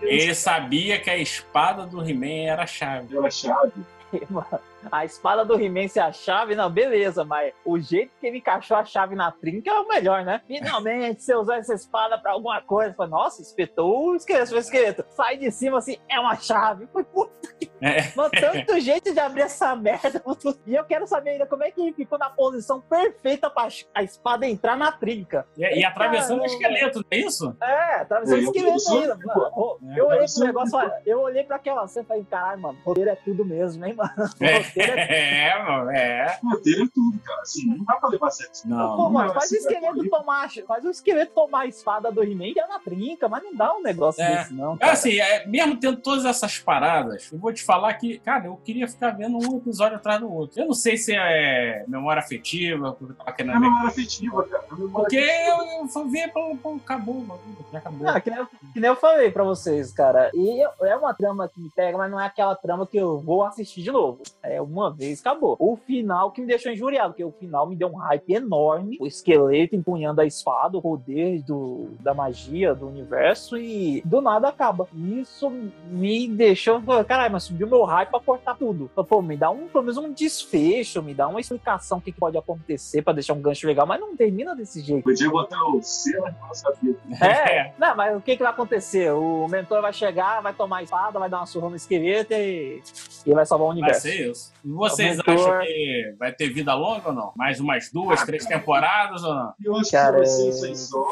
Ele 0.00 0.34
sabia 0.34 1.00
que 1.00 1.10
a 1.10 1.16
espada 1.16 1.86
do 1.86 2.02
He-Man 2.02 2.50
era 2.50 2.62
a 2.62 2.66
chave. 2.66 3.16
Era 3.16 3.30
chave. 3.30 3.72
A 4.92 5.04
espada 5.04 5.44
do 5.44 5.58
He-Man 5.58 5.88
ser 5.88 6.00
a 6.00 6.12
chave, 6.12 6.54
não, 6.54 6.70
beleza, 6.70 7.24
mas 7.24 7.54
o 7.64 7.78
jeito 7.78 8.12
que 8.20 8.26
ele 8.26 8.38
encaixou 8.38 8.76
a 8.76 8.84
chave 8.84 9.14
na 9.14 9.32
trinca 9.32 9.70
é 9.70 9.80
o 9.80 9.88
melhor, 9.88 10.24
né? 10.24 10.42
Finalmente, 10.46 11.22
você 11.22 11.34
usou 11.34 11.54
essa 11.54 11.74
espada 11.74 12.18
pra 12.18 12.32
alguma 12.32 12.60
coisa. 12.60 12.94
Falei, 12.94 13.10
nossa, 13.10 13.40
espetou 13.40 14.10
o 14.10 14.14
esqueleto, 14.14 14.54
o 14.54 14.58
esqueleto. 14.58 15.04
Sai 15.10 15.38
de 15.38 15.50
cima 15.50 15.78
assim, 15.78 15.96
é 16.08 16.20
uma 16.20 16.36
chave. 16.36 16.86
Foi 16.92 17.02
puta 17.02 17.32
que. 17.58 17.63
É. 17.84 18.12
Mano, 18.16 18.30
tanto 18.30 18.80
jeito 18.80 19.12
de 19.12 19.20
abrir 19.20 19.42
essa 19.42 19.74
merda. 19.76 20.22
E 20.66 20.74
eu 20.74 20.84
quero 20.84 21.06
saber 21.06 21.30
ainda 21.30 21.46
como 21.46 21.62
é 21.64 21.70
que 21.70 21.80
ele 21.80 21.92
ficou 21.92 22.18
na 22.18 22.30
posição 22.30 22.80
perfeita 22.80 23.50
pra 23.50 23.68
a 23.94 24.02
espada 24.02 24.46
entrar 24.46 24.76
na 24.76 24.90
trinca. 24.92 25.46
E, 25.56 25.80
e 25.80 25.84
atravessando 25.84 26.40
o 26.42 26.44
esqueleto, 26.46 26.98
não 27.00 27.04
é 27.10 27.16
isso? 27.18 27.56
É, 27.62 27.94
atravessando 28.00 28.38
o 28.38 28.40
É, 28.40 28.44
esqueleto 28.44 28.82
eu- 28.88 29.00
ainda. 29.00 29.16
Mano, 29.24 29.78
É, 29.94 30.00
eu 30.00 30.06
olhei 30.06 30.26
pro 30.34 30.44
negócio, 30.44 30.76
olha, 30.78 31.02
eu 31.04 31.20
olhei 31.20 31.44
pra 31.44 31.56
aquela 31.56 31.86
cena 31.86 32.04
e 32.04 32.08
falei, 32.08 32.24
caralho, 32.30 32.60
mano, 32.62 32.78
roteiro 32.84 33.10
é 33.10 33.16
tudo 33.16 33.44
mesmo, 33.44 33.84
hein, 33.84 33.94
mano? 33.94 34.12
É 34.40 34.64
É, 35.54 35.62
mano, 35.62 35.90
é. 35.90 36.38
Roteiro 36.42 36.84
é 36.84 36.88
tudo, 36.94 37.18
cara. 37.20 37.40
Assim, 37.42 37.66
não 37.66 37.84
dá 37.84 37.94
pra 37.96 38.08
levar 38.08 38.30
sério. 38.30 38.52
Não, 38.64 38.96
Pô, 38.96 39.10
mano, 39.10 39.30
é 39.30 39.34
faz 39.34 39.44
o 39.50 39.54
assim, 39.54 39.56
esqueleto 39.56 40.04
é 40.04 40.08
tomar, 40.08 40.48
faz 40.66 40.84
o 40.84 40.90
esqueleto 40.90 41.32
tomar 41.34 41.60
a 41.60 41.66
espada 41.66 42.10
do 42.12 42.22
He-Man 42.22 42.46
e 42.46 42.58
é 42.58 42.66
na 42.66 42.78
trinca, 42.78 43.28
mas 43.28 43.42
não 43.42 43.54
dá 43.54 43.74
um 43.74 43.82
negócio 43.82 44.22
É. 44.22 44.36
desse, 44.38 44.54
não. 44.54 44.74
É 44.74 44.78
Cara. 44.78 44.92
assim, 44.92 45.18
é, 45.20 45.46
mesmo 45.46 45.76
tendo 45.78 45.96
todas 45.98 46.24
essas 46.24 46.58
paradas, 46.58 47.30
eu 47.32 47.38
vou 47.38 47.52
te 47.52 47.62
falar 47.62 47.73
que, 47.94 48.18
cara, 48.18 48.46
eu 48.46 48.56
queria 48.56 48.86
ficar 48.88 49.10
vendo 49.10 49.36
um 49.38 49.56
episódio 49.58 49.96
atrás 49.96 50.20
do 50.20 50.32
outro. 50.32 50.60
Eu 50.60 50.66
não 50.66 50.74
sei 50.74 50.96
se 50.96 51.14
é 51.14 51.84
memória 51.88 52.20
afetiva, 52.20 52.92
porque 52.92 53.12
eu 53.12 53.16
tava 53.16 53.30
É 53.30 53.44
ver. 53.44 53.60
memória 53.60 53.88
afetiva, 53.88 54.42
cara. 54.44 54.64
É 54.70 54.74
memória 54.74 54.92
Porque 54.92 55.16
eu, 55.16 56.02
eu 56.02 56.08
ver, 56.08 56.32
pô, 56.32 56.56
pô, 56.62 56.74
acabou, 56.76 57.24
já 57.72 57.78
acabou. 57.78 58.08
Ah, 58.08 58.20
que, 58.20 58.30
nem 58.30 58.38
eu, 58.38 58.46
que 58.72 58.80
nem 58.80 58.88
eu 58.90 58.96
falei 58.96 59.30
pra 59.30 59.44
vocês, 59.44 59.92
cara. 59.92 60.30
E 60.34 60.64
eu- 60.64 60.86
é 60.86 60.96
uma 60.96 61.14
trama 61.14 61.48
que 61.48 61.60
me 61.60 61.70
pega, 61.70 61.96
mas 61.98 62.10
não 62.10 62.20
é 62.20 62.26
aquela 62.26 62.54
trama 62.54 62.86
que 62.86 62.96
eu 62.96 63.18
vou 63.18 63.44
assistir 63.44 63.82
de 63.82 63.90
novo. 63.90 64.22
É 64.42 64.60
uma 64.60 64.92
vez, 64.92 65.20
acabou. 65.20 65.56
O 65.58 65.76
final 65.76 66.30
que 66.30 66.40
me 66.40 66.46
deixou 66.46 66.72
injuriado, 66.72 67.10
porque 67.10 67.24
o 67.24 67.32
final 67.32 67.66
me 67.68 67.76
deu 67.76 67.88
um 67.88 67.96
hype 67.96 68.32
enorme. 68.34 68.96
O 69.00 69.06
esqueleto 69.06 69.74
empunhando 69.76 70.20
a 70.20 70.26
espada, 70.26 70.76
o 70.78 70.82
poder 70.82 71.42
do, 71.42 71.88
da 72.00 72.14
magia 72.14 72.74
do 72.74 72.86
universo, 72.88 73.56
e 73.56 74.02
do 74.04 74.20
nada 74.20 74.48
acaba. 74.48 74.88
Isso 74.94 75.50
me 75.90 76.28
deixou. 76.28 76.80
Caralho, 77.06 77.32
mas 77.32 77.44
subiu 77.54 77.68
meu 77.68 77.84
hype 77.84 78.10
pra 78.10 78.20
cortar 78.20 78.56
tudo. 78.56 78.90
Pô, 79.08 79.22
me 79.22 79.36
dá 79.36 79.50
um, 79.50 79.68
pelo 79.68 79.84
menos 79.84 79.96
um 79.96 80.12
desfecho, 80.12 81.00
me 81.02 81.14
dá 81.14 81.28
uma 81.28 81.40
explicação 81.40 81.98
do 81.98 82.04
que 82.04 82.12
que 82.12 82.18
pode 82.18 82.36
acontecer 82.36 83.02
pra 83.02 83.12
deixar 83.12 83.32
um 83.34 83.40
gancho 83.40 83.66
legal, 83.66 83.86
mas 83.86 84.00
não 84.00 84.16
termina 84.16 84.54
desse 84.54 84.80
jeito. 84.80 85.02
Podia 85.04 85.30
botar 85.30 85.62
o 85.68 85.80
cena 85.82 86.30
na 86.40 86.46
nossa 86.46 86.72
vida. 86.82 86.98
É, 87.24 87.72
não, 87.78 87.96
mas 87.96 88.16
o 88.16 88.20
que, 88.20 88.36
que 88.36 88.42
vai 88.42 88.52
acontecer? 88.52 89.10
O 89.12 89.46
mentor 89.48 89.80
vai 89.80 89.92
chegar, 89.92 90.40
vai 90.42 90.52
tomar 90.52 90.78
a 90.78 90.82
espada, 90.82 91.18
vai 91.18 91.28
dar 91.30 91.38
uma 91.38 91.46
surra 91.46 91.68
no 91.70 91.76
esqueleto 91.76 92.32
e, 92.34 92.82
e 93.26 93.32
vai 93.34 93.46
salvar 93.46 93.66
o 93.66 93.70
Vai 93.70 93.78
universo. 93.78 94.00
ser 94.02 94.30
isso. 94.30 94.52
E 94.64 94.68
vocês 94.68 95.18
Aumentou. 95.20 95.34
acham 95.34 95.60
que 95.66 96.14
vai 96.18 96.32
ter 96.32 96.48
vida 96.50 96.74
longa 96.74 97.08
ou 97.08 97.14
não? 97.14 97.32
Mais 97.36 97.60
umas 97.60 97.90
duas, 97.90 98.22
três 98.24 98.44
temporadas 98.44 99.22
ou 99.22 99.34
não? 99.34 99.54
Eu 99.64 99.76
acho 99.76 99.90
Cara, 99.90 100.12
que 100.12 100.18
vai 100.18 100.26
ser 100.26 100.48
isso 100.48 100.64
aí 100.64 100.76
só. 100.76 101.02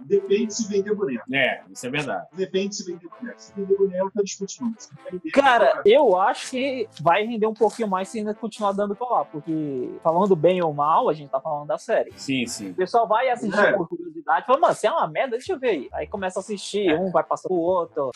Depende 0.00 0.54
se 0.54 0.68
vender 0.68 0.94
boneco. 0.94 1.24
É, 1.34 1.62
isso 1.70 1.86
é 1.86 1.90
verdade. 1.90 2.26
Depende 2.32 2.74
se 2.76 2.84
vender 2.84 3.08
boneco. 3.08 3.40
Se 3.40 3.52
vender 3.54 3.76
boneco, 3.76 4.10
tá 4.14 4.22
discutindo. 4.22 4.74
Vender, 5.10 5.30
Cara, 5.30 5.82
eu 5.84 6.16
acho 6.18 6.50
que 6.50 6.88
vai 7.00 7.24
render 7.24 7.46
um 7.46 7.54
pouquinho 7.54 7.88
mais 7.88 8.08
se 8.08 8.18
ainda 8.18 8.34
continuar 8.34 8.72
dando 8.72 8.94
pra 8.94 9.06
lá, 9.08 9.24
porque 9.24 9.90
falando 10.02 10.34
bem 10.36 10.62
ou 10.62 10.72
mal, 10.72 11.08
a 11.08 11.12
gente 11.14 11.30
tá 11.30 11.40
falando 11.40 11.66
da 11.68 11.78
série. 11.78 12.12
Sim, 12.16 12.46
sim. 12.46 12.70
O 12.70 12.74
pessoal 12.74 13.06
vai 13.06 13.28
assistir 13.28 13.58
É. 13.58 13.72
por 13.72 13.88
curiosidade, 13.88 14.46
fala, 14.46 14.58
mano, 14.58 14.74
se 14.74 14.86
é 14.86 14.90
uma 14.90 15.06
merda, 15.08 15.36
deixa 15.36 15.52
eu 15.52 15.58
ver 15.58 15.68
aí. 15.70 15.88
Aí 15.92 16.06
começa 16.06 16.38
a 16.38 16.40
assistir, 16.40 16.94
um 16.98 17.10
vai 17.10 17.22
passar 17.24 17.48
pro 17.48 17.56
outro. 17.56 18.10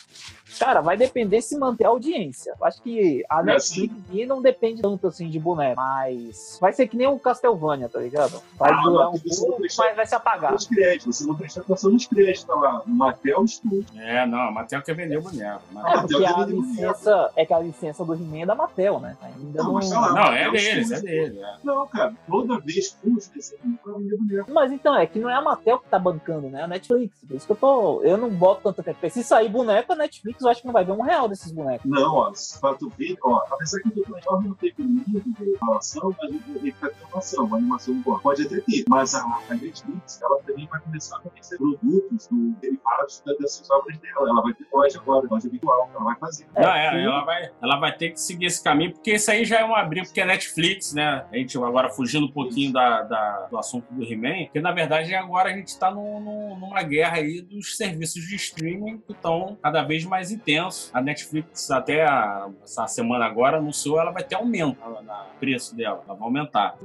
Cara, 0.59 0.81
vai 0.81 0.97
depender 0.97 1.41
se 1.43 1.57
manter 1.59 1.85
a 1.85 1.89
audiência. 1.89 2.55
Eu 2.59 2.67
acho 2.67 2.83
que 2.83 3.25
a 3.29 3.41
É, 3.41 3.43
Netflix 3.45 3.95
e 4.11 4.27
não 4.27 4.43
depende 4.43 4.83
tanto 4.83 5.07
assim 5.07 5.29
de 5.29 5.39
boneco, 5.39 5.77
mas 5.81 6.59
vai 6.61 6.73
ser 6.73 6.87
que 6.89 6.97
nem 6.97 7.07
o 7.07 7.19
Castlevania, 7.19 7.89
tá 7.89 8.01
ligado? 8.01 8.43
Vai 8.59 8.73
Ah, 8.73 8.81
durar 8.83 9.09
um 9.11 9.19
pouco, 9.19 9.61
mas 9.61 9.77
vai 9.97 10.07
se 10.07 10.15
apagar. 10.15 10.55
Os 10.55 10.67
créditos, 10.67 11.17
você 11.19 11.25
não 11.27 11.35
presta 11.35 11.60
atenção 11.61 11.91
nos 11.91 12.07
créditos, 12.07 12.45
tá 12.45 12.55
lá. 12.55 12.83
Matel 12.87 13.47
Studio. 13.47 13.85
É, 13.97 14.27
não, 14.27 14.39
a 14.41 14.51
Matel 14.51 14.83
quer 14.83 14.95
vender 14.95 15.19
o 15.19 15.23
boneco. 15.23 15.63
É, 15.71 15.75
Matel- 15.75 16.01
porque 16.09 16.25
a 16.27 16.45
licença 16.47 17.31
é 17.37 17.47
que 17.47 17.55
a 17.55 17.59
licença 17.61 18.05
do 18.05 18.15
He-Man 18.15 18.43
é 18.43 18.47
da 18.47 18.55
Mattel, 18.55 19.01
né? 19.01 19.17
Ainda 19.23 19.63
Não, 19.63 19.73
não. 19.75 19.81
tá 19.81 20.01
lá. 20.01 20.13
Não, 20.13 20.23
é 20.33 20.47
Matel 20.47 20.53
deles, 20.53 20.91
é 20.93 21.01
deles. 21.01 21.39
é. 21.41 21.55
Não, 21.65 21.87
cara, 21.87 22.15
toda 22.29 22.59
vez 22.61 22.97
que 23.01 23.09
os 23.09 23.29
desenhos 23.29 23.81
pra 23.83 23.93
vender 23.95 24.17
boneco. 24.17 24.51
Mas 24.53 24.73
então, 24.73 24.95
é 24.97 25.07
que 25.07 25.19
não 25.19 25.31
é 25.31 25.35
a 25.35 25.43
Mattel 25.43 25.79
que 25.79 25.89
tá 25.89 25.99
bancando, 25.99 26.49
né? 26.49 26.63
A 26.63 26.69
Netflix. 26.69 27.15
Por 27.27 27.37
isso 27.37 27.47
que 27.47 27.53
eu 27.53 27.57
tô. 27.57 28.03
Eu 28.03 28.17
não 28.17 28.31
boto 28.31 28.63
tanto 28.63 28.83
tempo. 28.83 29.11
Se 29.11 29.23
sair 29.25 29.49
boneco, 29.49 29.93
a 29.93 29.97
Netflix 29.97 30.43
eu 30.43 30.49
acho 30.49 30.61
que 30.61 30.67
não 30.67 30.73
vai 30.73 30.85
ver 30.85 30.93
um 30.93 31.03
real 31.03 31.29
desses 31.29 31.51
bonecos. 31.53 31.89
Não, 31.91 32.15
ó, 32.15 32.33
pra 32.61 32.75
tu 32.75 32.91
ver, 32.99 33.17
ó, 33.23 33.37
apesar 33.51 33.81
que 33.81 33.89
o 33.89 33.93
Doutor 33.95 34.19
Enorme 34.19 34.49
não 34.49 34.55
teve 34.55 34.83
muito 34.83 35.31
de 35.31 35.43
animação, 35.43 36.15
mas 36.21 36.31
ele 36.31 36.75
vai 36.81 36.91
ter 36.91 37.03
animação, 37.05 37.45
uma 37.45 37.57
animação 37.57 37.95
boa. 38.03 38.19
Pode 38.21 38.47
até 38.47 38.61
ter, 38.61 38.85
mas 38.89 39.15
a, 39.15 39.21
a 39.49 39.55
Netflix, 39.55 40.21
ela 40.23 40.39
também 40.47 40.67
vai 40.67 40.81
começar 40.81 41.17
a 41.17 41.21
fornecer 41.57 41.57
produtos 41.59 42.27
do, 42.29 42.51
derivados 42.61 43.23
dessas 43.41 43.71
obras 43.71 43.99
dela. 43.99 44.29
Ela 44.31 44.43
vai 44.43 44.55
ter 44.55 44.67
loja 44.73 44.99
agora, 45.01 45.27
loja 45.31 45.49
virtual, 45.49 45.91
ela 45.95 46.05
vai 46.05 46.17
fazer. 46.17 46.47
É, 46.55 46.63
Não, 46.63 46.73
é, 46.75 46.91
sim. 46.91 47.05
ela 47.05 47.25
vai, 47.25 47.51
ela 47.63 47.77
vai 47.79 47.97
ter 47.97 48.11
que 48.11 48.21
seguir 48.21 48.47
esse 48.47 48.63
caminho, 48.63 48.93
porque 48.93 49.13
isso 49.15 49.31
aí 49.31 49.45
já 49.45 49.61
é 49.61 49.65
um 49.65 49.75
abrigo, 49.75 50.07
porque 50.07 50.21
é 50.21 50.25
Netflix, 50.25 50.93
né? 50.95 51.25
A 51.33 51.37
gente 51.37 51.57
agora 51.59 51.89
fugindo 51.91 52.27
um 52.27 52.33
pouquinho 52.33 52.73
da, 52.73 53.03
da- 53.03 53.47
do 53.51 53.59
assunto 53.59 53.87
do 53.93 54.03
He-Man, 54.05 54.45
porque 54.45 54.61
na 54.61 54.73
verdade 54.73 55.15
agora 55.15 55.51
a 55.51 55.53
gente 55.53 55.69
está 55.69 55.91
numa 55.91 56.83
guerra 56.83 57.17
aí 57.17 57.41
dos 57.43 57.77
serviços 57.77 58.23
de 58.23 58.37
streaming 58.37 58.99
que 58.99 59.13
estão 59.13 59.59
cada 59.63 59.83
vez 59.83 60.05
mais 60.05 60.31
intensos. 60.31 60.91
A 60.95 61.01
Netflix, 61.01 61.71
até 61.71 62.05
a- 62.05 62.49
essa 62.63 62.87
semana 62.87 63.25
agora, 63.27 63.59
anunciou 63.59 63.99
ela 64.01 64.11
vai 64.11 64.23
ter 64.23 64.37
aumento 64.37 64.79
no 64.89 65.39
preço 65.39 65.75
dela, 65.77 66.03
ela 66.07 66.15
vai 66.15 66.25
aumentar. 66.27 66.77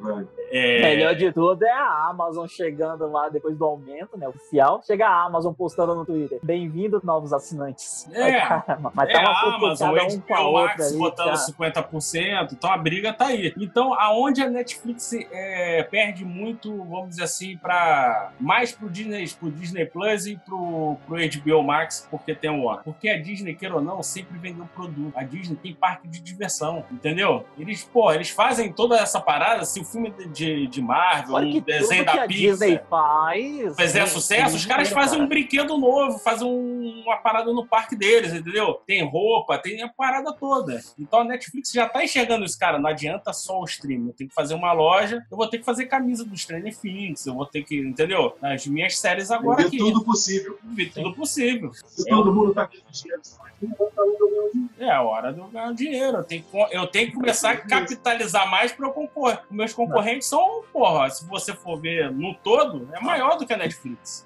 É, 0.51 0.81
Melhor 0.81 1.15
de 1.15 1.31
tudo 1.31 1.63
é 1.65 1.71
a 1.71 2.07
Amazon 2.09 2.45
chegando 2.47 3.07
lá 3.11 3.29
depois 3.29 3.57
do 3.57 3.65
aumento, 3.65 4.17
né? 4.17 4.27
Oficial. 4.45 4.81
Chega 4.85 5.07
a 5.07 5.25
Amazon 5.25 5.53
postando 5.53 5.95
no 5.95 6.05
Twitter. 6.05 6.39
Bem-vindo, 6.43 7.01
novos 7.03 7.33
assinantes. 7.33 8.07
É. 8.13 8.41
Caramba, 8.41 8.91
mas 8.93 9.09
É 9.09 9.13
tá 9.13 9.19
uma 9.21 9.29
a 9.29 9.55
Amazon, 9.55 9.95
cada 9.95 10.03
o 10.03 10.13
um 10.13 10.19
com 10.19 10.33
a 10.33 10.37
HBO 10.37 10.47
outra 10.49 10.67
Max 10.67 10.87
ali, 10.87 10.97
botando 10.97 11.27
tá? 11.27 11.89
50%, 11.89 12.53
então 12.53 12.71
a 12.71 12.77
briga 12.77 13.11
tá 13.13 13.27
aí. 13.27 13.53
Então, 13.57 13.93
aonde 13.99 14.41
a 14.41 14.49
Netflix 14.49 15.13
é, 15.13 15.83
perde 15.83 16.23
muito, 16.23 16.75
vamos 16.83 17.09
dizer 17.09 17.23
assim, 17.23 17.57
para 17.57 18.31
mais 18.39 18.71
pro 18.71 18.89
Disney, 18.89 19.27
pro 19.29 19.51
Disney 19.51 19.85
Plus 19.85 20.27
e 20.27 20.37
pro, 20.37 20.95
pro 21.07 21.15
HBO 21.17 21.63
Max, 21.63 22.07
porque 22.11 22.35
tem 22.35 22.49
o 22.49 22.65
Warner. 22.65 22.83
Porque 22.83 23.09
a 23.09 23.19
Disney, 23.19 23.55
queira 23.55 23.75
ou 23.75 23.81
não, 23.81 24.03
sempre 24.03 24.37
vendeu 24.37 24.67
produto. 24.75 25.13
A 25.15 25.23
Disney 25.23 25.55
tem 25.55 25.73
parque 25.73 26.07
de 26.07 26.19
diversão, 26.21 26.85
entendeu? 26.91 27.45
Eles, 27.57 27.83
pô, 27.83 28.11
eles 28.11 28.29
fazem 28.29 28.71
toda 28.71 28.97
essa 28.97 29.19
parada, 29.19 29.65
se 29.65 29.79
o 29.79 29.83
filme 29.83 30.11
de, 30.11 30.27
de, 30.27 30.67
de 30.67 30.81
Marvel, 30.81 31.35
um 31.35 31.61
desenho 31.61 32.05
da 32.05 32.13
a 32.13 32.27
Pixar 32.27 32.27
Disney 32.27 32.79
faz. 32.89 33.75
fizer 33.75 34.05
sucesso, 34.05 34.34
sucesso. 34.37 34.55
Os 34.57 34.65
caras 34.65 34.89
fazem 34.89 35.21
um 35.21 35.27
brinquedo 35.27 35.77
novo, 35.77 36.17
fazem 36.19 36.47
um- 36.47 37.03
uma 37.05 37.17
parada 37.17 37.51
no 37.53 37.65
parque 37.65 37.95
deles, 37.95 38.33
entendeu? 38.33 38.73
Tem 38.85 39.03
roupa, 39.03 39.57
tem 39.57 39.81
a 39.81 39.89
parada 39.89 40.33
toda. 40.33 40.81
Então 40.99 41.19
a 41.19 41.23
Netflix 41.23 41.71
já 41.71 41.87
tá 41.87 42.03
enxergando 42.03 42.45
isso, 42.45 42.57
cara. 42.59 42.77
Não 42.79 42.89
adianta 42.89 43.31
só 43.33 43.59
o 43.59 43.65
stream. 43.65 44.07
Eu 44.07 44.13
tenho 44.13 44.29
que 44.29 44.35
fazer 44.35 44.53
uma 44.53 44.71
loja, 44.73 45.25
eu 45.29 45.37
vou 45.37 45.47
ter 45.47 45.59
que 45.59 45.65
fazer 45.65 45.85
camisa 45.85 46.23
do 46.25 46.37
Stranger 46.37 46.75
Things, 46.77 47.25
eu 47.25 47.33
vou 47.33 47.45
ter 47.45 47.63
que, 47.63 47.77
entendeu? 47.79 48.35
As 48.41 48.65
minhas 48.67 48.97
séries 48.97 49.31
agora 49.31 49.57
Vender 49.63 49.67
aqui. 49.67 49.77
tudo 49.77 50.03
possível. 50.03 50.57
Ver 50.63 50.91
tudo 50.91 51.13
possível. 51.13 51.71
Se 51.85 52.05
todo 52.09 52.33
mundo 52.33 52.53
tá 52.53 52.63
aqui 52.63 52.81
dinheiro, 52.91 53.21
estar 53.21 53.43
ganhando 53.61 54.51
dinheiro. 54.51 54.69
É 54.79 54.89
a 54.91 55.01
hora 55.01 55.31
de 55.33 55.39
eu 55.39 55.47
ganhar 55.47 55.73
dinheiro. 55.73 56.17
Eu 56.17 56.23
tenho 56.23 56.43
que, 56.43 56.57
eu 56.75 56.87
tenho 56.87 57.07
que 57.07 57.13
começar 57.13 57.51
a 57.51 57.57
capitalizar 57.57 58.49
mais 58.49 58.71
para 58.71 58.87
eu 58.87 58.91
concorrer. 58.91 59.39
Meus 59.49 59.73
concorrentes 59.73 60.27
são, 60.27 60.63
porra, 60.73 61.09
se 61.09 61.25
você 61.25 61.53
for 61.53 61.79
ver 61.79 62.11
no 62.11 62.33
todo, 62.35 62.87
é 62.93 62.99
maior 62.99 63.37
do 63.37 63.45
que 63.45 63.53
a 63.53 63.57
Netflix. 63.57 64.24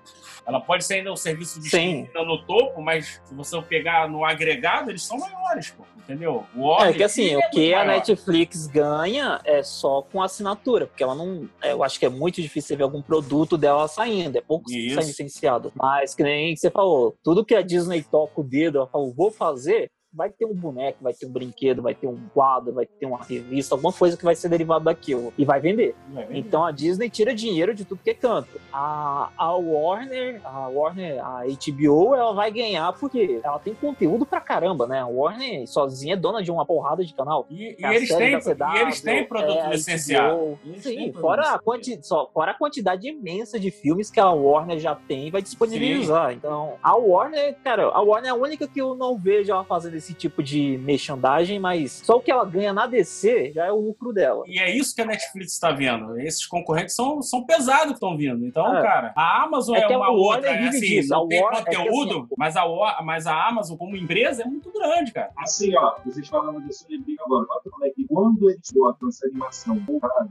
Ela 0.49 0.59
pode 0.59 0.83
ser 0.83 0.95
ainda 0.95 1.11
um 1.11 1.15
serviço 1.15 1.61
de 1.61 1.69
Sim. 1.69 2.09
no 2.15 2.43
topo, 2.45 2.81
mas 2.81 3.21
se 3.23 3.35
você 3.35 3.61
pegar 3.61 4.09
no 4.09 4.25
agregado, 4.25 4.89
eles 4.89 5.03
são 5.03 5.19
maiores, 5.19 5.69
pô. 5.69 5.83
Entendeu? 5.99 6.43
O 6.55 6.73
É 6.81 6.91
que 6.91 7.03
assim, 7.03 7.29
é 7.29 7.37
o 7.37 7.49
que 7.51 7.71
a 7.71 7.85
maior. 7.85 7.97
Netflix 7.97 8.65
ganha 8.65 9.39
é 9.45 9.61
só 9.61 10.01
com 10.01 10.23
assinatura, 10.23 10.87
porque 10.87 11.03
ela 11.03 11.13
não. 11.13 11.47
é, 11.61 11.71
Eu 11.71 11.83
acho 11.83 11.99
que 11.99 12.05
é 12.07 12.09
muito 12.09 12.41
difícil 12.41 12.69
você 12.69 12.75
ver 12.75 12.81
algum 12.83 12.99
produto 12.99 13.55
dela 13.55 13.87
saindo, 13.87 14.35
é 14.35 14.41
pouco 14.41 14.65
que 14.65 14.87
Isso. 14.87 14.95
sai 14.95 15.03
licenciado. 15.05 15.71
Mas 15.75 16.15
que 16.15 16.23
nem 16.23 16.55
você 16.55 16.71
falou, 16.71 17.15
tudo 17.23 17.45
que 17.45 17.53
a 17.53 17.61
Disney 17.61 18.01
toca 18.01 18.41
o 18.41 18.43
dedo, 18.43 18.79
ela 18.79 18.87
falou, 18.87 19.13
vou 19.13 19.29
fazer. 19.29 19.91
Vai 20.11 20.31
ter 20.31 20.45
um 20.45 20.55
boneco, 20.55 21.03
vai 21.03 21.13
ter 21.13 21.27
um 21.27 21.31
brinquedo, 21.31 21.83
vai 21.83 21.93
ter 21.93 22.07
um 22.07 22.17
quadro, 22.33 22.73
vai 22.73 22.85
ter 22.85 23.05
uma 23.05 23.23
revista, 23.23 23.75
alguma 23.75 23.93
coisa 23.93 24.17
que 24.17 24.23
vai 24.23 24.35
ser 24.35 24.49
derivado 24.49 24.85
daquilo 24.85 25.31
e 25.37 25.45
vai 25.45 25.59
vender. 25.59 25.93
Vai 26.11 26.25
vender. 26.25 26.39
Então 26.39 26.65
a 26.65 26.71
Disney 26.71 27.09
tira 27.11 27.33
dinheiro 27.33 27.75
de 27.75 27.85
tudo 27.85 28.01
que 28.03 28.09
é 28.09 28.13
canto. 28.15 28.59
A, 28.73 29.29
a 29.37 29.53
Warner, 29.53 30.41
a 30.43 30.67
Warner, 30.67 31.23
a 31.23 31.43
HBO, 31.43 32.15
ela 32.15 32.33
vai 32.33 32.51
ganhar 32.51 32.91
porque 32.93 33.39
ela 33.43 33.59
tem 33.59 33.75
conteúdo 33.75 34.25
pra 34.25 34.41
caramba, 34.41 34.87
né? 34.87 34.99
A 34.99 35.05
Warner 35.05 35.67
sozinha 35.67 36.15
é 36.15 36.17
dona 36.17 36.41
de 36.41 36.49
uma 36.49 36.65
porrada 36.65 37.05
de 37.05 37.13
canal. 37.13 37.45
E, 37.47 37.75
e 37.79 37.85
eles 37.85 38.09
têm, 38.09 38.39
CW, 38.39 38.75
e 38.75 38.79
eles 38.79 39.01
têm 39.01 39.25
produto 39.25 39.59
é, 39.59 39.69
licenciado. 39.69 40.59
Sim, 40.77 41.13
fora 41.13 41.53
a, 41.53 41.59
quanti, 41.59 41.99
só, 42.01 42.27
fora 42.33 42.51
a 42.51 42.55
quantidade 42.55 43.07
imensa 43.07 43.59
de 43.59 43.69
filmes 43.69 44.09
que 44.09 44.19
a 44.19 44.31
Warner 44.31 44.79
já 44.79 44.95
tem 44.95 45.27
e 45.27 45.31
vai 45.31 45.41
disponibilizar. 45.43 46.33
Então, 46.33 46.73
a 46.81 46.95
Warner, 46.95 47.55
cara, 47.63 47.83
a 47.89 48.01
Warner 48.01 48.29
é 48.29 48.31
a 48.31 48.35
única 48.35 48.67
que 48.67 48.81
eu 48.81 48.95
não 48.95 49.15
vejo 49.15 49.51
ela 49.51 49.63
fazendo 49.63 49.98
esse 49.99 50.13
tipo 50.13 50.41
de 50.41 50.77
merchandising, 50.79 51.59
mas 51.59 51.91
só 52.03 52.17
o 52.17 52.21
que 52.21 52.31
ela 52.31 52.45
ganha 52.45 52.73
na 52.73 52.87
DC 52.87 53.51
já 53.53 53.65
é 53.65 53.71
o 53.71 53.79
lucro 53.79 54.11
dela. 54.11 54.43
E 54.47 54.59
é 54.59 54.69
isso 54.75 54.95
que 54.95 55.01
a 55.01 55.05
Netflix 55.05 55.53
está 55.53 55.71
vendo. 55.71 56.19
Esses 56.19 56.45
concorrentes 56.45 56.95
são, 56.95 57.21
são 57.21 57.43
pesados 57.45 57.87
que 57.87 57.93
estão 57.93 58.17
vindo. 58.17 58.45
Então, 58.45 58.75
É. 58.77 58.81
cara, 58.81 59.13
a 59.15 59.43
Amazon 59.43 59.75
É 59.75 59.81
é, 59.81 59.83
a 59.93 59.97
uma 59.97 60.09
Warner 60.09 60.19
outra. 60.19 60.49
É 60.49 60.67
assim, 60.69 60.79
disso. 60.79 61.09
não 61.09 61.25
A 61.25 61.27
tem 61.27 61.41
Warner- 61.43 61.61
é 61.61 61.65
conteúdo, 61.75 62.17
assim, 62.19 62.27
mas, 62.37 62.55
a, 62.57 62.65
Wa- 62.65 63.01
mas 63.03 63.27
a 63.27 63.47
Amazon 63.47 63.77
como 63.77 63.95
empresa 63.95 64.43
é 64.43 64.45
muito 64.45 64.71
grande, 64.71 65.11
cara. 65.11 65.31
Assim, 65.37 65.75
ó, 65.77 65.95
vocês 66.05 66.27
falavam 66.27 66.61
disso, 66.61 66.85
eu 66.89 66.97
lembrei 66.97 67.15
agora. 67.23 67.45
Como 67.69 67.85
é 67.85 67.89
que 67.89 68.05
quando 68.07 68.49
eles 68.49 68.71
botam 68.73 69.09
essa 69.09 69.27
animação 69.27 69.77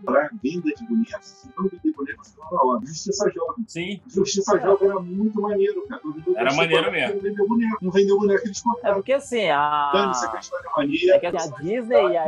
pra 0.04 0.30
venda 0.42 0.70
de 0.74 0.84
bonecos, 0.86 1.26
se 1.26 1.48
não 1.56 1.68
vender 1.68 1.92
bonecos, 1.94 2.34
não 2.36 2.50
na 2.50 2.64
hora. 2.64 2.86
Justiça 2.86 3.30
Jovem. 3.30 3.64
Sim. 3.66 4.00
Justiça 4.08 4.58
Jovem 4.58 4.88
era 4.88 5.00
muito 5.00 5.40
maneiro, 5.40 5.86
cara. 5.88 6.00
Era 6.36 6.54
maneiro 6.54 6.90
mesmo. 6.90 7.14
Não 7.14 7.22
vendeu 7.22 7.48
boneco. 7.48 7.78
Não 7.82 7.90
vendeu 7.90 8.18
boneco, 8.18 8.44
eles 8.46 8.58
É 8.58 8.62
cortaram. 8.62 8.94
porque 8.96 9.12
assim, 9.12 9.48
a. 9.58 9.90
Dane-se 9.92 10.26
a. 10.26 10.30
É 11.14 11.18
que 11.18 11.26
a 11.26 11.30
Disney 11.60 12.08
e 12.12 12.16
a 12.16 12.24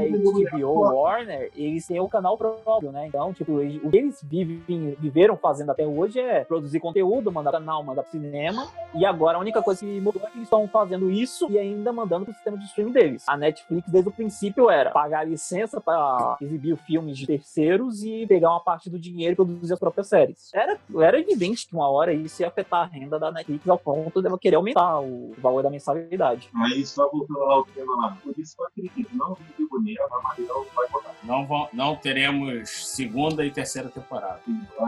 HBO 0.61 0.81
Warner, 0.95 1.51
eles 1.55 1.87
têm 1.87 2.01
o 2.01 2.09
canal 2.09 2.37
próprio, 2.37 2.91
né? 2.93 3.07
Então, 3.07 3.33
tipo, 3.33 3.61
eles- 3.61 3.83
o 3.83 3.91
que 3.91 3.97
eles 3.97 4.23
vivem, 4.23 4.97
viveram 4.99 5.37
fazendo 5.37 5.71
até 5.71 5.87
hoje 5.87 6.19
é 6.21 6.45
produzir 6.45 6.81
conteúdo, 6.81 7.31
mandar 7.33 7.53
canal, 7.53 7.83
mandar 7.83 8.03
pro 8.03 8.11
cinema. 8.13 8.67
E 8.95 9.05
agora 9.07 9.39
a 9.39 9.41
única 9.41 9.63
coisa 9.63 9.81
que 9.81 10.01
mudou 10.01 10.21
é 10.25 10.27
que 10.31 10.37
eles 10.39 10.47
estão 10.47 10.67
fazendo 10.69 11.11
isso 11.11 11.47
e 11.51 11.59
ainda 11.59 11.93
mandando 11.93 12.25
pro 12.25 12.35
sistema 12.35 12.57
de 12.59 12.65
streaming 12.65 12.93
deles. 12.93 13.25
A 13.29 13.37
Netflix, 13.37 13.89
desde 13.91 14.09
o 14.09 14.13
princípio, 14.13 14.69
era 14.71 14.91
pagar 14.91 15.27
licença 15.27 15.81
para 15.81 16.37
exibir 16.41 16.77
filmes 16.79 17.17
de 17.17 17.27
terceiros 17.27 18.03
e 18.03 18.27
pegar 18.27 18.51
uma 18.51 18.61
parte 18.61 18.91
do 18.91 18.99
dinheiro 18.99 19.33
e 19.33 19.37
produzir 19.37 19.73
as 19.73 19.79
próprias 19.79 20.09
séries. 20.09 20.51
Era, 20.55 20.79
era 20.99 21.19
evidente 21.21 21.67
que 21.69 21.75
uma 21.75 21.89
hora 21.89 22.13
isso 22.13 22.43
ia 22.43 22.49
afetar 22.49 22.81
a 22.83 22.85
renda 22.87 23.19
da 23.19 23.31
Netflix 23.31 23.69
ao 23.69 23.79
ponto 23.79 24.21
dela 24.23 24.39
querer 24.39 24.57
aumentar 24.57 25.01
o 25.01 25.33
valor 25.39 25.63
da 25.63 25.71
mensalidade. 25.71 26.49
Aí, 26.55 26.85
só 26.85 27.09
voltando 27.27 27.47
lá 27.47 27.55
ao 27.55 27.65
tema 27.65 27.97
lá. 27.97 28.19
Por 28.23 28.39
isso 28.39 28.57
que 28.57 28.63
eu 28.63 28.67
acredito, 28.67 29.17
não 29.17 29.37
boneco, 29.71 30.15
a 30.15 30.23
Mariel 30.23 30.67
vai 30.75 30.89
botar. 30.89 31.15
Não, 31.23 31.47
vão, 31.47 31.69
não 31.73 31.97
teremos 31.97 32.69
segunda 32.89 33.45
e 33.45 33.51
terceira 33.51 33.89
temporada. 33.89 34.41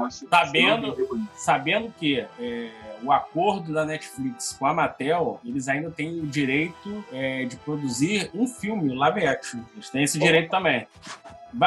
Acho. 0.05 0.29
Sabendo-. 0.29 0.97
Sabendo 1.35 1.93
que 1.99 2.21
é, 2.39 2.71
o 3.03 3.13
acordo 3.13 3.73
da 3.73 3.85
Netflix 3.85 4.53
com 4.59 4.67
a 4.67 4.75
Mattel, 4.75 5.41
eles 5.45 5.69
ainda 5.69 5.91
têm 5.91 6.21
o 6.21 6.27
direito 6.27 7.05
é, 7.13 7.45
de 7.45 7.57
produzir 7.57 8.31
um 8.35 8.47
filme 8.47 8.95
live 8.95 9.27
action. 9.27 9.61
Eles 9.75 9.89
têm 9.89 10.03
esse 10.03 10.19
direito 10.19 10.51
também. 10.51 10.87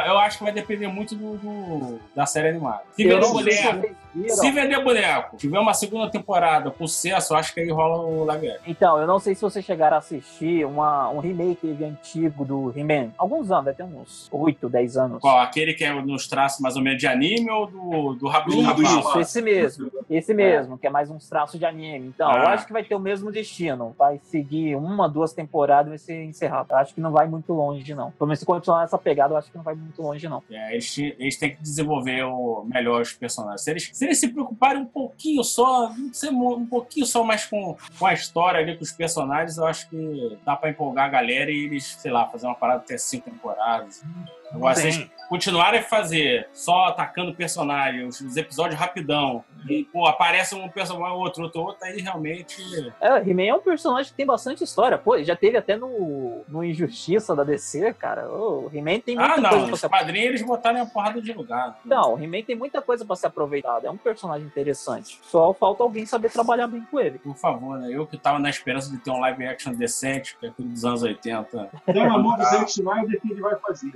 Eu 0.06 0.18
acho 0.18 0.38
que 0.40 0.44
vai 0.44 0.54
depender 0.54 0.88
muito 0.88 1.16
do, 1.16 1.38
do- 1.38 2.00
da 2.16 2.26
série 2.26 2.50
animada. 2.50 2.82
Se 2.92 3.04
Eu 3.04 3.10
vender 3.22 3.26
se 3.26 3.34
boneco, 3.34 3.96
se 4.30 4.52
vender 4.52 4.84
boneco, 4.84 5.38
tiver 5.38 5.60
uma 5.60 5.74
segunda 5.74 6.10
temporada 6.10 6.72
com 6.72 6.88
sucesso, 6.88 7.34
eu 7.34 7.38
acho 7.38 7.54
que 7.54 7.60
aí 7.60 7.70
rola 7.70 7.98
o 8.04 8.24
live 8.26 8.50
action. 8.50 8.64
Então, 8.66 8.98
eu 9.00 9.06
não 9.06 9.20
sei 9.20 9.36
se 9.36 9.42
vocês 9.42 9.64
chegaram 9.64 9.96
a 9.96 10.00
assistir 10.00 10.66
uma, 10.66 11.10
um 11.10 11.20
remake 11.20 11.78
antigo 11.84 12.46
do 12.46 12.74
He-Man. 12.76 13.12
Alguns 13.18 13.52
anos, 13.52 13.66
deve 13.66 13.78
ter 13.78 13.84
uns 13.84 14.28
8, 14.32 14.70
10 14.70 14.98
anos. 14.98 15.20
Qual? 15.22 15.40
Aquele 15.40 15.74
que 15.74 15.84
é 15.84 15.94
nos 16.02 16.28
traços 16.28 16.60
mais 16.62 16.76
ou 16.76 16.82
menos 16.82 17.00
de 17.00 17.08
anime 17.08 17.50
ou 17.52 17.68
do, 17.68 18.14
do 18.16 18.30
de 18.32 18.56
Do-? 18.76 18.82
Isso. 18.84 19.20
Esse 19.20 19.42
mesmo. 19.42 19.92
Esse 20.10 20.34
mesmo, 20.34 20.78
que 20.78 20.88
é 20.88 20.90
mais 20.90 21.10
uns 21.12 21.28
traços 21.30 21.60
de 21.60 21.66
anime. 21.66 22.08
Então, 22.08 22.32
eu 22.32 22.48
Ah. 22.48 22.54
acho 22.54 22.66
que 22.66 22.74
vai 22.74 22.84
ter 22.84 22.96
o 22.96 23.00
mesmo 23.00 23.32
destino. 23.32 23.94
Vai 23.98 24.20
seguir 24.24 24.76
uma, 24.76 25.08
duas 25.10 25.34
temporadas 25.34 25.88
e 25.88 25.90
vai 25.90 25.98
ser 25.98 26.24
encerrado. 26.24 26.68
Eu 26.72 26.78
acho 26.78 26.94
que 26.96 27.02
não 27.02 27.12
vai 27.12 27.28
muito 27.28 27.54
longe, 27.54 27.94
não. 27.94 28.12
Pelo 28.12 28.28
menos 28.28 28.40
se 28.40 28.46
continuar 28.46 28.84
essa 28.86 28.98
pegada, 28.98 29.34
eu 29.34 29.38
acho 29.38 29.52
que 29.52 29.58
não 29.58 29.64
vai 29.64 29.75
muito 29.76 30.02
longe, 30.02 30.28
não. 30.28 30.44
É, 30.50 30.74
eles, 30.74 30.98
eles 30.98 31.38
têm 31.38 31.56
que 31.56 31.62
desenvolver 31.62 32.24
o, 32.24 32.64
melhor 32.66 33.02
os 33.02 33.14
personagens. 33.14 33.62
Se 33.62 33.72
eles, 33.72 33.90
se 33.94 34.06
eles 34.06 34.18
se 34.20 34.28
preocuparem 34.30 34.82
um 34.82 34.86
pouquinho 34.86 35.44
só, 35.44 35.90
não 35.90 36.14
sei, 36.14 36.30
um 36.30 36.66
pouquinho 36.66 37.06
só 37.06 37.24
mais 37.24 37.46
com, 37.46 37.78
com 37.98 38.06
a 38.06 38.14
história 38.14 38.60
ali, 38.60 38.76
com 38.76 38.84
os 38.84 38.92
personagens, 38.92 39.58
eu 39.58 39.66
acho 39.66 39.90
que 39.90 40.38
dá 40.46 40.56
pra 40.56 40.70
empolgar 40.70 41.06
a 41.06 41.10
galera 41.10 41.52
e 41.52 41.66
eles, 41.66 41.86
sei 41.86 42.12
lá, 42.12 42.28
fazer 42.28 42.48
uma 42.48 42.56
parada 42.56 42.82
até 42.82 42.98
cinco 42.98 43.30
temporadas. 43.30 44.04
Agora, 44.52 44.76
se 44.76 44.84
eles 44.84 45.10
continuarem 45.28 45.80
a 45.80 45.84
fazer 45.84 46.48
só 46.54 46.86
atacando 46.86 47.34
personagem, 47.36 48.06
os, 48.06 48.22
os 48.22 48.38
episódios 48.38 48.80
rapidão, 48.80 49.44
e 49.70 49.84
pô, 49.86 50.06
aparece 50.06 50.56
um 50.56 50.68
personagem, 50.70 51.16
outro, 51.18 51.44
outro, 51.44 51.62
outro, 51.62 51.86
aí 51.86 52.00
realmente. 52.02 52.62
É, 53.02 53.18
He-Man 53.20 53.44
é 53.44 53.54
um 53.54 53.60
personagem 53.60 54.12
que 54.12 54.18
tem 54.18 54.26
bastante 54.26 54.64
história. 54.64 54.98
Pô, 54.98 55.22
já 55.24 55.36
teve 55.36 55.58
até 55.58 55.76
no, 55.76 56.44
no 56.48 56.64
Injustiça 56.64 57.36
da 57.36 57.44
DC, 57.44 57.94
cara. 57.94 58.30
O 58.30 58.70
He-Man 58.74 59.00
tem 59.00 59.16
muita 59.16 59.32
Ah, 59.34 59.36
coisa 59.36 59.58
não, 59.58 59.66
pra 59.66 59.74
os 59.74 59.80
se 59.80 59.90
quadrinhos 59.90 60.28
eles 60.30 60.42
botaram 60.42 60.82
a 60.82 60.86
porrada 60.86 61.22
de 61.22 61.34
lugar. 61.34 61.80
Não, 61.86 62.16
o 62.16 62.20
He-Man 62.24 62.44
tem 62.44 62.56
muita 62.56 62.82
coisa 62.82 63.06
pra 63.06 63.16
ser 63.16 63.28
aproveitada. 63.28 63.88
É 63.88 63.92
um 63.92 63.98
personagem 63.98 64.46
interessante. 64.48 65.20
Só 65.24 65.54
falta 65.54 65.84
alguém 65.84 66.06
saber 66.06 66.30
trabalhar 66.32 66.68
bem 66.68 66.82
com 66.90 67.00
ele. 67.00 67.20
Por 67.20 67.36
favor, 67.36 67.78
né? 67.80 67.90
Eu 67.92 68.06
que 68.06 68.18
tava 68.18 68.40
na 68.40 68.50
esperança 68.50 68.90
de 68.92 68.98
ter 68.98 69.12
um 69.12 69.20
live 69.20 69.46
action 69.48 69.74
decente, 69.74 70.38
que 70.38 70.46
é 70.46 70.50
aquele 70.50 70.70
dos 70.70 70.86
anos 70.86 71.04
80. 71.04 71.70
Tem 71.86 72.06
uma 72.06 72.18
mão 72.18 72.38
do 72.38 72.44
Zack 72.44 72.70
Snyder 72.70 73.22
que 73.22 73.32
ele 73.32 73.42
vai 73.42 73.56
fazer. 73.58 73.92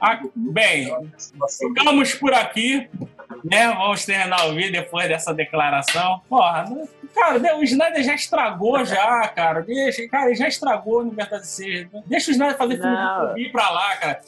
Ah, 0.00 0.20
bem, 0.34 0.88
Ficamos 1.58 2.14
por 2.14 2.32
aqui, 2.32 2.88
né? 3.44 3.68
Vamos 3.68 4.04
terminar 4.04 4.46
o 4.46 4.54
vídeo 4.54 4.72
depois 4.72 5.08
dessa 5.08 5.32
declaração. 5.32 6.20
Porra, 6.28 6.64
né? 6.64 6.88
Cara, 7.14 7.38
né, 7.38 7.52
o 7.54 7.62
Snyder 7.62 8.02
já 8.02 8.14
estragou 8.14 8.84
já, 8.84 9.28
cara. 9.28 9.62
Deixa, 9.62 10.06
cara, 10.08 10.26
ele 10.26 10.34
já 10.36 10.48
estragou 10.48 11.04
no 11.04 11.10
Verdade 11.10 11.46
Seja. 11.46 11.88
Deixa 12.06 12.30
o 12.30 12.32
Snyder 12.32 12.56
fazer 12.56 12.76
filme 12.78 12.96
de 12.96 13.26
zumbi 13.28 13.52
pra 13.52 13.70
lá, 13.70 13.96
cara. 13.96 14.20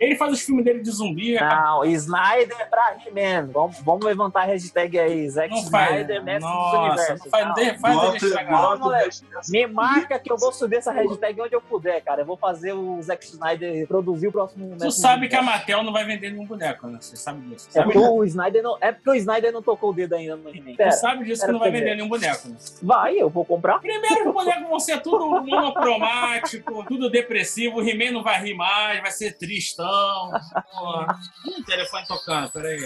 Ele 0.00 0.16
faz 0.16 0.32
os 0.32 0.40
filmes 0.40 0.64
dele 0.64 0.80
de 0.80 0.90
zumbi, 0.90 1.34
cara. 1.38 1.60
Não, 1.62 1.84
Snyder 1.84 2.56
é 2.60 2.64
pra 2.64 2.96
He-Man. 3.06 3.50
Vamos, 3.52 3.78
vamos 3.80 4.04
levantar 4.04 4.40
a 4.42 4.44
hashtag 4.44 4.98
aí. 4.98 5.28
Zack 5.28 5.50
Não. 5.50 5.58
Snyder, 5.58 6.22
mestre 6.24 6.50
dos 6.50 6.50
Nossa, 6.62 6.78
universos. 6.78 7.18
não 7.24 7.30
faz, 7.30 7.46
Não. 7.46 7.54
faz 7.78 8.22
ele 8.22 8.44
Bota- 8.44 8.76
bota 8.78 9.10
Me 9.48 9.66
marca 9.66 10.18
que 10.18 10.30
eu 10.32 10.36
vou 10.38 10.52
subir 10.52 10.76
essa 10.76 10.92
hashtag 10.92 11.40
onde 11.40 11.54
eu 11.54 11.60
puder, 11.60 12.00
cara. 12.02 12.22
Eu 12.22 12.26
vou 12.26 12.36
fazer 12.36 12.72
o 12.72 13.00
Zack 13.02 13.24
Snyder 13.24 13.86
produzir 13.86 14.28
o 14.28 14.32
próximo. 14.32 14.66
Tu 14.76 14.84
Mestre 14.84 14.92
sabe 14.92 15.28
que 15.28 15.36
a. 15.36 15.42
Mattel 15.42 15.82
não 15.82 15.92
vai 15.92 16.04
vender 16.04 16.30
nenhum 16.30 16.46
boneco, 16.46 16.86
né? 16.86 16.98
Você 17.00 17.16
sabe 17.16 17.40
disso. 17.48 17.68
É 17.70 17.72
Sabe 17.72 17.92
porque 17.92 17.98
o 18.08 18.24
Snyder 18.24 18.62
não, 18.62 18.78
é 18.80 18.92
porque 18.92 19.10
o 19.10 19.14
Snyder 19.14 19.52
não 19.52 19.60
tocou 19.60 19.90
o 19.90 19.92
dedo 19.92 20.14
ainda 20.14 20.36
no 20.36 20.48
He-Man. 20.48 20.74
Tu 20.76 20.92
sabe 20.92 21.24
disso 21.24 21.44
que 21.44 21.52
não 21.52 21.58
vai 21.58 21.70
vender 21.70 21.94
nenhum 21.96 22.08
boneco, 22.12 22.56
vai, 22.82 23.16
eu 23.16 23.30
vou 23.30 23.44
comprar. 23.44 23.78
Primeiro, 23.78 24.28
os 24.28 24.34
bonecos 24.34 24.68
vão 24.68 24.80
ser 24.80 25.00
tudo 25.00 25.28
monocromático, 25.42 26.84
tudo 26.86 27.10
depressivo. 27.10 27.78
O 27.78 27.88
He-Man 27.88 28.12
não 28.12 28.22
vai 28.22 28.42
rir 28.42 28.54
mais, 28.54 29.00
vai 29.00 29.10
ser 29.10 29.36
tristão. 29.38 30.30
Porra. 30.70 31.18
Ih, 31.46 31.64
telefone 31.64 32.06
tocando, 32.06 32.50
peraí. 32.50 32.80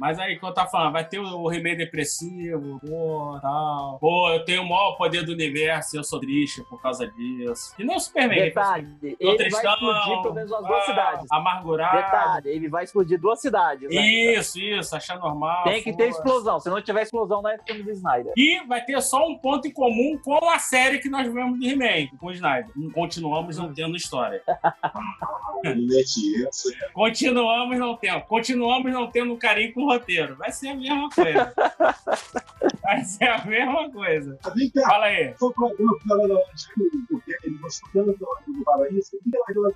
Mas 0.00 0.18
aí, 0.18 0.38
quando 0.38 0.52
eu 0.52 0.54
tava 0.54 0.70
falando, 0.70 0.92
vai 0.92 1.06
ter 1.06 1.18
o 1.18 1.52
He-Man 1.52 1.76
depressivo, 1.76 2.80
pô, 2.80 3.38
tal. 3.42 3.98
Pô, 3.98 4.30
eu 4.30 4.44
tenho 4.44 4.62
o 4.62 4.68
maior 4.68 4.92
poder 4.96 5.24
do 5.24 5.32
universo 5.32 5.94
e 5.94 5.98
eu 5.98 6.04
sou 6.04 6.18
triste 6.18 6.64
por 6.64 6.80
causa 6.80 7.06
disso. 7.06 7.74
E 7.78 7.84
nem 7.84 7.96
o 7.96 8.00
Superman. 8.00 8.40
Detalhe, 8.40 8.86
Tô 9.00 9.06
ele 9.06 9.16
vai 9.20 9.36
tristão, 9.36 9.72
explodir 9.72 10.22
pelo 10.22 10.34
menos 10.34 10.52
as 10.52 10.66
duas 10.66 10.82
ah, 10.82 10.86
cidades. 10.86 11.26
Amargurado. 11.30 11.96
Detalhe, 11.96 12.48
ele 12.48 12.68
vai 12.68 12.84
explodir 12.84 13.20
duas 13.20 13.40
cidades. 13.40 13.88
né? 13.88 14.00
Isso, 14.00 14.58
isso, 14.58 14.96
achar 14.96 15.18
normal. 15.18 15.64
Tem 15.64 15.82
que 15.82 15.92
ter 15.92 16.06
força. 16.06 16.18
explosão. 16.18 16.60
Se 16.60 16.70
não 16.70 16.80
tiver 16.80 17.02
explosão, 17.02 17.42
não 17.42 17.50
é 17.50 17.58
filme 17.58 17.82
do 17.82 17.90
Snyder. 17.90 18.32
E 18.36 18.60
vai 18.66 18.82
ter 18.82 19.00
só 19.02 19.26
um 19.26 19.36
ponto 19.36 19.68
em 19.68 19.72
comum 19.72 20.18
com 20.24 20.48
a 20.48 20.58
série 20.58 20.98
que 20.98 21.08
nós 21.08 21.30
vemos 21.32 21.58
do 21.58 21.66
He-Man, 21.66 22.08
com 22.18 22.26
o 22.26 22.32
Snyder. 22.32 22.70
Continuamos 22.94 23.58
não 23.58 23.72
tendo 23.72 23.96
história. 23.96 24.42
Mete 25.64 26.46
essa. 26.46 26.70
Continuamos 26.94 27.78
não 27.78 27.96
tendo. 27.96 28.22
Continuamos 28.22 28.92
não 28.92 29.06
tendo 29.10 29.36
carinho 29.36 29.74
com 29.74 29.84
o 29.84 29.89
roteiro. 29.92 30.36
Vai 30.36 30.50
ser 30.52 30.68
a 30.68 30.74
mesma 30.74 31.08
coisa. 31.10 31.52
Vai 32.82 33.04
ser 33.04 33.24
a 33.28 33.44
mesma 33.44 33.90
coisa. 33.90 34.38
Fala 34.86 35.06
aí. 35.06 35.34
só 35.38 35.50
pra 35.52 35.68
eu 35.68 35.98
falar 36.06 36.28
que 36.64 37.46
ele 37.46 37.58
gostou 37.58 37.88
tanto 38.04 38.18
do 38.52 38.64
paraíso, 38.64 39.10
o 39.16 39.30
que 39.30 39.36
ela 39.36 39.44
aquela 39.48 39.70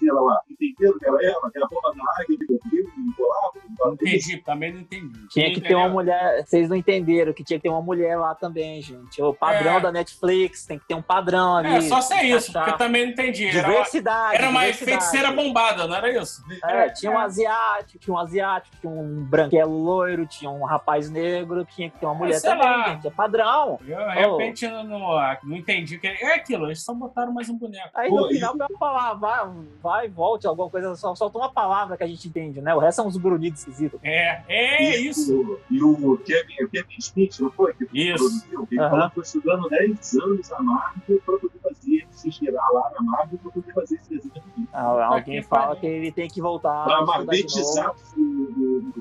dela 0.00 0.20
lá? 0.20 0.40
Entenderam 0.50 0.98
que 0.98 1.06
ela 1.06 1.22
é 1.22 1.26
ela, 1.26 1.50
que 1.50 1.58
é 1.58 1.62
a 1.62 1.66
bomba 1.68 1.94
da 1.94 2.22
águia, 2.22 2.38
que 2.38 2.76
rio, 2.76 2.84
que 2.90 3.16
colava, 3.16 3.52
Não 3.80 3.92
entendi, 3.94 4.36
também 4.38 4.72
não 4.74 4.80
entendi. 4.80 5.28
Tinha 5.28 5.52
que 5.54 5.60
ter 5.60 5.74
uma 5.74 5.88
mulher. 5.88 6.44
Vocês 6.44 6.68
não 6.68 6.76
entenderam 6.76 7.32
que 7.32 7.42
tinha 7.42 7.58
que 7.58 7.62
ter 7.64 7.68
uma 7.70 7.80
mulher 7.82 8.16
lá 8.18 8.34
também, 8.34 8.80
gente. 8.82 9.20
O 9.22 9.32
padrão 9.34 9.78
É. 9.78 9.80
da 9.80 9.92
Netflix 9.92 10.66
tem 10.66 10.78
que 10.78 10.86
ter 10.86 10.94
um 10.94 11.02
padrão 11.02 11.56
ali. 11.56 11.68
É, 11.68 11.80
só 11.82 12.00
ser 12.00 12.22
isso, 12.24 12.50
Achar. 12.50 12.60
porque 12.64 12.74
eu 12.74 12.78
também 12.78 13.04
não 13.06 13.12
entendi. 13.12 13.46
Era, 13.46 13.68
Diversidade. 13.68 14.36
era 14.36 14.48
uma 14.50 14.60
diversidade. 14.60 14.90
feiticeira 15.00 15.32
bombada, 15.32 15.86
não 15.86 15.96
era 15.96 16.10
isso? 16.22 16.42
É, 16.64 16.90
tinha 16.90 17.10
um 17.12 17.18
asiático, 17.18 17.98
tinha 17.98 18.14
um 18.14 18.18
asiático, 18.18 18.76
tinha 18.80 18.92
um 18.92 19.24
branquelo 19.50 19.82
loiro, 19.82 20.26
tinha 20.26 20.50
um 20.50 20.64
rapaz 20.64 21.10
negro, 21.10 21.64
tinha 21.64 21.90
que 21.90 21.98
ter 21.98 22.06
uma 22.06 22.14
mulher 22.14 22.38
sei 22.40 22.50
também, 22.50 22.66
lá. 22.66 22.88
gente. 22.94 23.06
É 23.06 23.10
padrão. 23.10 23.78
Eu, 23.86 23.96
de 24.08 24.14
repente, 24.14 24.68
não, 24.68 24.84
não, 24.84 25.36
não 25.44 25.56
entendi. 25.56 25.98
Que 25.98 26.06
é 26.06 26.34
aquilo, 26.34 26.66
eles 26.66 26.82
só 26.82 26.94
botaram 26.94 27.32
mais 27.32 27.48
um 27.48 27.56
boneco. 27.56 27.90
Aí 27.94 28.08
Pô, 28.08 28.20
no 28.20 28.28
final 28.28 28.56
vai 28.56 28.68
falar, 28.78 29.14
vai, 29.14 29.50
vai, 29.82 30.08
volte, 30.08 30.46
alguma 30.46 30.70
coisa, 30.70 30.94
só 30.94 31.14
solta 31.14 31.38
uma 31.38 31.50
palavra 31.52 31.96
que 31.96 32.04
a 32.04 32.06
gente 32.06 32.28
entende, 32.28 32.60
né? 32.60 32.74
O 32.74 32.78
resto 32.78 32.96
são 32.96 33.06
uns 33.06 33.16
grunhidos 33.16 33.60
esquisitos. 33.60 33.98
É, 34.02 34.42
é 34.48 34.96
isso. 35.00 35.58
E 35.70 35.82
o 35.82 36.16
Kevin, 36.18 36.64
o 36.64 36.68
Kevin 36.68 36.96
Smith, 36.98 37.38
não 37.40 37.50
foi? 37.50 37.74
Que 37.74 37.88
Isso. 37.92 38.18
produziu? 38.18 38.68
Ele 38.70 38.80
Aham. 38.80 38.90
falou 38.90 39.08
que 39.08 39.14
foi 39.14 39.22
estudando 39.24 39.68
10 39.68 40.14
anos 40.14 40.52
a 40.52 40.62
Marvel 40.62 41.20
para 41.24 41.38
poder 41.38 41.58
fazer, 41.62 41.89
se 42.20 42.28
inspirar 42.28 42.66
lá 42.72 42.90
na 42.94 43.02
Marvel 43.02 43.38
para 43.42 43.50
poder 43.52 43.72
fazer 43.72 43.96
esse 43.96 44.08
desenho 44.10 44.32
aqui. 44.36 44.68
Ah, 44.72 45.06
Alguém 45.06 45.40
que 45.42 45.48
fala 45.48 45.76
que 45.76 45.86
ele 45.86 46.12
tem 46.12 46.28
que 46.28 46.40
voltar. 46.40 46.84
Para 46.84 46.98
a 46.98 47.04
marvetizar 47.04 47.86
novo. 47.86 48.00
o. 48.16 48.92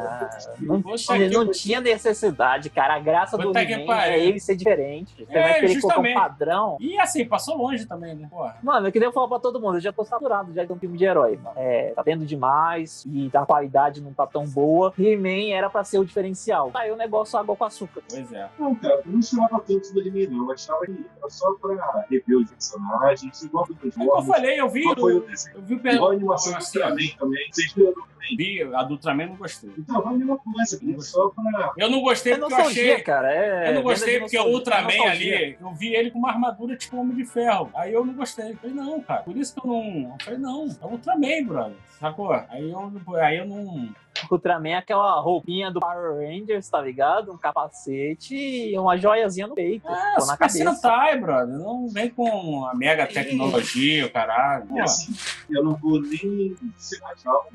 Ah, 0.00 0.30
não, 0.60 1.16
ele 1.16 1.34
não 1.34 1.50
tinha 1.50 1.80
necessidade, 1.80 2.70
cara. 2.70 2.94
A 2.94 2.98
graça 2.98 3.36
do 3.38 3.52
pariu. 3.52 3.92
é 3.92 4.18
ele 4.18 4.40
ser 4.40 4.56
diferente. 4.56 5.14
Você 5.24 5.32
É, 5.36 5.42
vai 5.42 5.60
querer 5.60 5.80
colocar 5.80 6.00
um 6.00 6.04
justamente. 6.04 6.14
padrão. 6.14 6.76
E 6.80 6.98
assim, 6.98 7.24
passou 7.26 7.56
longe 7.56 7.86
também, 7.86 8.14
né? 8.14 8.28
Porra. 8.30 8.56
Mano, 8.62 8.88
é 8.88 8.92
eu 8.94 9.12
falo 9.12 9.28
pra 9.28 9.38
todo 9.38 9.60
mundo, 9.60 9.76
eu 9.76 9.80
já 9.80 9.92
tô 9.92 10.04
saturado 10.04 10.52
já 10.52 10.64
de 10.64 10.72
um 10.72 10.76
filme 10.76 10.96
de 10.96 11.04
herói, 11.04 11.36
mano. 11.36 11.54
É, 11.56 11.92
tá 11.94 12.02
tendo 12.02 12.24
demais 12.24 13.04
e 13.06 13.30
a 13.34 13.44
qualidade 13.44 14.00
não 14.02 14.12
tá 14.12 14.26
tão 14.26 14.46
boa. 14.46 14.92
He-Man 14.98 15.54
era 15.54 15.68
pra 15.68 15.84
ser 15.84 15.98
o 15.98 16.04
diferencial. 16.04 16.70
Aí 16.74 16.90
o 16.90 16.96
negócio 16.96 17.38
água 17.38 17.54
com 17.56 17.64
açúcar. 17.64 18.02
Pois 18.08 18.32
é. 18.32 18.48
Não, 18.58 18.74
cara, 18.74 19.02
eu 19.04 19.12
não 19.12 19.20
esperava 19.20 19.60
tanto 19.66 19.92
do 19.92 20.00
He-Man, 20.00 20.30
não. 20.36 20.44
Eu 20.46 20.52
achava 20.52 20.84
que 20.86 20.92
era 21.18 21.30
só 21.30 21.52
para 21.54 22.03
rever 22.10 22.38
os 22.38 22.50
personagens, 22.50 23.42
igual 23.42 23.66
dos 23.66 23.76
É 23.76 23.86
o 23.86 23.90
que 23.90 24.00
eu 24.18 24.22
falei, 24.22 24.60
eu 24.60 24.68
vi. 24.68 24.82
Foi 24.82 24.94
o 25.02 25.08
Eu, 25.18 25.20
desenho? 25.26 25.56
eu 25.56 25.62
vi 25.62 25.74
o 25.74 25.78
Igual 25.96 26.10
a 26.10 26.14
animação 26.14 26.52
do. 26.52 26.58
Ultraman 26.64 27.08
também. 27.18 27.46
Vocês 27.52 27.72
viram 27.72 27.92
do 27.92 28.00
Ultraman? 28.00 28.14
vi 28.38 28.62
a 28.62 28.82
do 28.82 28.92
Ultraman 28.94 29.26
não 29.26 29.36
gostei. 29.36 29.70
Então, 29.76 30.02
vai 30.02 30.14
a 30.14 30.16
mesma 30.16 30.38
coisa, 30.38 30.80
é 30.96 31.00
só 31.00 31.28
para. 31.28 31.72
Eu 31.76 31.90
não 31.90 32.00
gostei 32.00 32.32
É 32.32 32.38
porque 32.38 32.54
eu 32.54 32.58
achei. 32.66 33.00
cara. 33.02 33.32
É, 33.34 33.70
Eu 33.70 33.74
não 33.74 33.82
gostei 33.82 34.14
de 34.14 34.20
porque 34.20 34.38
o 34.38 34.46
Ultraman 34.46 34.92
é 34.92 35.08
ali, 35.08 35.56
eu 35.60 35.74
vi 35.74 35.94
ele 35.94 36.10
com 36.10 36.18
uma 36.18 36.30
armadura 36.30 36.76
tipo 36.76 36.96
Homem 36.96 37.16
de 37.16 37.24
Ferro. 37.26 37.70
Aí 37.74 37.92
eu 37.92 38.04
não 38.04 38.14
gostei. 38.14 38.52
Eu 38.52 38.56
falei, 38.56 38.74
não, 38.76 39.00
cara. 39.02 39.22
Por 39.22 39.36
isso 39.36 39.54
que 39.54 39.60
eu 39.66 39.70
não. 39.70 39.84
Eu 39.84 40.16
falei, 40.24 40.38
não, 40.38 40.66
é 40.80 40.84
o 40.86 40.88
Ultraman, 40.90 41.44
brother. 41.46 41.76
Sacou? 42.00 42.32
Aí 42.32 42.70
eu, 42.70 42.92
aí 43.16 43.36
eu 43.38 43.46
não. 43.46 43.94
Ultraman 44.30 44.70
é 44.70 44.76
aquela 44.76 45.20
roupinha 45.20 45.70
do 45.70 45.80
Power 45.80 46.14
Rangers, 46.16 46.68
tá 46.68 46.80
ligado? 46.80 47.32
Um 47.32 47.36
capacete 47.36 48.34
e 48.34 48.78
uma 48.78 48.96
joiazinha 48.96 49.46
no 49.46 49.54
peito. 49.54 49.88
É, 49.88 50.26
na 50.26 50.36
cabeça. 50.36 50.74
Sentai, 50.74 51.18
brother. 51.18 51.58
Não 51.58 51.88
vem 51.88 52.10
com 52.10 52.64
a 52.66 52.74
mega 52.74 53.06
tecnologia, 53.06 54.06
o 54.06 54.10
caralho. 54.10 54.66
Pô, 54.66 54.80
assim, 54.80 55.12
eu 55.50 55.64
não 55.64 55.74
vou 55.74 56.00
nem 56.00 56.56
ser 56.76 57.00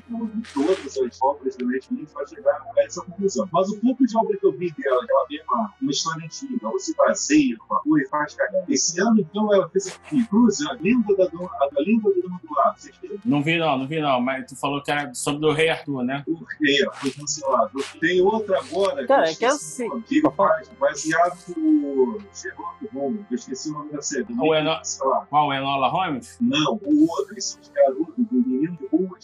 não 0.08 0.26
vi 0.26 0.42
todas 0.52 0.96
as 0.96 1.22
obras 1.22 1.56
do 1.56 1.66
Netflix 1.66 2.12
para 2.12 2.26
chegar 2.26 2.62
a 2.76 2.82
essa 2.84 3.02
conclusão. 3.02 3.48
Mas 3.52 3.68
o 3.70 3.80
pouco 3.80 4.06
de 4.06 4.16
obra 4.16 4.36
que 4.36 4.46
eu 4.46 4.52
vi 4.52 4.70
dela, 4.72 5.04
que 5.04 5.12
ela 5.12 5.26
tem 5.26 5.42
uma, 5.48 5.74
uma 5.80 5.90
história 5.90 6.24
antiga, 6.24 6.58
ela 6.62 6.78
se 6.78 6.94
baseia 6.94 7.56
numa 7.58 7.79
e 7.98 8.06
faz 8.08 8.34
cagar. 8.34 8.64
Esse 8.68 9.00
ano, 9.00 9.20
então, 9.20 9.52
ela 9.54 9.68
fez 9.70 9.88
aqui, 9.88 10.26
Cruza, 10.26 10.68
a 10.70 10.74
lenda 10.74 11.14
da 11.16 11.26
dona, 11.26 11.48
a, 11.60 11.64
a 11.64 11.80
lenda 11.80 12.10
da 12.10 12.20
dona 12.22 12.40
do 12.42 12.54
lado. 12.54 12.78
Vocês 12.78 12.96
viram? 13.00 13.18
não 13.24 13.42
vi, 13.42 13.58
não, 13.58 13.78
não 13.78 13.86
vi, 13.86 14.00
não. 14.00 14.20
Mas 14.20 14.46
tu 14.46 14.56
falou 14.56 14.82
que 14.82 14.90
era 14.90 15.12
sobre 15.14 15.46
o 15.46 15.52
Rei 15.52 15.68
Arthur, 15.68 16.02
né? 16.02 16.22
O 16.26 16.34
rei, 16.60 16.78
foi 16.94 17.10
cancelado. 17.10 17.70
Tem 18.00 18.20
outra 18.20 18.58
agora, 18.60 19.06
Cara, 19.06 19.22
eu 19.22 19.32
é 19.32 19.34
que 19.34 19.44
esqueci 19.44 19.84
assim- 19.84 19.86
o 19.86 19.88
nome, 19.90 20.02
que 20.04 20.18
ele 20.18 20.30
faz, 20.30 20.68
baseado 20.78 21.38
no 21.56 22.18
Sherlock 22.32 22.88
Holmes. 22.92 23.20
Eu 23.30 23.34
esqueci 23.36 23.70
o 23.70 23.72
nome 23.72 23.92
da 23.92 24.02
série. 24.02 24.26
O 24.38 24.54
Eno-. 24.54 24.80
Qual? 25.28 25.52
Enola 25.52 25.88
Holmes? 25.88 26.36
Não, 26.40 26.78
o 26.82 27.08
outro, 27.10 27.32
eles 27.34 27.44
são 27.44 27.60
os 27.60 27.68
garotos 27.70 28.14
do 28.16 28.26
menino 28.48 28.78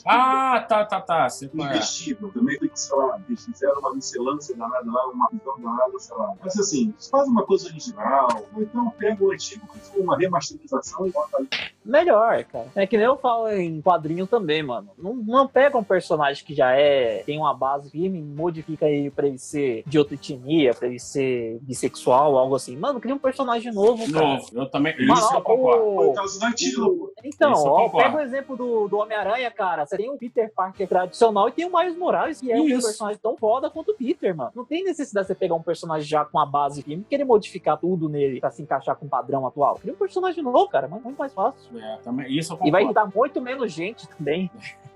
Ah, 0.06 0.64
tá, 0.68 0.84
tá, 0.84 1.00
tá. 1.00 1.26
É. 1.26 1.46
investigam, 1.46 2.30
também 2.30 2.58
tem 2.58 2.68
que, 2.68 2.80
sei 2.80 2.96
lá, 2.96 3.20
eles 3.28 3.44
fizeram 3.44 3.78
uma 3.80 3.94
miscelância 3.94 4.56
danada 4.56 4.90
lá, 4.90 5.06
uma 5.08 5.28
visão 5.30 5.58
danada, 5.60 5.98
sei 5.98 6.16
lá. 6.16 6.32
Mas 6.42 6.58
assim, 6.58 6.94
faz 7.10 7.28
uma 7.28 7.44
coisa 7.44 7.68
original, 7.68 8.28
ou 8.54 8.62
então 8.62 8.90
pega 8.98 9.22
o 9.24 9.30
antigo, 9.32 9.66
faz 9.68 9.92
uma 9.96 10.16
remasterização 10.16 11.06
e 11.06 11.10
bota 11.10 11.36
ali. 11.38 11.48
Melhor, 11.84 12.42
cara. 12.44 12.66
É 12.74 12.84
que 12.86 12.96
nem 12.96 13.06
eu 13.06 13.16
falo 13.16 13.48
em 13.48 13.80
quadrinho 13.80 14.26
também, 14.26 14.60
mano. 14.62 14.90
Não, 14.98 15.14
não 15.14 15.46
pega 15.46 15.78
um 15.78 15.84
personagem 15.84 16.44
que 16.44 16.52
já 16.52 16.72
é, 16.72 17.22
tem 17.24 17.38
uma 17.38 17.54
base 17.54 17.90
firme, 17.90 18.20
modifica 18.20 18.86
ele 18.88 19.08
pra 19.10 19.26
ele 19.28 19.38
ser 19.38 19.84
de 19.86 19.96
outra 19.96 20.14
etnia, 20.14 20.74
pra 20.74 20.88
ele 20.88 20.98
ser 20.98 21.58
bissexual, 21.62 22.36
algo 22.36 22.56
assim. 22.56 22.76
Mano, 22.76 23.00
cria 23.00 23.14
um 23.14 23.18
personagem 23.18 23.72
novo, 23.72 24.10
cara. 24.12 24.26
Novo. 24.26 24.46
Eu 24.52 24.66
também. 24.68 24.96
Mano, 25.06 25.20
Isso 25.20 25.32
eu 25.34 25.40
concordo. 25.42 25.84
Foi 25.84 26.06
o- 26.06 26.10
o 26.10 26.14
caso 26.14 26.40
da 26.40 26.52
Tila, 26.52 26.86
Então, 27.22 27.52
Isso 27.52 27.66
eu 27.66 27.72
ó, 27.72 27.88
pega 27.90 28.16
o 28.16 28.20
exemplo 28.20 28.56
do, 28.56 28.88
do 28.88 28.96
Homem-Aranha, 28.98 29.50
cara. 29.52 29.65
Você 29.86 29.96
tem 29.96 30.10
o 30.10 30.16
Peter 30.16 30.52
Parker 30.54 30.88
tradicional 30.88 31.48
e 31.48 31.52
tem 31.52 31.64
o 31.64 31.76
Miles 31.76 31.96
Morales, 31.96 32.40
que 32.40 32.50
é 32.50 32.60
um 32.60 32.66
Isso. 32.68 32.86
personagem 32.86 33.18
tão 33.20 33.36
foda 33.36 33.70
quanto 33.70 33.92
o 33.92 33.94
Peter, 33.94 34.34
mano. 34.36 34.52
Não 34.54 34.64
tem 34.64 34.84
necessidade 34.84 35.26
de 35.26 35.28
você 35.28 35.34
pegar 35.34 35.54
um 35.54 35.62
personagem 35.62 36.06
já 36.06 36.24
com 36.24 36.38
a 36.38 36.46
base 36.46 36.84
e 36.86 36.96
querer 37.02 37.24
modificar 37.24 37.78
tudo 37.78 38.08
nele 38.08 38.40
pra 38.40 38.50
se 38.50 38.62
encaixar 38.62 38.96
com 38.96 39.06
o 39.06 39.08
padrão 39.08 39.46
atual. 39.46 39.76
Cria 39.76 39.92
um 39.92 39.96
personagem 39.96 40.42
novo, 40.42 40.68
cara, 40.68 40.88
mas 40.88 41.02
muito 41.02 41.18
mais 41.18 41.32
fácil. 41.32 41.78
É, 41.78 41.96
também, 41.98 42.36
isso 42.36 42.52
eu 42.54 42.66
E 42.66 42.70
vai 42.70 42.82
irritar 42.82 43.10
muito 43.14 43.40
menos 43.40 43.72
gente 43.72 44.08
também. 44.08 44.50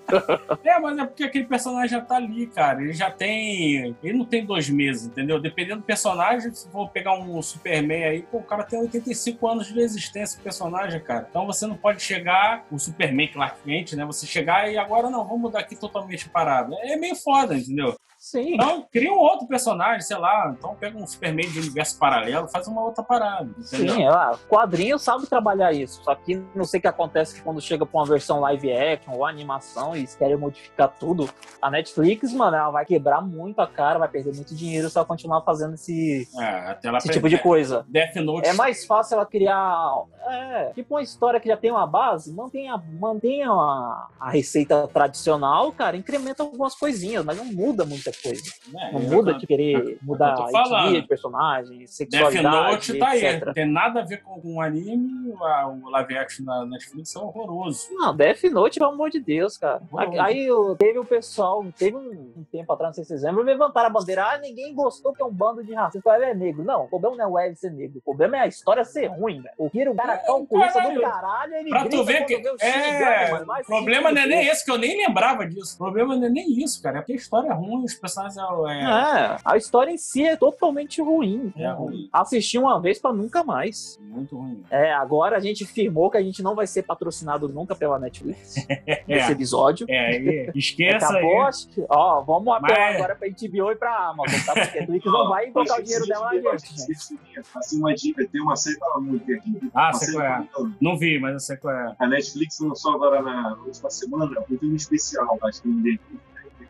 É, 0.63 0.79
mas 0.79 0.97
é 0.97 1.05
porque 1.05 1.23
aquele 1.23 1.45
personagem 1.45 1.89
já 1.89 2.01
tá 2.01 2.15
ali, 2.15 2.47
cara. 2.47 2.81
Ele 2.81 2.93
já 2.93 3.09
tem. 3.09 3.95
Ele 4.03 4.17
não 4.17 4.25
tem 4.25 4.45
dois 4.45 4.69
meses, 4.69 5.07
entendeu? 5.07 5.39
Dependendo 5.39 5.81
do 5.81 5.85
personagem, 5.85 6.53
se 6.53 6.69
for 6.69 6.89
pegar 6.89 7.13
um 7.13 7.41
Superman 7.41 8.03
aí, 8.03 8.21
pô, 8.23 8.37
o 8.37 8.43
cara 8.43 8.63
tem 8.63 8.79
85 8.79 9.47
anos 9.47 9.67
de 9.67 9.79
existência, 9.79 10.39
o 10.39 10.43
personagem, 10.43 10.99
cara. 11.01 11.27
Então 11.29 11.45
você 11.45 11.65
não 11.65 11.75
pode 11.75 12.01
chegar, 12.01 12.65
o 12.71 12.77
Superman 12.77 13.27
Clark 13.27 13.61
Kent, 13.63 13.93
né? 13.93 14.05
Você 14.05 14.25
chegar 14.25 14.71
e 14.71 14.77
agora 14.77 15.09
não, 15.09 15.23
vamos 15.23 15.41
mudar 15.41 15.59
aqui 15.59 15.75
totalmente 15.75 16.29
parado. 16.29 16.75
É 16.81 16.95
meio 16.95 17.15
foda, 17.15 17.55
entendeu? 17.55 17.95
Sim. 18.19 18.55
Então, 18.55 18.85
cria 18.91 19.13
um 19.13 19.17
outro 19.17 19.47
personagem, 19.47 20.01
sei 20.01 20.17
lá. 20.17 20.53
Então 20.57 20.75
pega 20.75 20.97
um 20.97 21.07
Superman 21.07 21.49
de 21.49 21.57
universo 21.59 21.97
paralelo, 21.97 22.49
faz 22.49 22.67
uma 22.67 22.83
outra 22.83 23.01
parada, 23.01 23.49
entendeu? 23.57 23.95
Sim, 23.95 24.07
é, 24.07 24.37
quadrinho 24.49 24.99
sabe 24.99 25.25
trabalhar 25.25 25.71
isso. 25.71 26.03
Só 26.03 26.13
que 26.13 26.35
não 26.53 26.65
sei 26.65 26.79
o 26.79 26.81
que 26.81 26.87
acontece 26.89 27.35
que 27.35 27.41
quando 27.41 27.61
chega 27.61 27.85
pra 27.85 27.97
uma 27.97 28.05
versão 28.05 28.41
live 28.41 28.73
action 28.73 29.13
ou 29.13 29.25
animação 29.25 29.95
e 29.95 29.99
eles 29.99 30.15
querem 30.15 30.35
modificar 30.35 30.93
tudo. 30.99 31.29
A 31.61 31.71
Netflix, 31.71 32.33
mano, 32.33 32.57
ela 32.57 32.71
vai 32.71 32.85
quebrar 32.85 33.21
muito 33.21 33.61
a 33.61 33.67
cara, 33.67 33.97
vai 33.97 34.09
perder 34.09 34.35
muito 34.35 34.53
dinheiro 34.53 34.89
se 34.89 34.97
ela 34.97 35.07
continuar 35.07 35.41
fazendo 35.43 35.75
esse, 35.75 36.27
É, 36.37 36.77
esse 36.97 37.09
tipo 37.09 37.29
de 37.29 37.37
coisa. 37.37 37.85
Death 37.87 38.15
Note. 38.17 38.49
É 38.49 38.53
mais 38.53 38.85
fácil 38.85 39.15
ela 39.15 39.25
criar. 39.25 39.93
É, 40.27 40.71
tipo 40.73 40.93
uma 40.93 41.01
história 41.01 41.39
que 41.39 41.47
já 41.47 41.55
tem 41.55 41.71
uma 41.71 41.87
base, 41.87 42.33
mantenha, 42.33 42.81
mantenha 42.99 43.49
a, 43.49 44.07
a 44.19 44.29
receita 44.29 44.87
tradicional, 44.89 45.71
cara, 45.71 45.95
incrementa 45.95 46.43
algumas 46.43 46.75
coisinhas, 46.75 47.23
mas 47.23 47.37
não 47.37 47.45
muda 47.45 47.85
muita 48.09 48.21
coisa. 48.21 48.41
né? 48.73 48.89
Não 48.93 48.99
É, 48.99 49.03
muda 49.03 49.33
de 49.33 49.47
querer 49.47 49.97
mudar 50.01 50.35
a 50.35 50.49
etnia 50.87 51.01
de 51.01 51.07
personagem, 51.07 51.77
Death 51.79 51.89
sexualidade, 51.89 52.71
Note 52.71 52.97
tá 52.97 53.07
aí. 53.09 53.25
etc. 53.25 53.45
Não 53.45 53.53
tem 53.53 53.65
nada 53.71 54.01
a 54.01 54.05
ver 54.05 54.21
com 54.23 54.41
o 54.43 54.61
anime, 54.61 55.31
o 55.31 55.89
live 55.89 56.17
action 56.17 56.45
da 56.45 56.65
Netflix 56.65 57.15
é 57.15 57.19
horroroso. 57.19 57.87
Não, 57.91 58.15
Death 58.15 58.43
Note, 58.45 58.79
pelo 58.79 58.91
amor 58.91 59.09
de 59.09 59.19
Deus, 59.19 59.57
cara. 59.57 59.81
Horroroso. 59.91 60.21
Aí 60.21 60.47
teve 60.77 60.99
o 60.99 61.05
pessoal, 61.05 61.65
teve 61.77 61.95
um, 61.97 62.33
um 62.37 62.43
tempo 62.51 62.71
atrás, 62.73 62.89
não 62.89 62.93
sei 62.93 63.03
se 63.03 63.09
vocês 63.09 63.23
lembram, 63.23 63.43
levantaram 63.43 63.87
a 63.87 63.91
bandeira. 63.91 64.23
Ah, 64.25 64.37
ninguém 64.37 64.73
gostou 64.73 65.13
que 65.13 65.21
é 65.21 65.25
um 65.25 65.31
bando 65.31 65.63
de 65.63 65.73
racistas. 65.73 66.13
Ele 66.13 66.25
é 66.25 66.33
negro. 66.33 66.63
Não, 66.63 66.85
o 66.85 66.87
problema 66.87 67.15
não 67.15 67.23
é 67.23 67.27
o 67.27 67.39
Ed 67.39 67.55
ser 67.59 67.71
negro. 67.71 67.99
O 67.99 68.01
problema 68.01 68.37
é 68.37 68.39
a 68.41 68.47
história 68.47 68.83
ser 68.83 69.07
ruim, 69.07 69.41
velho. 69.41 69.53
O 69.57 69.69
Kiro, 69.69 69.91
o 69.91 69.95
cara 69.95 70.17
calculista 70.17 70.73
Caralho. 70.79 70.95
do 70.95 71.01
caralho, 71.01 71.53
ele 71.55 71.69
Pra 71.69 71.87
tu 71.87 72.03
ver 72.03 72.25
que. 72.25 72.35
É, 72.61 73.33
o 73.61 73.65
problema 73.65 74.11
não 74.11 74.21
é 74.21 74.25
nem 74.25 74.47
esse, 74.47 74.65
que 74.65 74.71
eu 74.71 74.77
nem 74.77 74.97
lembrava 74.97 75.45
disso. 75.45 75.75
O 75.75 75.77
problema 75.77 76.15
não 76.15 76.25
é 76.25 76.29
nem 76.29 76.51
isso, 76.63 76.81
cara. 76.81 76.97
É 76.97 77.01
porque 77.01 77.13
a 77.13 77.15
história 77.15 77.49
é 77.49 77.53
ruim, 77.53 77.83
os 77.83 77.93
personagens 77.99 78.37
é. 78.37 78.83
É, 78.83 79.37
a 79.43 79.57
história 79.57 79.91
em 79.91 79.97
si 79.97 80.25
é 80.25 80.35
totalmente 80.35 81.01
ruim. 81.01 81.53
É 81.55 81.69
ruim. 81.71 82.09
Assisti 82.11 82.57
uma 82.57 82.79
vez 82.81 82.99
pra 82.99 83.11
nunca 83.13 83.43
mais. 83.43 83.99
Muito 84.01 84.37
ruim. 84.37 84.63
É, 84.69 84.93
agora 84.93 85.37
a 85.37 85.39
gente 85.39 85.65
firmou 85.65 86.09
que 86.09 86.17
a 86.17 86.21
gente 86.23 86.41
não 86.41 86.55
vai 86.55 86.65
ser 86.67 86.83
patrocinado 86.83 87.47
nunca 87.49 87.75
pela 87.75 87.99
Netflix 87.99 88.55
nesse 89.07 89.29
É, 89.29 89.31
episódio. 89.31 89.85
é 89.89 89.99
aí. 89.99 90.51
Esqueça 90.55 91.07
Acabou, 91.09 91.41
aí. 91.43 91.51
que, 91.73 91.85
ó, 91.89 92.21
vamos 92.21 92.53
apelar 92.55 92.79
Mas- 92.79 92.95
agora 92.95 93.15
pra 93.15 93.27
HBO 93.27 93.71
e 93.71 93.75
pra 93.75 93.95
Amazon, 94.09 94.39
tá? 94.45 94.53
Porque 94.53 94.77
a 94.77 94.81
Netflix 94.81 95.05
não 95.05 95.29
vai 95.29 95.51
colocar 95.51 95.79
o 95.79 95.83
dinheiro 95.83 96.05
dela 96.05 96.25
na 96.33 96.57
gente. 96.57 97.17
Assim, 97.55 97.79
uma 97.79 97.93
dica, 97.93 98.27
tem 98.27 98.41
uma 98.41 98.55
série 98.55 98.77
muito 99.01 99.31
aqui. 99.31 99.69
Ah, 99.73 99.93
sei 99.93 100.13
qual 100.13 100.25
é. 100.25 100.47
Não 100.81 100.97
vi, 100.97 101.19
mas 101.19 101.33
eu 101.33 101.39
sei 101.39 101.57
qual 101.57 101.73
é. 101.73 101.95
A 101.99 102.07
Netflix 102.07 102.59
lançou 102.59 102.93
agora 102.95 103.21
na 103.21 103.57
última 103.65 103.89
semana 103.89 104.39
um 104.49 104.57
filme 104.57 104.75
especial, 104.75 105.37
acho 105.43 105.61
que 105.61 105.99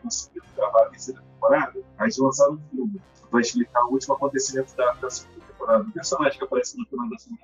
conseguiu 0.02 0.42
gravar 0.56 0.82
a 0.82 0.90
terceira 0.90 1.20
temporada. 1.20 1.80
Aí 1.98 2.06
eles 2.06 2.18
lançaram 2.18 2.54
um 2.54 2.68
filme 2.70 3.00
vai 3.30 3.42
explicar 3.42 3.84
o 3.86 3.92
último 3.92 4.14
acontecimento 4.14 4.74
da, 4.76 4.92
da 4.94 5.10
segunda 5.10 5.40
temporada. 5.46 5.84
O 5.84 5.92
personagem 5.92 6.38
que 6.38 6.44
aparece 6.44 6.78
no 6.78 6.86
final 6.86 7.08
da 7.08 7.18
segunda. 7.18 7.42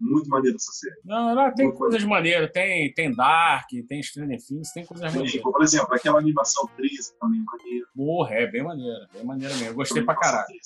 Muito 0.00 0.28
maneiro 0.28 0.56
essa 0.56 0.72
série. 0.72 0.96
Não, 1.04 1.34
não, 1.34 1.54
tem 1.54 1.66
Muito 1.66 1.78
coisas 1.78 2.04
maneiras. 2.04 2.50
Tem, 2.52 2.92
tem 2.94 3.14
Dark, 3.14 3.68
tem 3.88 4.02
Stranger 4.02 4.38
Things, 4.46 4.72
tem 4.72 4.84
coisas 4.84 5.06
maneiras. 5.06 5.32
Tipo, 5.32 5.52
por 5.52 5.62
exemplo, 5.62 5.94
aquela 5.94 6.18
animação 6.18 6.68
13 6.76 7.14
também 7.18 7.42
maneira. 7.44 7.86
Porra, 7.94 8.34
é 8.34 8.46
bem 8.46 8.62
maneira. 8.62 9.08
Bem 9.12 9.24
maneira 9.24 9.54
mesmo. 9.54 9.68
Eu 9.68 9.74
gostei 9.74 10.02
pra. 10.02 10.14
13 10.14 10.60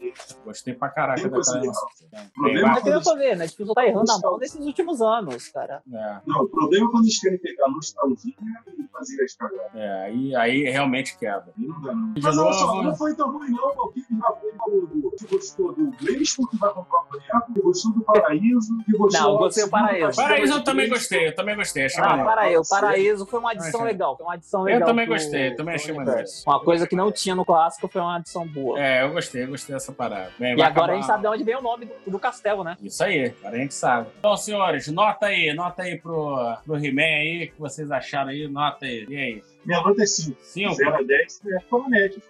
é. 0.00 0.10
Gostei 0.44 0.72
pra 0.74 0.88
caraca 0.88 1.20
Tem 1.20 1.30
daquela 1.30 1.56
animação. 1.58 1.88
Tem 2.10 2.20
Problema 2.34 2.68
Mas 2.68 2.76
bastante. 2.76 2.94
eu 2.94 3.02
tô 3.02 3.18
vendo, 3.18 3.32
a 3.32 3.36
Netflix 3.36 3.74
tá 3.74 3.86
errando 3.86 4.10
a 4.12 4.18
mão 4.18 4.38
nesses 4.38 4.66
últimos 4.66 5.02
anos, 5.02 5.48
cara. 5.48 5.82
É, 5.92 6.20
Não, 6.26 6.42
o 6.42 6.48
problema 6.48 6.86
é 6.86 6.90
quando 6.90 7.04
eles 7.04 7.20
querem 7.20 7.38
pegar 7.38 7.68
nostalgia 7.68 8.34
e 8.78 8.88
fazer 8.90 9.22
as 9.22 9.34
cagadas. 9.34 9.74
é, 9.74 10.04
aí, 10.04 10.34
aí 10.34 10.62
realmente 10.62 11.18
quebra. 11.18 11.52
Não 11.56 11.80
dá, 11.82 11.94
não. 11.94 12.14
Mas 12.20 12.38
olha 12.38 12.52
só, 12.54 12.82
não 12.82 12.96
foi 12.96 13.14
tão 13.14 13.30
ruim, 13.30 13.50
não. 13.50 13.68
O 13.68 13.92
que 13.92 14.00
já 14.00 14.32
foi 14.40 14.52
do, 14.52 14.86
do, 14.86 15.10
que 15.12 15.26
gostou 15.26 15.74
do 15.74 15.90
Gleison, 15.98 16.46
que 16.46 16.56
vai 16.56 16.72
comprar 16.72 17.00
o 17.02 17.04
boneco, 17.10 17.52
que 17.52 17.60
gostou 17.60 17.92
do 17.92 18.00
Paraíso, 18.02 18.49
que 18.84 18.92
gostou 18.96 19.20
Não, 19.32 19.36
gostei 19.38 19.64
do 19.64 19.70
Paraíso. 19.70 20.16
Paraíso 20.16 20.52
eu 20.54 20.64
também 20.64 20.88
gostei, 20.88 21.28
eu 21.28 21.34
também 21.34 21.56
gostei. 21.56 21.84
Achei 21.86 22.02
Ah. 22.02 22.24
Paraíso, 22.24 22.68
Paraíso 22.68 23.26
foi 23.26 23.40
uma 23.40 23.50
adição 23.52 23.82
legal. 23.82 24.16
Foi 24.16 24.26
uma 24.26 24.34
adição 24.34 24.60
Eu 24.60 24.64
legal. 24.74 24.88
também 24.88 25.06
pro- 25.06 25.14
gostei, 25.14 25.54
também 25.54 25.74
achei 25.74 25.94
maneiro. 25.94 26.24
Uma 26.46 26.60
coisa 26.60 26.86
que 26.86 26.96
não 26.96 27.10
tinha 27.12 27.34
no 27.34 27.44
clássico 27.44 27.88
foi 27.88 28.00
uma 28.00 28.16
adição 28.16 28.46
boa. 28.46 28.80
É, 28.80 29.02
eu 29.02 29.12
gostei, 29.12 29.44
eu 29.44 29.48
gostei 29.48 29.74
dessa 29.74 29.92
parada. 29.92 30.30
Bem, 30.38 30.50
E 30.50 30.62
agora 30.62 30.66
a 30.66 30.68
acabar- 30.70 30.94
gente 30.94 31.06
sabe 31.06 31.22
de 31.22 31.28
onde 31.28 31.44
vem 31.44 31.56
o 31.56 31.62
nome 31.62 31.86
do, 31.86 32.10
do 32.12 32.18
castelo, 32.18 32.64
né? 32.64 32.76
Isso 32.82 33.02
aí, 33.02 33.34
agora 33.40 33.56
a 33.56 33.58
gente 33.58 33.74
sabe. 33.74 34.08
Então, 34.18 34.36
senhores, 34.36 34.88
nota 34.88 35.26
aí, 35.26 35.52
nota 35.54 35.82
aí 35.82 35.96
pro, 35.98 36.36
pro 36.64 36.76
He-Man 36.76 37.02
aí, 37.02 37.44
o 37.44 37.54
que 37.54 37.60
vocês 37.60 37.90
acharam 37.90 38.30
aí, 38.30 38.48
nota 38.48 38.84
aí. 38.86 39.06
E 39.08 39.16
aí? 39.16 39.42
Minha 39.64 39.80
nota 39.82 40.02
é 40.02 40.06
5. 40.06 40.36
5? 40.42 40.74
0 40.74 40.94
a 40.96 41.02
10 41.02 41.40
é 41.46 41.50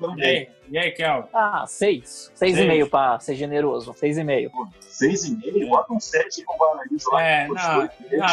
na 0.01 0.16
E 0.16 0.22
aí? 0.24 0.49
E 0.70 0.78
aí, 0.78 0.93
Kel? 0.93 1.28
Ah, 1.33 1.64
seis. 1.66 2.31
Seis 2.35 2.53
e 2.53 2.57
Seis. 2.57 2.68
meio 2.68 2.89
pra 2.89 3.18
ser 3.18 3.35
generoso. 3.35 3.93
Seis 3.95 4.18
e 4.18 4.24
meio. 4.24 4.51
6,5, 4.81 5.68
bota 5.68 5.93
um 5.93 5.99
7 5.99 6.45
com 6.45 6.55
o 6.55 6.59
Paraíso 6.59 7.11
lá. 7.11 7.22
É, 7.22 7.47
não, 7.49 7.55
não, 7.55 7.83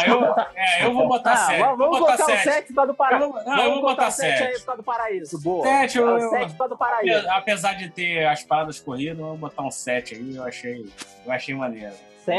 eu, 0.06 0.34
é, 0.54 0.84
eu 0.84 0.92
vou 0.92 1.08
botar 1.08 1.32
Ah, 1.32 1.36
7. 1.36 1.58
vamos, 1.60 1.78
vamos 1.78 1.98
vou 1.98 2.08
botar 2.08 2.16
colocar 2.16 2.32
o 2.34 2.36
7. 2.36 2.44
7 2.54 2.66
por 2.68 2.74
causa 2.74 2.92
do 2.92 2.96
Paraíso. 2.96 3.32
não, 3.46 3.64
eu 3.64 3.70
vou 3.72 3.82
botar 3.82 4.10
sete 4.10 4.42
aí 4.42 4.52
7. 4.52 4.58
por 4.60 4.66
causa 4.66 4.82
do 4.82 4.84
Paraíso. 4.84 5.40
Boa. 5.40 5.66
Sete, 5.66 5.98
eu- 5.98 6.08
Ah, 6.16 6.30
causa 6.56 6.68
do 6.68 6.76
Paraíso. 6.76 7.28
Apesar 7.30 7.72
de 7.74 7.90
ter 7.90 8.26
as 8.26 8.44
paradas 8.44 8.78
corridas, 8.78 9.18
eu 9.18 9.24
vou 9.26 9.36
botar 9.36 9.62
um 9.62 9.70
7 9.70 10.14
aí, 10.14 10.36
eu 10.36 10.44
achei, 10.44 10.86
eu 11.26 11.32
achei 11.32 11.54
maneiro. 11.54 11.94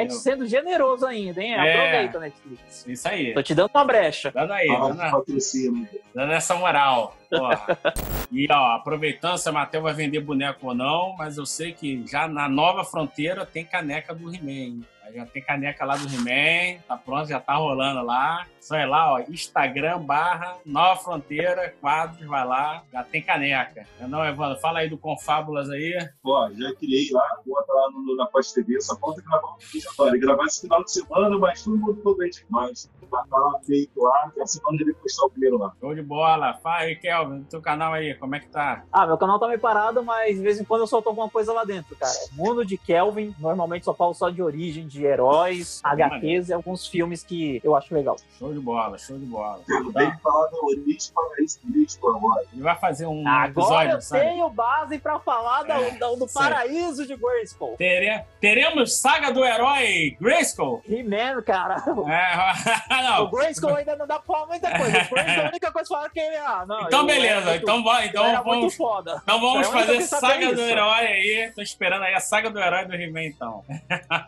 Sendo 0.09 0.45
generoso 0.45 1.05
ainda, 1.05 1.41
hein? 1.41 1.53
É. 1.53 1.73
Aproveita, 1.73 2.19
Netflix. 2.19 2.85
Isso 2.87 3.07
aí. 3.07 3.33
Tô 3.33 3.43
te 3.43 3.55
dando 3.55 3.71
uma 3.73 3.83
brecha. 3.85 4.31
Dando 4.31 4.53
aí, 4.53 4.67
dando, 4.67 4.97
patrocínio. 4.97 5.87
dando 6.13 6.33
essa 6.33 6.55
moral. 6.55 7.15
E 8.31 8.47
ó, 8.51 8.75
aproveitando 8.75 9.37
se 9.37 9.49
a 9.49 9.51
Matheus 9.51 9.83
vai 9.83 9.93
vender 9.93 10.19
boneco 10.19 10.67
ou 10.67 10.75
não, 10.75 11.15
mas 11.17 11.37
eu 11.37 11.45
sei 11.45 11.73
que 11.73 12.05
já 12.07 12.27
na 12.27 12.47
nova 12.47 12.83
fronteira 12.83 13.43
tem 13.45 13.65
caneca 13.65 14.13
do 14.13 14.33
He-Man. 14.33 14.81
Já 15.14 15.26
tem 15.26 15.41
caneca 15.41 15.86
lá 15.86 15.95
do 15.95 16.07
He-Man, 16.07 16.80
tá 16.88 16.97
pronto, 16.97 17.28
já 17.28 17.39
tá 17.39 17.55
rolando 17.55 18.03
lá. 18.03 18.45
Só 18.60 18.76
é 18.76 18.86
lá, 18.86 19.14
ó, 19.14 19.20
Instagram 19.20 20.01
barra 20.01 20.57
Nova 20.66 21.01
Fronteira, 21.01 21.74
quadros, 21.82 22.26
vai 22.28 22.45
lá, 22.45 22.84
já 22.91 23.03
tem 23.03 23.22
caneca. 23.22 23.88
Não, 24.01 24.26
Evandro, 24.26 24.60
fala 24.60 24.80
aí 24.80 24.89
do 24.89 24.97
Confábulas 24.97 25.70
aí. 25.70 25.97
Ó, 26.24 26.49
já 26.51 26.74
criei 26.76 27.10
lá, 27.12 27.39
bota 27.45 27.74
lá 27.74 27.89
no, 27.91 28.16
na 28.16 28.26
Pós 28.26 28.51
TV, 28.51 28.80
só 28.82 28.95
falta 28.97 29.22
gravar 29.22 29.47
um 29.47 29.57
vídeo 29.60 29.89
agora. 29.97 30.18
Gravar 30.18 30.45
esse 30.45 30.62
final 30.62 30.84
de 30.84 30.91
semana, 30.91 31.38
mas 31.38 31.64
todo 31.64 31.78
mundo 31.78 31.95
ficou 31.95 32.16
doente 32.16 32.45
demais. 32.45 32.89
Tá 33.10 33.26
lá 33.32 33.60
feito 33.66 33.99
lá, 33.99 34.32
que 34.32 34.39
a 34.39 34.45
semana 34.45 34.78
ele 34.82 34.93
postar 34.93 35.26
o 35.26 35.30
primeiro 35.32 35.57
lá. 35.57 35.74
Show 35.80 35.95
de 35.95 36.01
bola. 36.03 36.53
Fala 36.62 36.78
aí, 36.78 36.95
Kelvin, 36.95 37.43
teu 37.43 37.60
canal 37.60 37.93
aí, 37.93 38.14
como 38.14 38.36
é 38.36 38.39
que 38.39 38.47
tá? 38.49 38.84
Ah, 38.91 39.07
meu 39.07 39.18
canal 39.18 39.39
tá 39.39 39.47
meio 39.47 39.60
parado, 39.60 40.03
mas 40.03 40.36
de 40.36 40.43
vez 40.43 40.60
em 40.60 40.64
quando 40.64 40.82
eu 40.82 40.88
solto 40.88 41.10
alguma 41.10 41.28
coisa 41.28 41.51
lá 41.51 41.64
dentro, 41.64 41.95
cara. 41.95 42.14
Mundo 42.34 42.64
de 42.64 42.78
Kelvin, 42.78 43.34
normalmente 43.39 43.86
só 43.86 43.93
falo 43.95 44.14
só 44.14 44.30
de 44.30 44.43
origem, 44.43 44.88
de 44.88 44.98
heróis, 45.05 45.81
HQs 45.83 46.49
e 46.49 46.53
alguns 46.53 46.87
filmes 46.87 47.23
que 47.23 47.59
eu 47.63 47.75
acho 47.75 47.93
legal. 47.93 48.15
Show 48.37 48.53
de 48.53 48.59
bola, 48.59 48.97
show 48.97 49.17
de 49.17 49.25
bola. 49.25 49.59
Eu 49.67 49.91
tenho 49.93 50.11
que 50.15 50.21
falar 50.21 50.47
da 50.47 50.57
origem 50.63 51.11
para 51.13 51.43
esse 51.43 51.59
político 51.59 52.09
agora. 52.09 52.43
Ele 52.53 52.61
vai 52.61 52.75
fazer 52.75 53.05
um 53.05 53.27
Agora 53.27 53.49
episódio, 53.49 53.91
eu 53.93 54.01
sabe? 54.01 54.23
tenho 54.25 54.49
base 54.49 54.99
pra 54.99 55.19
falar 55.19 55.63
da- 55.63 55.79
É, 55.81 55.91
da- 55.91 56.09
do 56.15 56.27
paraíso 56.27 57.05
de 57.05 57.15
Grayskull. 57.15 57.75
Tere- 57.77 58.23
Teremos 58.41 58.95
saga 58.97 59.31
do 59.31 59.43
herói 59.45 60.17
Grayskull? 60.19 60.81
He-Man, 60.87 61.41
cara. 61.43 61.75
É, 62.07 62.93
O 62.99 63.01
não. 63.03 63.29
Grayskull 63.31 63.75
ainda 63.75 63.95
não 63.95 64.07
dá 64.07 64.19
pra 64.19 64.33
falar 64.35 64.47
muita 64.47 64.69
coisa. 64.71 64.85
O 64.87 65.09
Grayskull, 65.09 65.17
a 65.45 65.47
única 65.49 65.71
coisa 65.71 65.87
que 65.87 65.93
fala 65.95 66.09
que 66.09 66.19
ele... 66.19 66.35
Ah, 66.37 66.65
não, 66.67 66.81
Então, 66.83 67.05
beleza. 67.05 67.49
muito- 67.51 67.63
Então, 67.63 67.79
então 68.03 68.25
era 68.25 68.41
vamos, 68.41 68.59
muito 68.59 68.77
foda. 68.77 69.19
então 69.23 69.39
vamos 69.39 69.67
É 69.67 69.71
fazer 69.71 70.01
saga 70.01 70.53
do 70.53 70.61
herói 70.61 71.05
aí. 71.07 71.51
Tô 71.55 71.61
esperando 71.61 72.03
aí 72.03 72.13
a 72.13 72.19
saga 72.19 72.49
do 72.49 72.59
herói 72.59 72.85
do 72.85 72.93
He-Man, 72.95 73.23
então. 73.25 73.63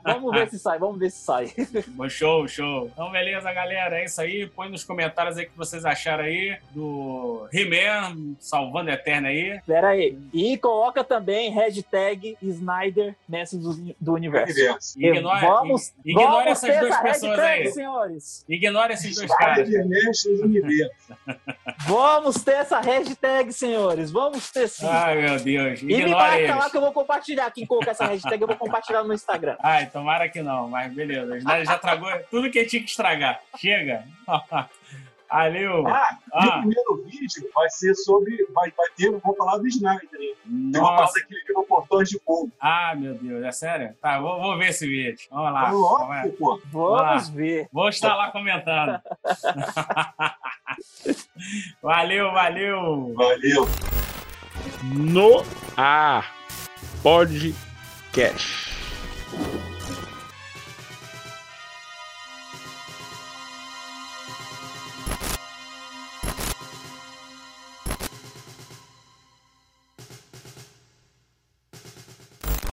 Vamos 0.04 0.32
ver 0.32 0.50
se 0.50 0.60
sai, 0.62 0.80
vamos 0.80 1.00
ver 1.00 1.10
se 1.12 1.24
sai. 1.24 1.52
Bom, 1.90 2.08
Show, 2.10 2.48
show. 2.48 2.88
Então, 2.94 3.12
beleza, 3.12 3.52
galera. 3.54 4.00
É 4.00 4.06
isso 4.06 4.22
aí. 4.22 4.48
Põe 4.48 4.70
nos 4.70 4.84
comentários 4.84 5.38
aí 5.38 5.46
o 5.46 5.50
que 5.50 5.58
vocês 5.58 5.86
acharam 5.86 6.24
aí 6.26 6.58
do 6.72 7.48
He-Man 7.52 8.36
salvando 8.40 8.90
a 8.90 8.94
Eterna 8.94 9.30
aí. 9.30 9.60
Pera 9.66 9.90
aí. 9.90 10.18
E 10.34 10.58
coloca 10.58 11.04
também 11.04 11.52
hashtag 11.52 12.38
Snyder 12.42 13.16
Mestre 13.28 13.60
do, 13.60 13.96
do 14.00 14.14
Universo. 14.14 15.00
Ignora, 15.00 15.40
vamos, 15.48 15.94
ignora 16.06 16.28
vamos 16.46 16.64
essas 16.64 16.80
duas 16.80 16.98
pessoas 17.02 17.38
hashtag, 17.40 17.62
aí. 17.68 17.72
senhores. 17.72 18.46
Ignora 18.48 18.94
esses 18.94 19.16
dois 19.16 19.30
Espada 19.32 19.52
caras. 19.56 19.70
de 19.70 19.84
mestres 19.84 20.40
do 20.40 20.46
universo. 20.46 20.92
Vamos 21.88 22.44
ter 22.44 22.56
essa 22.56 22.80
hashtag, 22.80 23.52
senhores. 23.54 24.12
Vamos 24.12 24.52
ter 24.52 24.68
sim. 24.68 24.88
Ai, 24.88 25.22
meu 25.22 25.40
Deus. 25.40 25.82
e 25.82 25.86
me 25.86 26.08
marca 26.08 26.38
eles. 26.38 26.56
lá 26.56 26.70
que 26.70 26.78
eu 26.78 26.82
vou 26.82 26.92
compartilhar. 26.92 27.52
Quem 27.52 27.66
colocar 27.66 27.92
essa 27.92 28.06
hashtag, 28.06 28.42
eu 28.42 28.48
vou 28.48 28.58
compartilhar 28.58 29.04
no 29.04 29.14
Instagram. 29.14 29.56
Ai, 29.60 29.88
tomara 29.88 30.30
que 30.30 30.42
não, 30.42 30.68
mas 30.70 30.94
beleza. 30.94 31.40
Já, 31.40 31.64
já 31.64 31.78
tragou 31.78 32.10
tudo 32.30 32.50
que 32.52 32.64
tinha 32.66 32.82
que 32.82 32.90
estragar. 32.90 33.42
Chega. 33.58 34.04
Valeu. 35.32 35.88
Ah, 35.88 36.18
e 36.42 36.46
o 36.46 36.50
Ah, 36.52 36.58
primeiro 36.60 37.04
vídeo 37.06 37.50
vai 37.56 37.70
ser 37.70 37.96
sobre. 37.96 38.46
Vai, 38.54 38.72
vai 38.76 38.88
ter, 38.98 39.10
vou 39.12 39.36
falar 39.36 39.58
do 39.58 39.68
Snyder, 39.68 40.10
hein? 40.20 40.36
Tem 40.44 40.82
uma 40.82 40.92
nossa. 40.92 41.14
parada 41.14 41.28
que 41.28 41.34
ele 41.34 41.44
virou 41.46 41.64
portões 41.64 42.10
de 42.10 42.20
fogo. 42.20 42.52
Ah, 42.60 42.94
meu 42.96 43.14
Deus, 43.16 43.44
é 43.44 43.52
sério? 43.52 43.96
Tá, 44.02 44.20
vou, 44.20 44.42
vou 44.42 44.58
ver 44.58 44.70
esse 44.70 44.86
vídeo. 44.86 45.28
Vamos 45.32 45.54
lá. 45.54 45.68
É 45.68 45.72
Vamos 45.72 45.92
lá. 45.92 46.08
lógico, 46.08 46.38
pô. 46.38 46.62
Vamos 46.72 47.30
ver. 47.30 47.68
Vou 47.72 47.90
estar 47.90 48.16
lá 48.16 48.32
comentando. 48.32 49.00
valeu, 51.82 52.32
valeu. 52.32 53.14
Valeu. 53.16 53.68
No 54.94 55.44
ar. 55.78 56.34
Podcast. 57.04 58.71